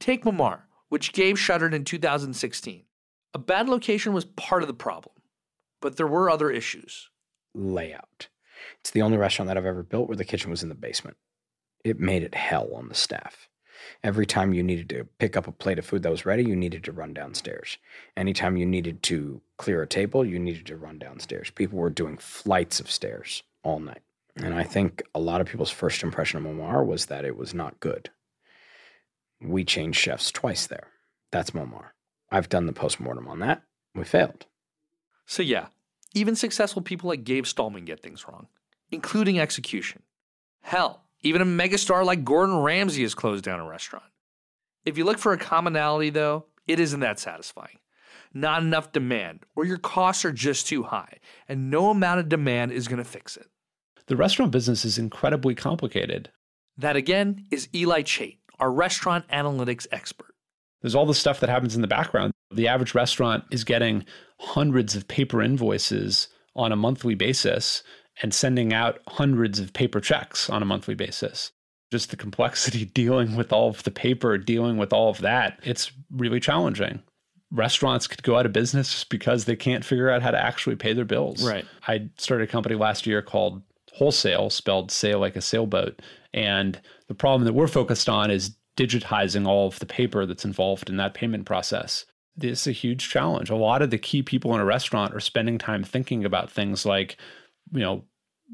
Take 0.00 0.24
Montmartre, 0.24 0.66
which 0.88 1.12
Gabe 1.12 1.36
shuttered 1.36 1.74
in 1.74 1.84
2016. 1.84 2.84
A 3.34 3.38
bad 3.38 3.68
location 3.68 4.12
was 4.12 4.24
part 4.24 4.62
of 4.62 4.68
the 4.68 4.74
problem, 4.74 5.14
but 5.80 5.96
there 5.96 6.06
were 6.06 6.30
other 6.30 6.50
issues. 6.50 7.10
Layout. 7.54 8.28
It's 8.80 8.90
the 8.90 9.02
only 9.02 9.16
restaurant 9.16 9.48
that 9.48 9.56
I've 9.56 9.66
ever 9.66 9.82
built 9.82 10.08
where 10.08 10.16
the 10.16 10.24
kitchen 10.24 10.50
was 10.50 10.62
in 10.62 10.68
the 10.68 10.74
basement. 10.74 11.16
It 11.84 12.00
made 12.00 12.22
it 12.22 12.34
hell 12.34 12.70
on 12.74 12.88
the 12.88 12.94
staff. 12.94 13.48
Every 14.02 14.26
time 14.26 14.54
you 14.54 14.62
needed 14.62 14.88
to 14.90 15.04
pick 15.18 15.36
up 15.36 15.46
a 15.46 15.52
plate 15.52 15.78
of 15.78 15.86
food 15.86 16.02
that 16.02 16.10
was 16.10 16.26
ready, 16.26 16.44
you 16.44 16.56
needed 16.56 16.84
to 16.84 16.92
run 16.92 17.14
downstairs. 17.14 17.78
Anytime 18.16 18.56
you 18.56 18.66
needed 18.66 19.02
to 19.04 19.40
clear 19.56 19.82
a 19.82 19.86
table, 19.86 20.24
you 20.24 20.38
needed 20.38 20.66
to 20.66 20.76
run 20.76 20.98
downstairs. 20.98 21.50
People 21.50 21.78
were 21.78 21.90
doing 21.90 22.18
flights 22.18 22.80
of 22.80 22.90
stairs 22.90 23.42
all 23.62 23.78
night. 23.78 24.02
And 24.36 24.54
I 24.54 24.64
think 24.64 25.02
a 25.14 25.20
lot 25.20 25.40
of 25.40 25.46
people's 25.46 25.70
first 25.70 26.02
impression 26.02 26.38
of 26.38 26.44
Montmartre 26.44 26.84
was 26.84 27.06
that 27.06 27.24
it 27.24 27.36
was 27.36 27.54
not 27.54 27.80
good. 27.80 28.10
We 29.40 29.64
changed 29.64 29.98
chefs 29.98 30.32
twice 30.32 30.66
there. 30.66 30.88
That's 31.30 31.54
Montmartre. 31.54 31.94
I've 32.30 32.48
done 32.48 32.66
the 32.66 32.72
postmortem 32.72 33.28
on 33.28 33.38
that. 33.40 33.62
We 33.94 34.04
failed. 34.04 34.46
So, 35.26 35.42
yeah, 35.42 35.66
even 36.14 36.36
successful 36.36 36.82
people 36.82 37.08
like 37.08 37.24
Gabe 37.24 37.44
Stulman 37.44 37.84
get 37.84 38.00
things 38.00 38.26
wrong, 38.26 38.48
including 38.90 39.38
execution. 39.38 40.02
Hell, 40.62 41.04
even 41.22 41.42
a 41.42 41.46
megastar 41.46 42.04
like 42.04 42.24
Gordon 42.24 42.58
Ramsay 42.58 43.02
has 43.02 43.14
closed 43.14 43.44
down 43.44 43.60
a 43.60 43.68
restaurant. 43.68 44.04
If 44.84 44.96
you 44.96 45.04
look 45.04 45.18
for 45.18 45.32
a 45.32 45.38
commonality, 45.38 46.10
though, 46.10 46.46
it 46.66 46.80
isn't 46.80 47.00
that 47.00 47.18
satisfying. 47.18 47.78
Not 48.34 48.62
enough 48.62 48.92
demand, 48.92 49.44
or 49.54 49.64
your 49.64 49.78
costs 49.78 50.24
are 50.24 50.32
just 50.32 50.66
too 50.66 50.82
high, 50.82 51.18
and 51.48 51.70
no 51.70 51.90
amount 51.90 52.20
of 52.20 52.28
demand 52.28 52.72
is 52.72 52.88
going 52.88 52.98
to 52.98 53.04
fix 53.04 53.36
it. 53.36 53.46
The 54.06 54.16
restaurant 54.16 54.52
business 54.52 54.84
is 54.84 54.98
incredibly 54.98 55.54
complicated. 55.54 56.30
That 56.76 56.96
again 56.96 57.46
is 57.50 57.68
Eli 57.74 58.02
Chait, 58.02 58.37
our 58.60 58.70
restaurant 58.70 59.26
analytics 59.28 59.86
expert. 59.92 60.34
There's 60.82 60.94
all 60.94 61.06
the 61.06 61.14
stuff 61.14 61.40
that 61.40 61.50
happens 61.50 61.74
in 61.74 61.82
the 61.82 61.88
background. 61.88 62.32
The 62.52 62.68
average 62.68 62.94
restaurant 62.94 63.44
is 63.50 63.64
getting 63.64 64.04
hundreds 64.40 64.94
of 64.94 65.08
paper 65.08 65.42
invoices 65.42 66.28
on 66.54 66.72
a 66.72 66.76
monthly 66.76 67.14
basis 67.14 67.82
and 68.22 68.34
sending 68.34 68.72
out 68.72 69.00
hundreds 69.06 69.60
of 69.60 69.72
paper 69.72 70.00
checks 70.00 70.48
on 70.48 70.62
a 70.62 70.66
monthly 70.66 70.94
basis. 70.94 71.52
Just 71.90 72.10
the 72.10 72.16
complexity 72.16 72.84
dealing 72.94 73.36
with 73.36 73.52
all 73.52 73.68
of 73.68 73.82
the 73.84 73.90
paper, 73.90 74.38
dealing 74.38 74.76
with 74.76 74.92
all 74.92 75.10
of 75.10 75.18
that, 75.18 75.58
it's 75.62 75.90
really 76.10 76.40
challenging. 76.40 77.02
Restaurants 77.50 78.06
could 78.06 78.22
go 78.22 78.36
out 78.36 78.44
of 78.46 78.52
business 78.52 78.92
just 78.92 79.08
because 79.08 79.46
they 79.46 79.56
can't 79.56 79.84
figure 79.84 80.10
out 80.10 80.22
how 80.22 80.30
to 80.30 80.42
actually 80.42 80.76
pay 80.76 80.92
their 80.92 81.06
bills. 81.06 81.46
Right. 81.46 81.64
I 81.86 82.08
started 82.18 82.48
a 82.48 82.52
company 82.52 82.74
last 82.74 83.06
year 83.06 83.22
called 83.22 83.62
Wholesail, 83.94 84.50
spelled 84.50 84.90
sail 84.90 85.18
like 85.18 85.34
a 85.34 85.40
sailboat. 85.40 86.00
And 86.38 86.80
the 87.08 87.14
problem 87.14 87.44
that 87.46 87.52
we're 87.52 87.66
focused 87.66 88.08
on 88.08 88.30
is 88.30 88.56
digitizing 88.76 89.44
all 89.44 89.66
of 89.66 89.80
the 89.80 89.86
paper 89.86 90.24
that's 90.24 90.44
involved 90.44 90.88
in 90.88 90.96
that 90.98 91.12
payment 91.12 91.46
process. 91.46 92.04
This 92.36 92.60
is 92.60 92.66
a 92.68 92.72
huge 92.72 93.08
challenge. 93.08 93.50
A 93.50 93.56
lot 93.56 93.82
of 93.82 93.90
the 93.90 93.98
key 93.98 94.22
people 94.22 94.54
in 94.54 94.60
a 94.60 94.64
restaurant 94.64 95.12
are 95.16 95.20
spending 95.20 95.58
time 95.58 95.82
thinking 95.82 96.24
about 96.24 96.48
things 96.48 96.86
like, 96.86 97.16
you 97.72 97.80
know, 97.80 98.04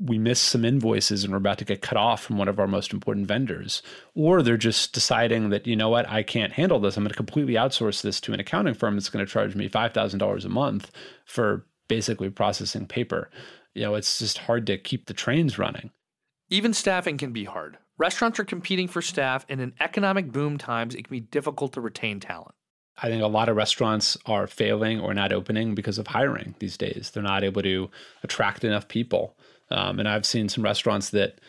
we 0.02 0.16
missed 0.16 0.44
some 0.44 0.64
invoices 0.64 1.24
and 1.24 1.32
we're 1.32 1.36
about 1.36 1.58
to 1.58 1.66
get 1.66 1.82
cut 1.82 1.98
off 1.98 2.22
from 2.22 2.38
one 2.38 2.48
of 2.48 2.58
our 2.58 2.66
most 2.66 2.94
important 2.94 3.26
vendors. 3.26 3.82
Or 4.14 4.40
they're 4.40 4.56
just 4.56 4.94
deciding 4.94 5.50
that, 5.50 5.66
you 5.66 5.76
know 5.76 5.90
what, 5.90 6.08
I 6.08 6.22
can't 6.22 6.54
handle 6.54 6.80
this. 6.80 6.96
I'm 6.96 7.04
going 7.04 7.10
to 7.10 7.14
completely 7.16 7.54
outsource 7.54 8.00
this 8.00 8.18
to 8.22 8.32
an 8.32 8.40
accounting 8.40 8.72
firm 8.72 8.94
that's 8.94 9.10
going 9.10 9.24
to 9.24 9.30
charge 9.30 9.54
me 9.54 9.68
$5,000 9.68 10.44
a 10.44 10.48
month 10.48 10.90
for 11.26 11.66
basically 11.86 12.30
processing 12.30 12.86
paper. 12.86 13.28
You 13.74 13.82
know, 13.82 13.94
it's 13.94 14.20
just 14.20 14.38
hard 14.38 14.66
to 14.68 14.78
keep 14.78 15.04
the 15.04 15.12
trains 15.12 15.58
running. 15.58 15.90
Even 16.54 16.72
staffing 16.72 17.18
can 17.18 17.32
be 17.32 17.42
hard. 17.42 17.78
Restaurants 17.98 18.38
are 18.38 18.44
competing 18.44 18.86
for 18.86 19.02
staff, 19.02 19.44
and 19.48 19.60
in 19.60 19.72
economic 19.80 20.30
boom 20.30 20.56
times, 20.56 20.94
it 20.94 21.02
can 21.02 21.10
be 21.10 21.18
difficult 21.18 21.72
to 21.72 21.80
retain 21.80 22.20
talent. 22.20 22.54
I 22.96 23.08
think 23.08 23.24
a 23.24 23.26
lot 23.26 23.48
of 23.48 23.56
restaurants 23.56 24.16
are 24.26 24.46
failing 24.46 25.00
or 25.00 25.12
not 25.14 25.32
opening 25.32 25.74
because 25.74 25.98
of 25.98 26.06
hiring 26.06 26.54
these 26.60 26.76
days. 26.76 27.10
They're 27.10 27.24
not 27.24 27.42
able 27.42 27.62
to 27.62 27.90
attract 28.22 28.62
enough 28.62 28.86
people. 28.86 29.36
Um, 29.72 29.98
and 29.98 30.08
I've 30.08 30.24
seen 30.24 30.48
some 30.48 30.62
restaurants 30.62 31.10
that 31.10 31.40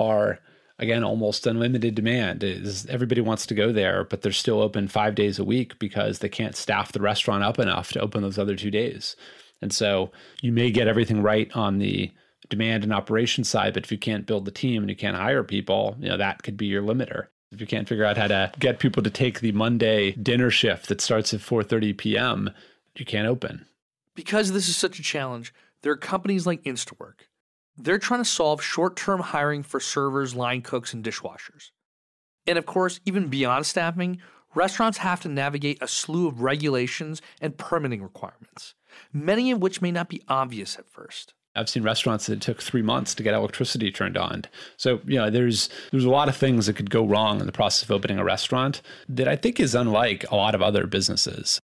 are, 0.00 0.38
again, 0.78 1.04
almost 1.04 1.46
unlimited 1.46 1.94
demand. 1.94 2.42
Is 2.42 2.86
everybody 2.86 3.20
wants 3.20 3.44
to 3.48 3.54
go 3.54 3.72
there, 3.72 4.04
but 4.04 4.22
they're 4.22 4.32
still 4.32 4.62
open 4.62 4.88
five 4.88 5.14
days 5.14 5.38
a 5.38 5.44
week 5.44 5.78
because 5.78 6.20
they 6.20 6.30
can't 6.30 6.56
staff 6.56 6.92
the 6.92 7.02
restaurant 7.02 7.44
up 7.44 7.58
enough 7.58 7.92
to 7.92 8.00
open 8.00 8.22
those 8.22 8.38
other 8.38 8.56
two 8.56 8.70
days. 8.70 9.16
And 9.60 9.70
so 9.70 10.12
you 10.40 10.50
may 10.50 10.70
get 10.70 10.88
everything 10.88 11.20
right 11.20 11.54
on 11.54 11.76
the 11.76 12.10
demand 12.48 12.84
and 12.84 12.92
operation 12.92 13.44
side, 13.44 13.74
but 13.74 13.84
if 13.84 13.92
you 13.92 13.98
can't 13.98 14.26
build 14.26 14.44
the 14.44 14.50
team 14.50 14.82
and 14.82 14.90
you 14.90 14.96
can't 14.96 15.16
hire 15.16 15.42
people, 15.42 15.96
you 15.98 16.08
know, 16.08 16.16
that 16.16 16.42
could 16.42 16.56
be 16.56 16.66
your 16.66 16.82
limiter. 16.82 17.26
If 17.52 17.60
you 17.60 17.66
can't 17.66 17.88
figure 17.88 18.04
out 18.04 18.16
how 18.16 18.26
to 18.26 18.52
get 18.58 18.80
people 18.80 19.02
to 19.02 19.10
take 19.10 19.40
the 19.40 19.52
Monday 19.52 20.12
dinner 20.12 20.50
shift 20.50 20.88
that 20.88 21.00
starts 21.00 21.32
at 21.32 21.40
4:30 21.40 21.96
p.m., 21.96 22.50
you 22.96 23.04
can't 23.04 23.28
open. 23.28 23.66
Because 24.14 24.52
this 24.52 24.68
is 24.68 24.76
such 24.76 24.98
a 24.98 25.02
challenge, 25.02 25.54
there 25.82 25.92
are 25.92 25.96
companies 25.96 26.46
like 26.46 26.62
Instawork. 26.64 27.26
They're 27.76 27.98
trying 27.98 28.22
to 28.22 28.28
solve 28.28 28.62
short-term 28.62 29.20
hiring 29.20 29.62
for 29.62 29.80
servers, 29.80 30.34
line 30.34 30.62
cooks, 30.62 30.94
and 30.94 31.04
dishwashers. 31.04 31.70
And 32.46 32.58
of 32.58 32.66
course, 32.66 33.00
even 33.04 33.28
beyond 33.28 33.66
staffing, 33.66 34.18
restaurants 34.54 34.98
have 34.98 35.20
to 35.20 35.28
navigate 35.28 35.82
a 35.82 35.88
slew 35.88 36.26
of 36.26 36.40
regulations 36.40 37.20
and 37.40 37.58
permitting 37.58 38.02
requirements, 38.02 38.74
many 39.12 39.50
of 39.50 39.60
which 39.60 39.82
may 39.82 39.92
not 39.92 40.08
be 40.08 40.22
obvious 40.28 40.78
at 40.78 40.90
first. 40.90 41.34
I've 41.56 41.68
seen 41.68 41.82
restaurants 41.82 42.26
that 42.26 42.40
took 42.40 42.62
three 42.62 42.82
months 42.82 43.14
to 43.14 43.22
get 43.22 43.34
electricity 43.34 43.90
turned 43.90 44.16
on. 44.16 44.44
So, 44.76 45.00
you 45.06 45.16
know, 45.16 45.30
there's 45.30 45.68
there's 45.90 46.04
a 46.04 46.10
lot 46.10 46.28
of 46.28 46.36
things 46.36 46.66
that 46.66 46.76
could 46.76 46.90
go 46.90 47.04
wrong 47.04 47.40
in 47.40 47.46
the 47.46 47.52
process 47.52 47.82
of 47.82 47.90
opening 47.90 48.18
a 48.18 48.24
restaurant 48.24 48.82
that 49.08 49.28
I 49.28 49.36
think 49.36 49.58
is 49.58 49.74
unlike 49.74 50.30
a 50.30 50.36
lot 50.36 50.54
of 50.54 50.62
other 50.62 50.86
businesses. 50.86 51.60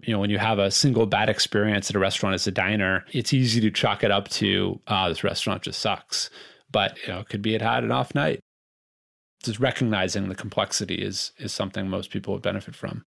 You 0.00 0.12
know, 0.12 0.18
when 0.18 0.30
you 0.30 0.38
have 0.38 0.58
a 0.58 0.70
single 0.70 1.06
bad 1.06 1.28
experience 1.30 1.88
at 1.88 1.96
a 1.96 2.00
restaurant 2.00 2.34
as 2.34 2.46
a 2.46 2.50
diner, 2.50 3.04
it's 3.12 3.32
easy 3.32 3.60
to 3.60 3.70
chalk 3.70 4.04
it 4.04 4.10
up 4.10 4.28
to, 4.30 4.80
ah, 4.88 5.06
oh, 5.06 5.08
this 5.08 5.24
restaurant 5.24 5.62
just 5.62 5.80
sucks. 5.80 6.28
But, 6.70 6.98
you 7.02 7.12
know, 7.12 7.20
it 7.20 7.28
could 7.28 7.40
be 7.40 7.54
it 7.54 7.62
had 7.62 7.84
an 7.84 7.92
off 7.92 8.14
night. 8.14 8.40
Just 9.42 9.60
recognizing 9.60 10.28
the 10.28 10.34
complexity 10.34 10.96
is 10.96 11.32
is 11.38 11.52
something 11.52 11.88
most 11.88 12.10
people 12.10 12.34
would 12.34 12.42
benefit 12.42 12.74
from. 12.74 13.04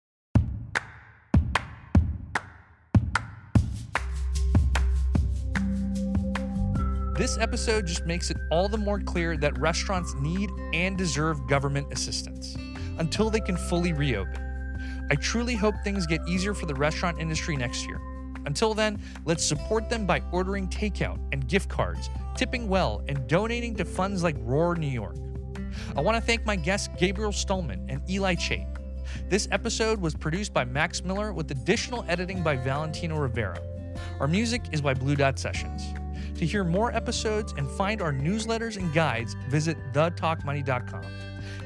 This 7.18 7.40
episode 7.40 7.88
just 7.88 8.06
makes 8.06 8.30
it 8.30 8.38
all 8.52 8.70
the 8.70 8.78
more 8.78 9.00
clear 9.00 9.38
that 9.38 9.58
restaurants 9.58 10.14
need 10.20 10.52
and 10.72 10.96
deserve 10.96 11.48
government 11.48 11.92
assistance 11.92 12.56
until 13.00 13.32
they 13.32 13.40
can 13.40 13.58
fully 13.58 13.92
reopen. 13.92 15.08
I 15.10 15.16
truly 15.16 15.56
hope 15.56 15.74
things 15.84 16.06
get 16.06 16.22
easier 16.28 16.54
for 16.54 16.68
the 16.68 16.76
restaurant 16.76 17.20
industry 17.20 17.58
next 17.58 17.88
year. 17.88 18.00
Until 18.46 18.76
then, 18.76 19.02
let's 19.26 19.44
support 19.44 19.90
them 19.90 20.06
by 20.06 20.22
ordering 20.32 20.68
takeout 20.68 21.18
and 21.32 21.48
gift 21.48 21.70
cards, 21.70 22.08
tipping 22.36 22.70
well, 22.70 23.04
and 23.08 23.28
donating 23.28 23.74
to 23.78 23.86
funds 23.86 24.22
like 24.22 24.36
Roar 24.42 24.76
New 24.76 24.86
York. 24.86 25.18
I 25.96 26.02
want 26.02 26.18
to 26.18 26.22
thank 26.22 26.46
my 26.46 26.56
guests 26.56 26.88
Gabriel 27.00 27.32
Stulman 27.32 27.84
and 27.90 28.08
Eli 28.08 28.36
Chait. 28.36 28.68
This 29.28 29.48
episode 29.52 30.00
was 30.00 30.14
produced 30.14 30.54
by 30.54 30.66
Max 30.66 31.04
Miller 31.04 31.34
with 31.34 31.50
additional 31.50 32.06
editing 32.08 32.44
by 32.44 32.58
Valentino 32.58 33.18
Rivera. 33.18 33.60
Our 34.20 34.28
music 34.28 34.62
is 34.72 34.84
by 34.84 34.94
Blue 34.94 35.16
Dot 35.16 35.40
Sessions. 35.40 35.82
To 36.38 36.46
hear 36.46 36.64
more 36.64 36.92
episodes 36.96 37.54
and 37.58 37.70
find 37.70 38.02
our 38.02 38.14
newsletters 38.14 38.78
and 38.78 38.94
guides, 38.94 39.36
visit 39.50 39.78
thetalkmoney.com. 39.94 41.04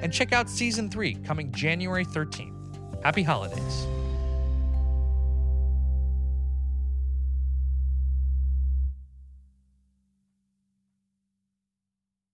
And 0.02 0.12
check 0.12 0.32
out 0.32 0.50
season 0.50 0.90
three 0.90 1.16
coming 1.16 1.52
January 1.52 2.06
13th. 2.06 3.04
Happy 3.04 3.24
holidays. 3.24 3.86